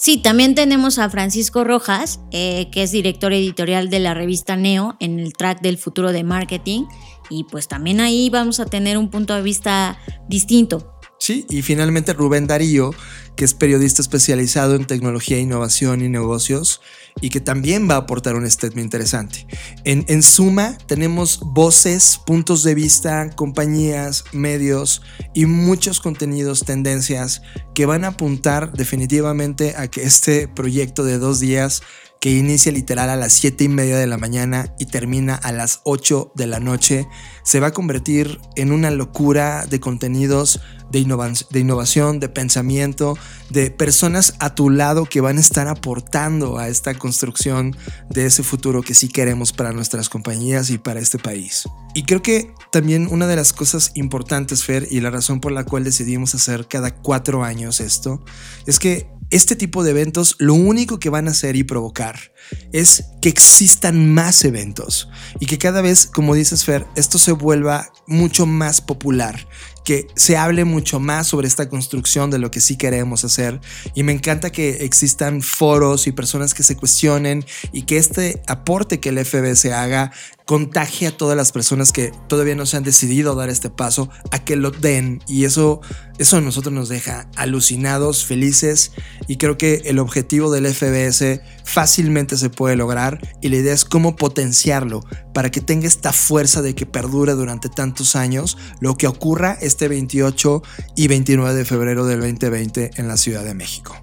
Sí, 0.00 0.16
también 0.16 0.54
tenemos 0.54 0.98
a 0.98 1.10
Francisco 1.10 1.62
Rojas, 1.62 2.20
eh, 2.32 2.70
que 2.72 2.84
es 2.84 2.90
director 2.90 3.34
editorial 3.34 3.90
de 3.90 3.98
la 3.98 4.14
revista 4.14 4.56
Neo 4.56 4.96
en 4.98 5.20
el 5.20 5.34
track 5.34 5.60
del 5.60 5.76
futuro 5.76 6.10
de 6.10 6.24
marketing. 6.24 6.86
Y 7.28 7.44
pues 7.44 7.68
también 7.68 8.00
ahí 8.00 8.30
vamos 8.30 8.60
a 8.60 8.64
tener 8.64 8.96
un 8.96 9.10
punto 9.10 9.34
de 9.34 9.42
vista 9.42 9.98
distinto. 10.26 10.90
Sí, 11.18 11.44
y 11.50 11.60
finalmente 11.60 12.14
Rubén 12.14 12.46
Darío, 12.46 12.94
que 13.36 13.44
es 13.44 13.52
periodista 13.52 14.00
especializado 14.00 14.74
en 14.74 14.86
tecnología, 14.86 15.38
innovación 15.38 16.00
y 16.00 16.08
negocios, 16.08 16.80
y 17.20 17.30
que 17.30 17.40
también 17.40 17.88
va 17.88 17.94
a 17.94 17.98
aportar 17.98 18.34
un 18.34 18.48
statement 18.50 18.84
interesante. 18.84 19.46
En, 19.84 20.04
en 20.08 20.22
suma, 20.22 20.76
tenemos 20.86 21.40
voces, 21.40 22.20
puntos 22.24 22.62
de 22.62 22.74
vista, 22.74 23.30
compañías, 23.30 24.24
medios 24.32 25.02
y 25.34 25.46
muchos 25.46 26.00
contenidos, 26.00 26.64
tendencias 26.64 27.42
que 27.74 27.86
van 27.86 28.04
a 28.04 28.08
apuntar 28.08 28.72
definitivamente 28.72 29.74
a 29.76 29.88
que 29.88 30.02
este 30.02 30.48
proyecto 30.48 31.04
de 31.04 31.18
dos 31.18 31.40
días 31.40 31.82
que 32.20 32.30
inicia 32.30 32.70
literal 32.70 33.08
a 33.08 33.16
las 33.16 33.32
7 33.32 33.64
y 33.64 33.68
media 33.68 33.96
de 33.96 34.06
la 34.06 34.18
mañana 34.18 34.74
y 34.78 34.84
termina 34.84 35.34
a 35.34 35.52
las 35.52 35.80
8 35.84 36.32
de 36.34 36.46
la 36.46 36.60
noche, 36.60 37.08
se 37.44 37.60
va 37.60 37.68
a 37.68 37.72
convertir 37.72 38.38
en 38.56 38.72
una 38.72 38.90
locura 38.90 39.64
de 39.64 39.80
contenidos 39.80 40.60
de, 40.92 41.02
de 41.50 41.60
innovación, 41.60 42.20
de 42.20 42.28
pensamiento, 42.28 43.16
de 43.48 43.70
personas 43.70 44.34
a 44.38 44.54
tu 44.54 44.68
lado 44.68 45.06
que 45.06 45.22
van 45.22 45.38
a 45.38 45.40
estar 45.40 45.66
aportando 45.66 46.58
a 46.58 46.68
esta 46.68 46.92
construcción 46.94 47.74
de 48.10 48.26
ese 48.26 48.42
futuro 48.42 48.82
que 48.82 48.94
sí 48.94 49.08
queremos 49.08 49.54
para 49.54 49.72
nuestras 49.72 50.10
compañías 50.10 50.68
y 50.68 50.76
para 50.76 51.00
este 51.00 51.18
país. 51.18 51.66
Y 51.94 52.02
creo 52.02 52.20
que 52.20 52.52
también 52.70 53.08
una 53.10 53.26
de 53.28 53.36
las 53.36 53.54
cosas 53.54 53.92
importantes, 53.94 54.62
Fer, 54.62 54.86
y 54.90 55.00
la 55.00 55.08
razón 55.08 55.40
por 55.40 55.52
la 55.52 55.64
cual 55.64 55.84
decidimos 55.84 56.34
hacer 56.34 56.68
cada 56.68 56.94
cuatro 56.94 57.44
años 57.44 57.80
esto, 57.80 58.22
es 58.66 58.78
que 58.78 59.08
este 59.30 59.56
tipo 59.56 59.84
de 59.84 59.90
eventos 59.90 60.36
lo 60.38 60.54
único 60.54 60.98
que 60.98 61.10
van 61.10 61.28
a 61.28 61.30
hacer 61.30 61.56
y 61.56 61.64
provocar 61.64 62.32
es 62.72 63.04
que 63.22 63.28
existan 63.28 64.12
más 64.12 64.44
eventos 64.44 65.08
y 65.38 65.46
que 65.46 65.58
cada 65.58 65.82
vez, 65.82 66.06
como 66.06 66.34
dices 66.34 66.64
Fer, 66.64 66.86
esto 66.96 67.18
se 67.18 67.32
vuelva 67.32 67.92
mucho 68.06 68.44
más 68.46 68.80
popular, 68.80 69.46
que 69.84 70.06
se 70.16 70.36
hable 70.36 70.64
mucho 70.64 71.00
más 71.00 71.28
sobre 71.28 71.48
esta 71.48 71.68
construcción 71.68 72.30
de 72.30 72.38
lo 72.38 72.50
que 72.50 72.60
sí 72.60 72.76
queremos 72.76 73.24
hacer. 73.24 73.60
Y 73.94 74.02
me 74.02 74.12
encanta 74.12 74.50
que 74.50 74.84
existan 74.84 75.42
foros 75.42 76.06
y 76.06 76.12
personas 76.12 76.54
que 76.54 76.62
se 76.62 76.76
cuestionen 76.76 77.44
y 77.72 77.82
que 77.82 77.96
este 77.96 78.42
aporte 78.46 79.00
que 79.00 79.10
el 79.10 79.24
FBS 79.24 79.66
haga 79.66 80.12
contagie 80.50 81.06
a 81.06 81.16
todas 81.16 81.36
las 81.36 81.52
personas 81.52 81.92
que 81.92 82.12
todavía 82.26 82.56
no 82.56 82.66
se 82.66 82.76
han 82.76 82.82
decidido 82.82 83.30
a 83.30 83.34
dar 83.36 83.50
este 83.50 83.70
paso 83.70 84.10
a 84.32 84.40
que 84.40 84.56
lo 84.56 84.72
den. 84.72 85.22
Y 85.28 85.44
eso, 85.44 85.80
eso 86.18 86.38
a 86.38 86.40
nosotros 86.40 86.74
nos 86.74 86.88
deja 86.88 87.30
alucinados, 87.36 88.24
felices. 88.24 88.90
Y 89.28 89.36
creo 89.36 89.56
que 89.56 89.82
el 89.84 90.00
objetivo 90.00 90.50
del 90.50 90.66
FBS 90.66 91.40
fácilmente 91.62 92.36
se 92.36 92.50
puede 92.50 92.74
lograr. 92.74 93.20
Y 93.40 93.48
la 93.48 93.58
idea 93.58 93.72
es 93.72 93.84
cómo 93.84 94.16
potenciarlo 94.16 95.04
para 95.32 95.52
que 95.52 95.60
tenga 95.60 95.86
esta 95.86 96.12
fuerza 96.12 96.62
de 96.62 96.74
que 96.74 96.84
perdure 96.84 97.34
durante 97.34 97.68
tantos 97.68 98.16
años 98.16 98.58
lo 98.80 98.96
que 98.96 99.06
ocurra 99.06 99.56
este 99.60 99.86
28 99.86 100.62
y 100.96 101.06
29 101.06 101.54
de 101.54 101.64
febrero 101.64 102.06
del 102.06 102.18
2020 102.18 102.90
en 102.96 103.06
la 103.06 103.16
Ciudad 103.16 103.44
de 103.44 103.54
México. 103.54 103.94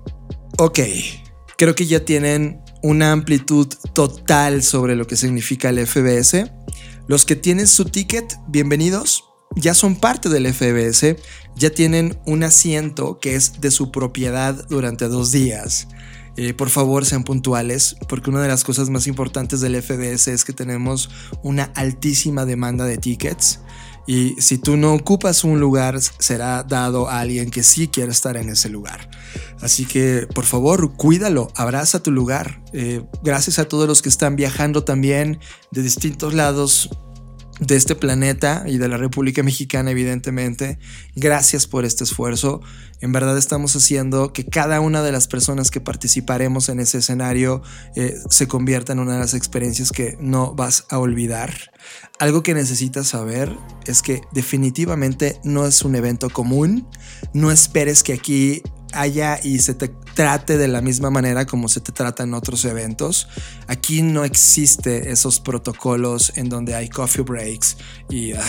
Ok, 0.60 0.80
creo 1.58 1.76
que 1.76 1.88
ya 1.88 2.06
tienen 2.06 2.62
una 2.82 3.12
amplitud 3.12 3.68
total 3.94 4.64
sobre 4.64 4.96
lo 4.96 5.08
que 5.08 5.16
significa 5.16 5.70
el 5.70 5.86
FBS. 5.86 6.52
Los 7.08 7.26
que 7.26 7.36
tienen 7.36 7.68
su 7.68 7.86
ticket, 7.86 8.38
bienvenidos. 8.48 9.24
Ya 9.56 9.74
son 9.74 9.96
parte 9.96 10.30
del 10.30 10.54
FBS, 10.54 11.16
ya 11.56 11.70
tienen 11.70 12.20
un 12.26 12.44
asiento 12.44 13.20
que 13.20 13.36
es 13.36 13.60
de 13.60 13.72
su 13.72 13.92
propiedad 13.92 14.68
durante 14.68 15.08
dos 15.08 15.32
días. 15.32 15.88
Eh, 16.36 16.54
por 16.54 16.70
favor, 16.70 17.06
sean 17.06 17.24
puntuales, 17.24 17.96
porque 18.08 18.30
una 18.30 18.42
de 18.42 18.48
las 18.48 18.64
cosas 18.64 18.92
más 18.92 19.08
importantes 19.08 19.60
del 19.60 19.82
FBS 19.82 20.28
es 20.28 20.46
que 20.46 20.54
tenemos 20.54 21.10
una 21.42 21.64
altísima 21.76 22.46
demanda 22.46 22.86
de 22.86 22.98
tickets. 22.98 23.60
Y 24.08 24.36
si 24.40 24.58
tú 24.58 24.78
no 24.78 24.94
ocupas 24.94 25.44
un 25.44 25.60
lugar, 25.60 26.00
será 26.02 26.64
dado 26.64 27.10
a 27.10 27.20
alguien 27.20 27.52
que 27.52 27.62
sí 27.62 27.90
quiere 27.90 28.12
estar 28.12 28.38
en 28.38 28.48
ese 28.50 28.70
lugar. 28.70 29.10
Así 29.62 29.86
que, 29.86 30.28
por 30.34 30.46
favor, 30.46 30.94
cuídalo, 30.94 31.52
abraza 31.56 32.02
tu 32.02 32.12
lugar. 32.12 32.62
Eh, 32.72 33.04
gracias 33.22 33.60
a 33.60 33.68
todos 33.68 33.86
los 33.88 34.02
que 34.02 34.10
están 34.10 34.38
viajando 34.38 34.86
también 34.86 35.40
de 35.72 35.82
distintos 35.82 36.34
lados 36.34 36.90
de 37.60 37.76
este 37.76 37.96
planeta 37.96 38.64
y 38.68 38.78
de 38.78 38.88
la 38.88 38.98
República 38.98 39.44
Mexicana, 39.44 39.92
evidentemente. 39.92 40.80
Gracias 41.16 41.68
por 41.68 41.86
este 41.86 42.04
esfuerzo. 42.04 42.62
En 43.02 43.12
verdad 43.12 43.38
estamos 43.38 43.76
haciendo 43.76 44.34
que 44.34 44.46
cada 44.46 44.80
una 44.80 45.04
de 45.04 45.12
las 45.12 45.28
personas 45.28 45.72
que 45.72 45.82
participaremos 45.82 46.70
en 46.70 46.80
ese 46.80 47.00
escenario 47.00 47.62
eh, 47.96 48.16
se 48.30 48.48
convierta 48.48 48.94
en 48.94 49.00
una 49.00 49.14
de 49.14 49.20
las 49.20 49.34
experiencias 49.34 49.92
que 49.92 50.18
no 50.20 50.54
vas 50.56 50.86
a 50.90 51.00
olvidar. 51.00 51.72
Algo 52.20 52.44
que 52.44 52.54
necesitas 52.54 53.08
saber 53.08 53.56
es 53.86 54.02
que 54.02 54.22
definitivamente 54.32 55.40
no 55.44 55.66
es 55.66 55.84
un 55.84 55.96
evento 55.96 56.30
común. 56.30 56.88
No 57.34 57.52
esperes 57.52 58.04
que 58.04 58.14
aquí 58.14 58.64
haya 58.94 59.40
y 59.44 59.60
se 59.60 59.74
te 59.74 59.90
trate 60.14 60.58
de 60.58 60.68
la 60.68 60.82
misma 60.82 61.10
manera 61.10 61.46
como 61.46 61.68
se 61.68 61.80
te 61.80 61.92
trata 61.92 62.24
en 62.24 62.34
otros 62.34 62.66
eventos. 62.66 63.28
Aquí 63.68 64.02
no 64.02 64.24
existe 64.24 65.12
esos 65.12 65.40
protocolos 65.40 66.34
en 66.36 66.50
donde 66.50 66.76
hay 66.76 66.90
coffee 66.90 67.24
breaks 67.24 67.78
y 68.10 68.34
ah, 68.34 68.42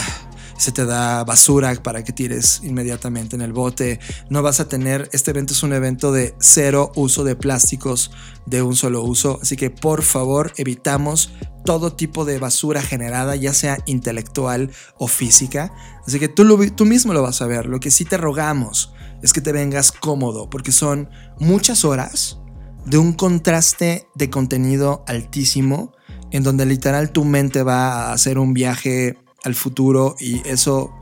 se 0.58 0.72
te 0.72 0.84
da 0.84 1.24
basura 1.24 1.74
para 1.82 2.02
que 2.02 2.12
tires 2.12 2.60
inmediatamente 2.64 3.36
en 3.36 3.42
el 3.42 3.52
bote. 3.52 4.00
No 4.28 4.42
vas 4.42 4.60
a 4.60 4.68
tener, 4.68 5.08
este 5.12 5.30
evento 5.30 5.52
es 5.52 5.62
un 5.62 5.72
evento 5.72 6.12
de 6.12 6.34
cero 6.40 6.90
uso 6.96 7.22
de 7.24 7.36
plásticos 7.36 8.10
de 8.46 8.62
un 8.62 8.74
solo 8.74 9.02
uso, 9.02 9.38
así 9.42 9.56
que 9.56 9.70
por 9.70 10.02
favor 10.02 10.52
evitamos 10.56 11.30
todo 11.64 11.92
tipo 11.92 12.24
de 12.24 12.38
basura 12.38 12.80
generada, 12.82 13.36
ya 13.36 13.52
sea 13.52 13.78
intelectual 13.86 14.70
o 14.96 15.06
física. 15.06 15.70
Así 16.06 16.18
que 16.18 16.28
tú, 16.28 16.44
tú 16.70 16.86
mismo 16.86 17.12
lo 17.12 17.22
vas 17.22 17.42
a 17.42 17.46
ver. 17.46 17.66
Lo 17.66 17.78
que 17.78 17.90
sí 17.90 18.06
te 18.06 18.16
rogamos 18.16 18.92
es 19.22 19.32
que 19.32 19.40
te 19.40 19.52
vengas 19.52 19.92
cómodo, 19.92 20.48
porque 20.50 20.72
son 20.72 21.10
muchas 21.38 21.84
horas 21.84 22.38
de 22.86 22.98
un 22.98 23.12
contraste 23.12 24.08
de 24.14 24.30
contenido 24.30 25.04
altísimo, 25.06 25.92
en 26.30 26.42
donde 26.42 26.66
literal 26.66 27.10
tu 27.10 27.24
mente 27.24 27.62
va 27.62 28.08
a 28.08 28.12
hacer 28.12 28.38
un 28.38 28.54
viaje 28.54 29.18
al 29.44 29.54
futuro 29.54 30.16
y 30.18 30.46
eso 30.48 30.94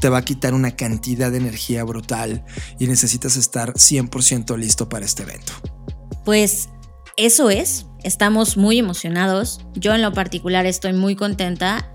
te 0.00 0.08
va 0.08 0.18
a 0.18 0.24
quitar 0.24 0.54
una 0.54 0.76
cantidad 0.76 1.30
de 1.30 1.36
energía 1.36 1.84
brutal 1.84 2.44
y 2.78 2.86
necesitas 2.86 3.36
estar 3.36 3.74
100% 3.74 4.56
listo 4.56 4.88
para 4.88 5.04
este 5.04 5.22
evento. 5.24 5.52
Pues 6.24 6.68
eso 7.16 7.50
es, 7.50 7.86
estamos 8.02 8.56
muy 8.56 8.78
emocionados. 8.78 9.60
Yo 9.74 9.94
en 9.94 10.02
lo 10.02 10.12
particular 10.12 10.66
estoy 10.66 10.92
muy 10.92 11.16
contenta. 11.16 11.92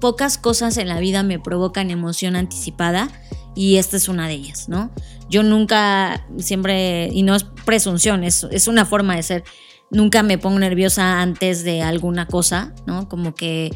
Pocas 0.00 0.38
cosas 0.38 0.76
en 0.76 0.88
la 0.88 1.00
vida 1.00 1.22
me 1.22 1.38
provocan 1.38 1.90
emoción 1.90 2.36
anticipada 2.36 3.08
y 3.54 3.76
esta 3.76 3.96
es 3.96 4.08
una 4.08 4.28
de 4.28 4.34
ellas, 4.34 4.68
¿no? 4.68 4.90
Yo 5.28 5.42
nunca, 5.42 6.24
siempre, 6.38 7.08
y 7.12 7.22
no 7.22 7.34
es 7.34 7.44
presunción, 7.64 8.24
es, 8.24 8.46
es 8.50 8.68
una 8.68 8.84
forma 8.84 9.16
de 9.16 9.22
ser, 9.22 9.44
nunca 9.90 10.22
me 10.22 10.38
pongo 10.38 10.58
nerviosa 10.58 11.20
antes 11.20 11.64
de 11.64 11.82
alguna 11.82 12.26
cosa, 12.26 12.72
¿no? 12.86 13.08
Como 13.08 13.34
que 13.34 13.70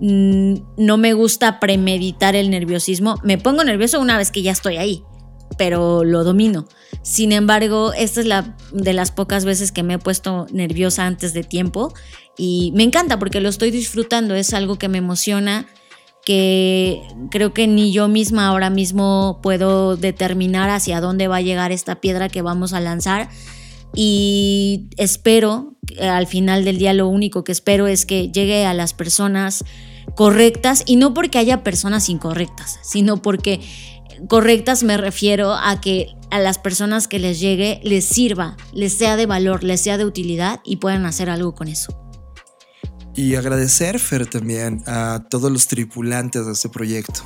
mm, 0.00 0.54
no 0.76 0.96
me 0.98 1.14
gusta 1.14 1.58
premeditar 1.58 2.36
el 2.36 2.50
nerviosismo, 2.50 3.18
me 3.24 3.38
pongo 3.38 3.64
nervioso 3.64 3.98
una 3.98 4.18
vez 4.18 4.30
que 4.30 4.42
ya 4.42 4.52
estoy 4.52 4.76
ahí, 4.76 5.02
pero 5.56 6.04
lo 6.04 6.24
domino. 6.24 6.66
Sin 7.02 7.32
embargo, 7.32 7.92
esta 7.92 8.20
es 8.20 8.26
la 8.26 8.56
de 8.72 8.92
las 8.92 9.10
pocas 9.10 9.44
veces 9.44 9.72
que 9.72 9.82
me 9.82 9.94
he 9.94 9.98
puesto 9.98 10.46
nerviosa 10.52 11.06
antes 11.06 11.34
de 11.34 11.42
tiempo 11.42 11.92
y 12.36 12.72
me 12.74 12.82
encanta 12.82 13.18
porque 13.18 13.40
lo 13.40 13.48
estoy 13.48 13.70
disfrutando, 13.70 14.34
es 14.34 14.54
algo 14.54 14.76
que 14.76 14.88
me 14.88 14.98
emociona 14.98 15.66
que 16.24 17.02
creo 17.30 17.52
que 17.52 17.66
ni 17.66 17.92
yo 17.92 18.08
misma 18.08 18.46
ahora 18.46 18.70
mismo 18.70 19.40
puedo 19.42 19.96
determinar 19.96 20.70
hacia 20.70 21.00
dónde 21.00 21.28
va 21.28 21.36
a 21.36 21.42
llegar 21.42 21.70
esta 21.70 22.00
piedra 22.00 22.28
que 22.28 22.42
vamos 22.42 22.72
a 22.72 22.80
lanzar. 22.80 23.28
Y 23.94 24.88
espero, 24.96 25.76
al 26.00 26.26
final 26.26 26.64
del 26.64 26.78
día 26.78 26.94
lo 26.94 27.08
único 27.08 27.44
que 27.44 27.52
espero 27.52 27.86
es 27.86 28.06
que 28.06 28.32
llegue 28.32 28.64
a 28.64 28.74
las 28.74 28.94
personas 28.94 29.64
correctas 30.16 30.82
y 30.86 30.96
no 30.96 31.14
porque 31.14 31.38
haya 31.38 31.62
personas 31.62 32.08
incorrectas, 32.08 32.78
sino 32.82 33.22
porque 33.22 33.60
correctas 34.28 34.82
me 34.82 34.96
refiero 34.96 35.54
a 35.54 35.80
que 35.80 36.14
a 36.30 36.38
las 36.38 36.58
personas 36.58 37.08
que 37.08 37.18
les 37.18 37.40
llegue 37.40 37.80
les 37.84 38.04
sirva, 38.04 38.56
les 38.72 38.94
sea 38.94 39.16
de 39.16 39.26
valor, 39.26 39.62
les 39.64 39.80
sea 39.80 39.98
de 39.98 40.04
utilidad 40.04 40.60
y 40.64 40.76
puedan 40.76 41.06
hacer 41.06 41.30
algo 41.30 41.54
con 41.54 41.68
eso. 41.68 41.96
Y 43.16 43.36
agradecer, 43.36 44.00
Fer, 44.00 44.26
también 44.26 44.82
a 44.86 45.24
todos 45.30 45.50
los 45.50 45.68
tripulantes 45.68 46.46
de 46.46 46.52
este 46.52 46.68
proyecto. 46.68 47.20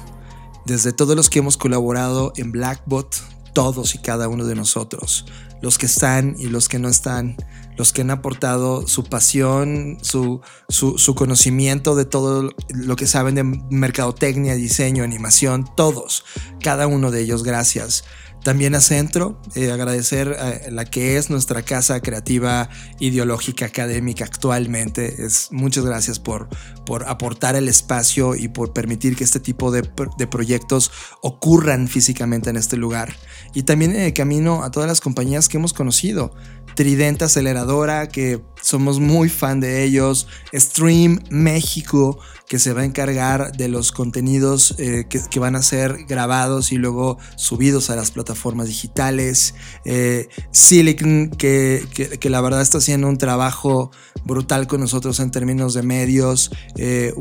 Desde 0.66 0.92
todos 0.92 1.16
los 1.16 1.30
que 1.30 1.38
hemos 1.38 1.57
colaborado 1.57 2.32
en 2.36 2.53
Blackbot, 2.53 3.16
todos 3.55 3.94
y 3.94 3.99
cada 3.99 4.28
uno 4.28 4.44
de 4.44 4.55
nosotros. 4.55 5.24
Los 5.62 5.78
que 5.78 5.86
están 5.86 6.36
y 6.38 6.49
los 6.49 6.68
que 6.68 6.78
no 6.78 6.88
están. 6.88 7.36
Los 7.79 7.93
que 7.93 8.03
han 8.03 8.11
aportado 8.11 8.87
su 8.87 9.05
pasión, 9.05 9.97
su, 10.03 10.43
su, 10.68 11.14
conocimiento 11.14 11.95
de 11.95 12.05
todo 12.05 12.51
lo 12.68 12.97
que 12.97 13.07
saben 13.07 13.37
de 13.37 13.45
mercadotecnia, 13.45 14.55
diseño, 14.57 15.05
animación. 15.05 15.64
Todos. 15.76 16.24
Cada 16.61 16.87
uno 16.87 17.11
de 17.11 17.22
ellos, 17.22 17.45
gracias. 17.45 18.05
También 18.45 18.74
a 18.74 18.81
Centro, 18.81 19.41
eh, 19.55 19.70
agradecer 19.72 20.29
a 20.29 20.70
la 20.70 20.85
que 20.85 21.16
es 21.16 21.29
nuestra 21.29 21.62
casa 21.62 22.01
creativa 22.01 22.68
ideológica 23.01 23.66
académica 23.66 24.24
actualmente. 24.24 25.24
Es, 25.24 25.49
muchas 25.51 25.85
gracias 25.85 26.20
por, 26.20 26.49
por 26.87 27.09
aportar 27.09 27.57
el 27.57 27.68
espacio 27.68 28.37
y 28.37 28.49
por 28.49 28.72
permitir 28.72 29.16
que 29.16 29.24
este 29.24 29.41
tipo 29.41 29.70
de, 29.70 29.89
de 30.16 30.26
proyectos 30.26 30.91
ocurran 31.20 31.89
físicamente 31.89 32.49
en 32.49 32.57
este 32.57 32.76
lugar. 32.76 33.14
Y 33.55 33.62
también 33.62 33.94
en 33.94 34.03
el 34.03 34.12
camino 34.12 34.62
a 34.62 34.70
todas 34.70 34.88
las 34.88 35.01
compañías 35.01 35.49
que 35.49 35.57
hemos 35.57 35.72
conocido. 35.72 36.34
Trident 36.78 37.20
Aceleradora, 37.22 38.09
que 38.09 38.40
somos 38.62 39.01
muy 39.01 39.28
fan 39.28 39.59
de 39.59 39.82
ellos. 39.82 40.28
Stream 40.55 41.18
México, 41.28 42.20
que 42.46 42.61
se 42.61 42.72
va 42.72 42.82
a 42.82 42.84
encargar 42.84 43.51
de 43.57 43.66
los 43.66 43.90
contenidos 43.90 44.76
eh, 44.78 45.07
que, 45.09 45.40
van 45.40 45.57
a 45.57 45.62
ser 45.62 46.05
grabados 46.07 46.70
y 46.70 46.76
luego 46.76 47.18
subidos 47.34 47.90
a 47.90 47.96
las 47.96 48.12
plataformas 48.12 48.68
digitales. 48.68 49.55
Eh, 49.84 50.28
Silicon, 50.53 51.30
que, 51.30 51.84
que, 52.20 52.30
la 52.30 52.40
verdad 52.40 52.62
está 52.62 52.78
haciendo 52.78 53.09
un 53.09 53.18
trabajo 53.18 53.90
brutal 54.24 54.68
con 54.68 54.80
nosotros 54.80 55.18
en 55.18 55.32
términos 55.32 55.74
de 55.74 55.82
medios. 55.82 56.53
Eh, 56.76 57.12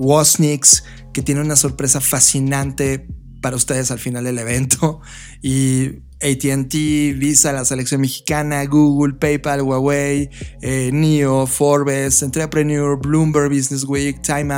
que 1.13 1.23
tiene 1.23 1.41
una 1.41 1.55
sorpresa 1.55 1.99
fascinante 1.99 3.07
para 3.41 3.55
ustedes 3.55 3.89
al 3.89 3.97
final 3.97 4.23
del 4.23 4.37
evento. 4.37 5.01
Y 5.41 6.06
ATT, 6.21 6.73
Visa, 7.17 7.53
la 7.53 7.63
selección 7.63 8.01
mexicana, 8.01 8.65
Google, 8.65 9.13
PayPal, 9.13 9.61
Huawei, 9.61 10.29
eh, 10.61 10.89
NEO, 10.91 11.45
Forbes, 11.45 12.23
Entrepreneur, 12.23 12.97
Bloomberg 12.97 13.49
Business 13.49 13.85
Week, 13.85 14.21
Time 14.21 14.53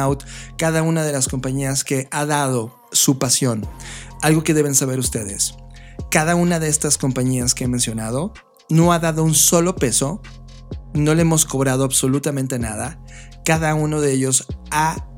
cada 0.58 0.84
una 0.84 1.04
de 1.04 1.12
las 1.12 1.28
compañías 1.28 1.84
que 1.84 2.08
ha 2.12 2.26
dado 2.26 2.74
su 2.92 3.20
pasión. 3.20 3.66
Algo 4.22 4.44
que 4.44 4.54
deben 4.54 4.76
saber 4.76 5.00
ustedes. 5.00 5.56
Cada 6.10 6.36
una 6.36 6.60
de 6.60 6.70
estas 6.70 6.98
compañías 6.98 7.54
que 7.54 7.66
he 7.66 7.68
mencionado 7.68 8.34
no 8.70 8.94
ha 8.94 9.00
dado 9.00 9.24
un 9.24 9.36
solo 9.36 9.76
peso, 9.76 10.22
no 10.94 11.14
le 11.14 11.24
hemos 11.24 11.46
cobrado 11.46 11.84
absolutamente 11.84 12.58
nada. 12.58 13.02
Cada 13.44 13.76
uno 13.76 14.00
de 14.00 14.14
ellos 14.14 14.48
ha 14.72 15.10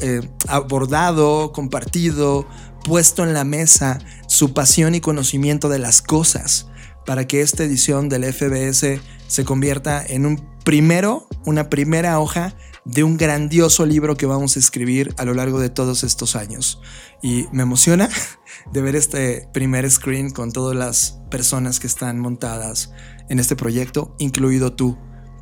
eh, 0.00 0.20
abordado, 0.46 1.52
compartido, 1.52 2.46
puesto 2.88 3.22
en 3.22 3.34
la 3.34 3.44
mesa 3.44 3.98
su 4.28 4.54
pasión 4.54 4.94
y 4.94 5.02
conocimiento 5.02 5.68
de 5.68 5.78
las 5.78 6.00
cosas 6.00 6.68
para 7.04 7.26
que 7.26 7.42
esta 7.42 7.62
edición 7.62 8.08
del 8.08 8.24
FBS 8.24 9.02
se 9.26 9.44
convierta 9.44 10.02
en 10.04 10.24
un 10.24 10.48
primero, 10.64 11.28
una 11.44 11.68
primera 11.68 12.18
hoja 12.18 12.56
de 12.86 13.04
un 13.04 13.18
grandioso 13.18 13.84
libro 13.84 14.16
que 14.16 14.24
vamos 14.24 14.56
a 14.56 14.58
escribir 14.58 15.14
a 15.18 15.26
lo 15.26 15.34
largo 15.34 15.60
de 15.60 15.68
todos 15.68 16.02
estos 16.02 16.34
años. 16.34 16.80
Y 17.22 17.44
me 17.52 17.62
emociona 17.62 18.08
de 18.72 18.80
ver 18.80 18.96
este 18.96 19.46
primer 19.52 19.90
screen 19.90 20.30
con 20.30 20.50
todas 20.50 20.74
las 20.74 21.20
personas 21.30 21.80
que 21.80 21.88
están 21.88 22.18
montadas 22.18 22.90
en 23.28 23.38
este 23.38 23.54
proyecto, 23.54 24.16
incluido 24.18 24.72
tú 24.72 24.96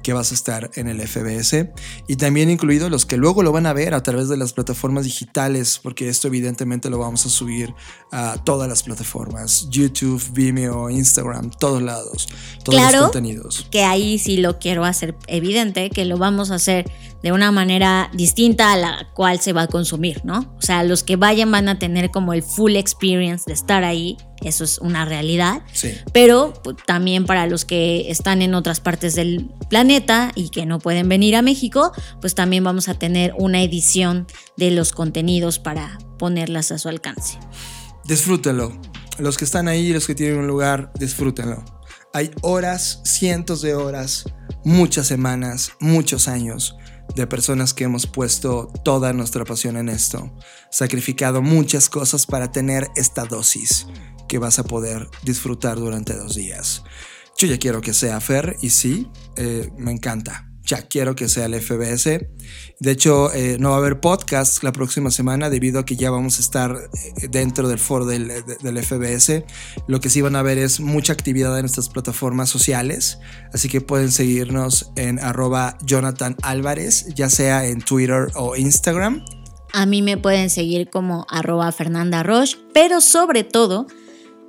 que 0.07 0.13
vas 0.13 0.31
a 0.31 0.35
estar 0.35 0.71
en 0.77 0.87
el 0.87 1.01
FBS 1.01 1.69
y 2.07 2.15
también 2.15 2.49
incluido 2.49 2.89
los 2.89 3.05
que 3.07 3.17
luego 3.17 3.43
lo 3.43 3.51
van 3.51 3.67
a 3.67 3.73
ver 3.73 3.93
a 3.93 4.05
través 4.05 4.29
de 4.29 4.37
las 4.37 4.53
plataformas 4.53 5.05
digitales, 5.05 5.81
porque 5.83 6.09
esto 6.09 6.29
evidentemente 6.29 6.89
lo 6.91 6.99
vamos 6.99 7.27
a 7.27 7.29
subir 7.29 7.75
a 8.13 8.37
todas 8.45 8.69
las 8.69 8.85
plataformas, 8.85 9.67
YouTube, 9.69 10.23
Vimeo, 10.31 10.91
Instagram, 10.91 11.51
todos 11.51 11.83
lados, 11.83 12.29
todos 12.63 12.79
claro 12.79 12.99
los 12.99 13.07
contenidos. 13.07 13.67
Que 13.73 13.83
ahí 13.83 14.21
sí 14.21 14.37
lo 14.37 14.61
quiero 14.61 14.85
hacer 14.85 15.17
evidente, 15.27 15.91
que 15.91 16.05
lo 16.05 16.19
vamos 16.19 16.53
a 16.53 16.55
hacer 16.55 16.89
de 17.27 17.33
una 17.33 17.51
manera 17.51 18.09
distinta 18.15 18.73
a 18.73 18.77
la 18.77 19.09
cual 19.13 19.41
se 19.41 19.53
va 19.53 19.63
a 19.63 19.67
consumir, 19.67 20.25
¿no? 20.25 20.55
O 20.59 20.63
sea, 20.63 20.85
los 20.85 21.03
que 21.03 21.17
vayan 21.17 21.51
van 21.51 21.69
a 21.69 21.77
tener 21.77 22.13
como 22.13 22.33
el 22.33 22.45
full 22.45 22.77
experience 22.77 23.43
de 23.49 23.53
estar 23.53 23.83
ahí, 23.83 24.17
eso 24.43 24.63
es 24.63 24.79
una 24.79 25.05
realidad. 25.05 25.63
Sí. 25.73 25.91
Pero 26.13 26.55
pues, 26.63 26.77
también 26.87 27.27
para 27.27 27.49
los 27.49 27.65
que 27.65 28.13
están 28.13 28.43
en 28.43 28.55
otras 28.55 28.79
partes 28.79 29.17
del 29.17 29.51
planeta 29.69 30.31
y 30.37 30.51
que 30.51 30.67
no 30.67 30.79
pueden 30.79 31.09
venir 31.09 31.35
a 31.35 31.43
México, 31.43 31.91
pues 32.21 32.37
también 32.37 32.63
vamos 32.63 32.89
a 32.89 32.95
tener 32.95 33.35
una 33.37 33.61
edición 33.61 34.29
de 34.57 34.71
los 34.71 34.93
contenidos 34.93 35.59
para 35.59 35.99
ponerlas 36.21 36.71
a 36.71 36.79
su 36.79 36.89
alcance. 36.89 37.41
Disfrútenlo. 38.05 38.81
Los 39.19 39.37
que 39.37 39.47
están 39.47 39.67
ahí, 39.67 39.93
los 39.93 40.07
que 40.07 40.15
tienen 40.15 40.39
un 40.39 40.47
lugar, 40.47 40.93
disfrútenlo. 40.97 41.65
Hay 42.13 42.31
horas, 42.43 43.01
cientos 43.03 43.63
de 43.63 43.75
horas, 43.75 44.27
muchas 44.63 45.09
semanas, 45.09 45.73
muchos 45.81 46.29
años 46.29 46.77
de 47.15 47.27
personas 47.27 47.73
que 47.73 47.85
hemos 47.85 48.07
puesto 48.07 48.71
toda 48.85 49.13
nuestra 49.13 49.45
pasión 49.45 49.77
en 49.77 49.89
esto, 49.89 50.33
sacrificado 50.71 51.43
muchas 51.43 51.89
cosas 51.89 52.27
para 52.27 52.53
tener 52.53 52.89
esta 52.97 53.25
dosis 53.25 53.87
que 54.29 54.39
vas 54.39 54.59
a 54.59 54.65
poder 54.65 55.09
disfrutar 55.23 55.77
durante 55.79 56.15
dos 56.15 56.35
días. 56.35 56.83
Yo 57.39 57.47
ya 57.47 57.59
quiero 57.59 57.81
que 57.81 57.95
sea 57.95 58.21
Fer 58.21 58.57
y 58.63 58.71
sí, 58.71 59.09
eh, 59.37 59.71
me 59.77 59.93
encanta. 59.93 60.51
Ya 60.67 60.83
quiero 60.83 61.15
que 61.15 61.29
sea 61.29 61.47
el 61.47 61.55
FBS. 61.55 62.27
De 62.81 62.91
hecho, 62.91 63.33
eh, 63.33 63.57
no 63.59 63.71
va 63.71 63.77
a 63.77 63.79
haber 63.79 64.01
podcast 64.01 64.63
la 64.65 64.73
próxima 64.73 65.11
semana 65.11 65.49
debido 65.49 65.79
a 65.79 65.87
que 65.87 65.97
ya 65.97 66.11
vamos 66.11 66.39
a 66.39 66.41
estar 66.41 66.77
eh, 66.77 67.29
dentro 67.29 67.69
del 67.69 67.79
foro 67.79 68.05
del, 68.05 68.29
del, 68.61 68.83
FBS. 68.83 69.45
Lo 69.87 70.01
que 70.01 70.11
sí 70.11 70.21
van 70.21 70.35
a 70.35 70.43
ver 70.43 70.59
es 70.59 70.81
mucha 70.81 71.13
actividad 71.13 71.55
en 71.57 71.63
nuestras 71.63 71.89
plataformas 71.89 72.51
sociales. 72.51 73.19
Así 73.53 73.69
que 73.69 73.81
pueden 73.81 74.11
seguirnos 74.11 74.91
en 74.97 75.21
arroba 75.21 75.79
Jonathan 75.85 76.37
Álvarez, 76.43 77.07
ya 77.15 77.31
sea 77.31 77.67
en 77.67 77.81
Twitter 77.81 78.29
o 78.35 78.57
Instagram. 78.57 79.25
A 79.73 79.87
mí 79.87 80.03
me 80.03 80.17
pueden 80.17 80.51
seguir 80.51 80.91
como 80.91 81.27
arroba 81.31 81.71
Fernanda 81.71 82.23
Roche, 82.23 82.57
pero 82.73 83.01
sobre 83.01 83.45
todo 83.45 83.87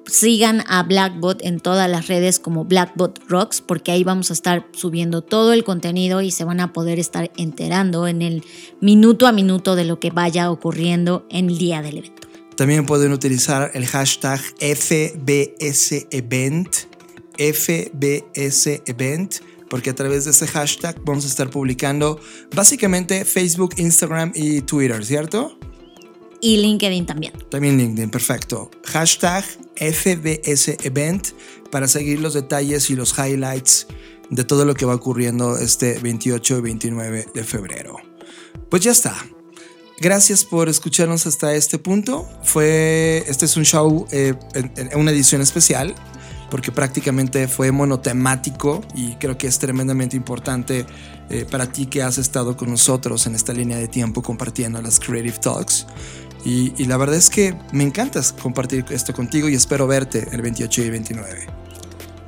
sigan 0.08 0.64
a 0.68 0.84
Blackbot 0.84 1.44
en 1.44 1.60
todas 1.60 1.90
las 1.90 2.08
redes 2.08 2.40
como 2.40 2.66
Blackbot 2.66 3.20
Rocks, 3.28 3.62
porque 3.62 3.92
ahí 3.92 4.04
vamos 4.04 4.30
a 4.30 4.34
estar 4.34 4.68
subiendo 4.74 5.22
todo 5.22 5.54
el 5.54 5.64
contenido 5.64 6.22
y 6.22 6.32
se 6.32 6.44
van 6.44 6.60
a 6.60 6.74
poder 6.74 7.00
estar 7.00 7.32
enterando 7.38 8.08
en 8.08 8.22
el 8.22 8.44
minuto 8.82 9.28
a 9.28 9.32
minuto 9.32 9.76
de 9.76 9.86
lo 9.86 10.00
que 10.00 10.10
vaya 10.12 10.50
ocurriendo 10.52 11.26
en 11.30 11.50
el 11.50 11.58
día 11.58 11.82
del 11.82 11.98
evento. 12.00 12.28
También 12.56 12.86
pueden 12.86 13.12
utilizar 13.14 13.72
el 13.76 13.86
hashtag 13.86 14.40
FBSEvent, 14.60 15.98
FBSEvent, 17.38 19.36
porque 19.70 19.92
a 19.92 19.96
través 19.96 20.26
de 20.26 20.32
ese 20.32 20.48
hashtag 20.48 21.00
vamos 21.04 21.26
a 21.26 21.28
estar 21.28 21.52
publicando 21.52 22.20
básicamente 22.56 23.26
Facebook, 23.26 23.76
Instagram 23.78 24.32
y 24.34 24.62
Twitter, 24.62 25.06
¿cierto? 25.06 25.60
Y 26.42 26.58
LinkedIn 26.58 27.06
también. 27.06 27.34
También 27.50 27.78
LinkedIn, 27.78 28.10
perfecto. 28.10 28.70
Hashtag 28.86 29.44
FBS 29.76 30.78
Event 30.84 31.30
para 31.72 31.88
seguir 31.88 32.20
los 32.20 32.34
detalles 32.34 32.90
y 32.90 32.96
los 32.96 33.18
highlights 33.18 33.88
de 34.30 34.44
todo 34.44 34.66
lo 34.66 34.76
que 34.76 34.86
va 34.86 34.96
ocurriendo 34.96 35.58
este 35.58 36.00
28 36.00 36.58
y 36.58 36.62
29 36.62 37.28
de 37.34 37.44
febrero. 37.44 37.98
Pues 38.70 38.84
ya 38.84 38.92
está. 38.92 39.16
Gracias 40.00 40.46
por 40.46 40.70
escucharnos 40.70 41.26
hasta 41.26 41.56
este 41.56 41.80
punto. 41.80 42.28
Fue, 42.44 43.24
este 43.28 43.46
es 43.46 43.58
un 43.58 43.66
show, 43.66 44.06
eh, 44.12 44.36
en, 44.54 44.72
en 44.76 45.00
una 45.00 45.12
edición 45.12 45.42
especial, 45.42 45.96
porque 46.52 46.72
prácticamente 46.72 47.48
fue 47.48 47.72
monotemático 47.72 48.82
y 48.96 49.16
creo 49.16 49.38
que 49.38 49.48
es 49.48 49.58
tremendamente 49.60 50.16
importante 50.16 50.86
eh, 51.30 51.46
para 51.50 51.70
ti 51.70 51.88
que 51.88 52.02
has 52.02 52.18
estado 52.18 52.56
con 52.56 52.70
nosotros 52.70 53.28
en 53.28 53.36
esta 53.36 53.52
línea 53.52 53.78
de 53.78 53.88
tiempo 53.88 54.22
compartiendo 54.22 54.82
las 54.82 55.00
Creative 55.00 55.38
Talks. 55.40 55.86
Y, 56.48 56.86
la 56.86 56.96
verdad 56.96 57.18
es 57.18 57.30
que 57.30 57.54
me 57.74 57.84
encanta 57.84 58.22
compartir 58.42 58.86
esto 58.90 59.14
contigo 59.14 59.50
y 59.50 59.56
espero 59.56 59.86
verte 59.86 60.30
el 60.32 60.42
28 60.42 60.82
y 60.82 60.90
29. 60.90 61.48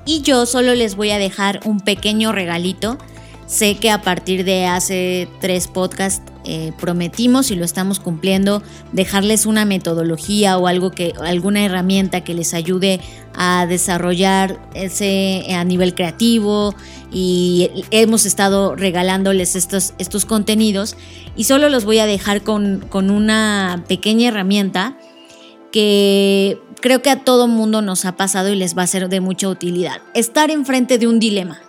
Y 0.06 0.24
yo 0.24 0.46
solo 0.46 0.76
les 0.76 0.98
voy 0.98 1.12
a 1.12 1.18
dejar 1.18 1.62
un 1.64 1.80
pequeño 1.80 2.34
regalito. 2.34 2.98
Sé 3.50 3.78
que 3.78 3.90
a 3.90 4.04
partir 4.04 4.46
de 4.46 4.68
hace 4.68 5.28
tres 5.42 5.68
podcasts 5.68 6.22
eh, 6.46 6.72
prometimos 6.80 7.50
y 7.50 7.56
lo 7.56 7.66
estamos 7.66 8.00
cumpliendo 8.00 8.62
dejarles 8.92 9.48
una 9.48 9.66
metodología 9.66 10.60
o 10.60 10.68
algo 10.68 10.92
que 10.92 11.14
alguna 11.20 11.66
herramienta 11.66 12.22
que 12.22 12.36
les 12.36 12.54
ayude 12.54 13.02
a 13.34 13.66
desarrollar 13.66 14.60
ese 14.76 15.48
a 15.52 15.64
nivel 15.64 15.96
creativo 15.96 16.76
y 17.12 17.72
hemos 17.90 18.28
estado 18.28 18.76
regalándoles 18.76 19.56
estos, 19.56 19.96
estos 19.98 20.28
contenidos 20.28 20.96
y 21.36 21.46
solo 21.46 21.70
los 21.70 21.86
voy 21.86 21.98
a 21.98 22.06
dejar 22.06 22.44
con, 22.44 22.86
con 22.88 23.10
una 23.10 23.84
pequeña 23.88 24.28
herramienta 24.28 24.96
que 25.72 26.62
creo 26.82 27.02
que 27.02 27.10
a 27.10 27.24
todo 27.24 27.48
mundo 27.48 27.82
nos 27.82 28.06
ha 28.06 28.16
pasado 28.16 28.50
y 28.50 28.56
les 28.56 28.78
va 28.78 28.84
a 28.84 28.88
ser 28.88 29.10
de 29.10 29.22
mucha 29.22 29.50
utilidad. 29.50 30.04
Estar 30.14 30.52
enfrente 30.52 31.00
de 31.00 31.08
un 31.08 31.20
dilema. 31.20 31.60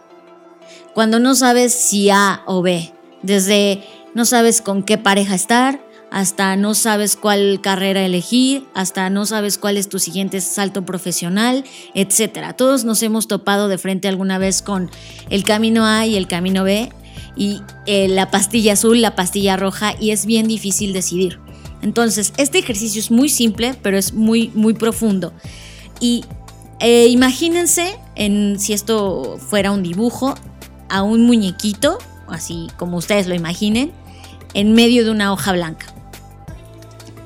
Cuando 0.94 1.18
no 1.18 1.34
sabes 1.34 1.72
si 1.72 2.10
A 2.10 2.42
o 2.46 2.62
B. 2.62 2.92
Desde 3.22 3.84
no 4.14 4.24
sabes 4.24 4.60
con 4.60 4.82
qué 4.82 4.98
pareja 4.98 5.34
estar, 5.34 5.80
hasta 6.10 6.56
no 6.56 6.74
sabes 6.74 7.16
cuál 7.16 7.60
carrera 7.62 8.04
elegir, 8.04 8.64
hasta 8.74 9.08
no 9.10 9.26
sabes 9.26 9.58
cuál 9.58 9.76
es 9.76 9.88
tu 9.88 9.98
siguiente 10.00 10.40
salto 10.40 10.84
profesional, 10.84 11.64
etc. 11.94 12.56
Todos 12.56 12.84
nos 12.84 13.02
hemos 13.02 13.28
topado 13.28 13.68
de 13.68 13.78
frente 13.78 14.08
alguna 14.08 14.38
vez 14.38 14.62
con 14.62 14.90
el 15.30 15.44
camino 15.44 15.86
A 15.86 16.06
y 16.06 16.16
el 16.16 16.26
camino 16.26 16.64
B 16.64 16.90
y 17.36 17.60
eh, 17.86 18.08
la 18.08 18.30
pastilla 18.30 18.72
azul, 18.72 19.00
la 19.00 19.14
pastilla 19.14 19.56
roja 19.56 19.94
y 20.00 20.10
es 20.10 20.26
bien 20.26 20.48
difícil 20.48 20.92
decidir. 20.92 21.38
Entonces, 21.82 22.32
este 22.36 22.58
ejercicio 22.58 23.00
es 23.00 23.10
muy 23.10 23.28
simple, 23.28 23.74
pero 23.80 23.96
es 23.96 24.12
muy, 24.12 24.50
muy 24.54 24.74
profundo. 24.74 25.32
Y 26.00 26.24
eh, 26.80 27.06
imagínense, 27.06 27.96
en, 28.16 28.58
si 28.58 28.72
esto 28.72 29.38
fuera 29.38 29.70
un 29.70 29.82
dibujo, 29.82 30.34
a 30.90 31.02
un 31.02 31.26
muñequito, 31.26 31.98
así 32.28 32.68
como 32.76 32.96
ustedes 32.96 33.26
lo 33.26 33.34
imaginen, 33.34 33.92
en 34.54 34.72
medio 34.74 35.04
de 35.04 35.10
una 35.10 35.32
hoja 35.32 35.52
blanca. 35.52 35.86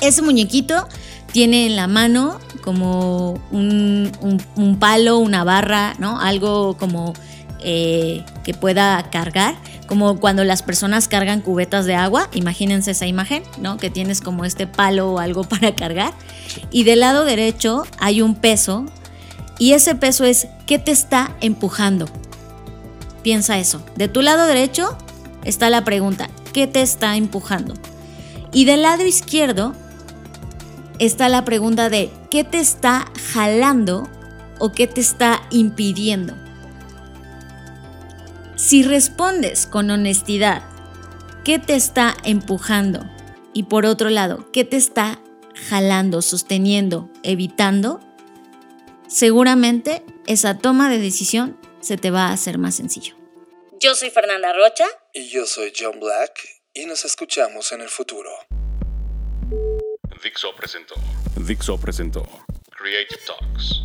Ese 0.01 0.23
muñequito 0.23 0.87
tiene 1.33 1.67
en 1.67 1.77
la 1.77 1.89
mano 1.89 2.39
como 2.63 3.41
un, 3.51 4.13
un, 4.57 4.77
palo, 4.79 5.19
una 5.19 5.45
barra, 5.45 5.95
¿no? 5.99 6.21
Algo 6.21 6.77
como 6.77 7.13
eh, 7.61 8.25
que 8.45 8.55
pueda 8.55 9.11
cargar, 9.11 9.57
como 9.87 10.21
cuando 10.21 10.45
las 10.45 10.63
personas 10.63 11.09
cargan 11.09 11.41
cubetas 11.41 11.87
de 11.87 11.95
agua, 11.95 12.29
imagínense 12.35 12.93
esa 12.93 13.07
imagen, 13.07 13.43
¿no? 13.59 13.79
Que 13.79 13.91
tienes 13.91 14.21
como 14.21 14.45
este 14.45 14.67
palo 14.67 15.13
o 15.13 15.19
algo 15.19 15.45
para 15.49 15.75
cargar. 15.75 16.13
Y 16.71 16.85
del 16.85 17.01
lado 17.01 17.25
derecho 17.25 17.85
hay 17.99 18.23
un 18.23 18.35
peso 18.35 18.87
y 19.59 19.73
ese 19.73 19.95
peso 19.95 20.25
es 20.25 20.49
¿qué 20.67 20.79
te 20.79 20.93
está 20.93 21.37
empujando? 21.41 22.07
Piensa 23.25 23.59
eso. 23.59 23.83
De 23.97 24.07
tu 24.07 24.21
lado 24.21 24.47
derecho 24.47 24.99
está 25.45 25.71
la 25.71 25.83
pregunta, 25.83 26.29
¿qué 26.53 26.67
te 26.67 26.83
está 26.83 27.17
empujando? 27.17 27.73
Y 28.53 28.67
del 28.67 28.83
lado 28.83 29.05
izquierdo 29.05 29.75
está 30.99 31.31
la 31.31 31.45
pregunta 31.47 31.89
de 31.89 32.13
¿qué 32.31 32.45
te 32.45 32.61
está 32.61 33.11
jalando 33.33 34.09
o 34.59 34.73
qué 34.73 34.87
te 34.87 35.01
está 35.01 35.43
impidiendo? 35.51 36.35
Si 38.57 38.83
respondes 38.83 39.67
con 39.67 39.91
honestidad, 39.91 40.63
¿qué 41.45 41.59
te 41.59 41.77
está 41.77 42.15
empujando? 42.25 43.09
Y 43.55 43.65
por 43.65 43.87
otro 43.87 44.11
lado, 44.11 44.53
¿qué 44.53 44.65
te 44.65 44.77
está 44.77 45.19
jalando, 45.71 46.21
sosteniendo, 46.21 47.09
evitando? 47.23 48.01
Seguramente 49.09 50.05
esa 50.27 50.59
toma 50.59 50.91
de 50.91 50.99
decisión 50.99 51.57
se 51.85 51.99
te 51.99 52.11
va 52.11 52.29
a 52.29 52.33
hacer 52.33 52.57
más 52.59 52.77
sencillo. 52.77 53.15
Yo 53.79 53.95
soy 53.95 54.11
Fernanda 54.11 54.53
Rocha. 54.53 54.87
Y 55.13 55.29
yo 55.29 55.45
soy 55.45 55.73
John 55.79 56.01
Black. 56.01 56.33
Y 56.73 56.87
nos 56.87 57.05
escuchamos 57.05 57.71
en 57.73 57.83
el 57.83 57.89
futuro. 57.89 58.31
Dixo 60.23 60.55
presentó. 60.57 60.95
Dixo 61.37 61.79
presentó. 61.79 62.27
Creative 62.71 63.21
Talks. 63.27 63.83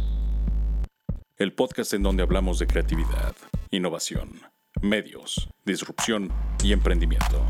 El 1.38 1.54
podcast 1.54 1.94
en 1.94 2.04
donde 2.04 2.24
hablamos 2.24 2.60
de 2.60 2.68
creatividad, 2.68 3.36
innovación, 3.72 4.42
medios, 4.82 5.50
disrupción 5.66 6.32
y 6.64 6.72
emprendimiento. 6.72 7.46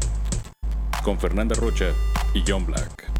Con 1.04 1.20
Fernanda 1.20 1.56
Rocha 1.56 1.93
y 2.34 2.43
John 2.45 2.66
Black. 2.66 3.12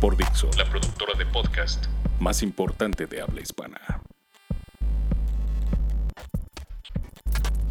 Por 0.00 0.16
Dixo, 0.16 0.50
la 0.56 0.68
productora 0.68 1.14
de 1.14 1.26
podcast 1.26 1.86
más 2.20 2.42
importante 2.42 3.06
de 3.06 3.22
habla 3.22 3.40
hispana. 3.40 4.02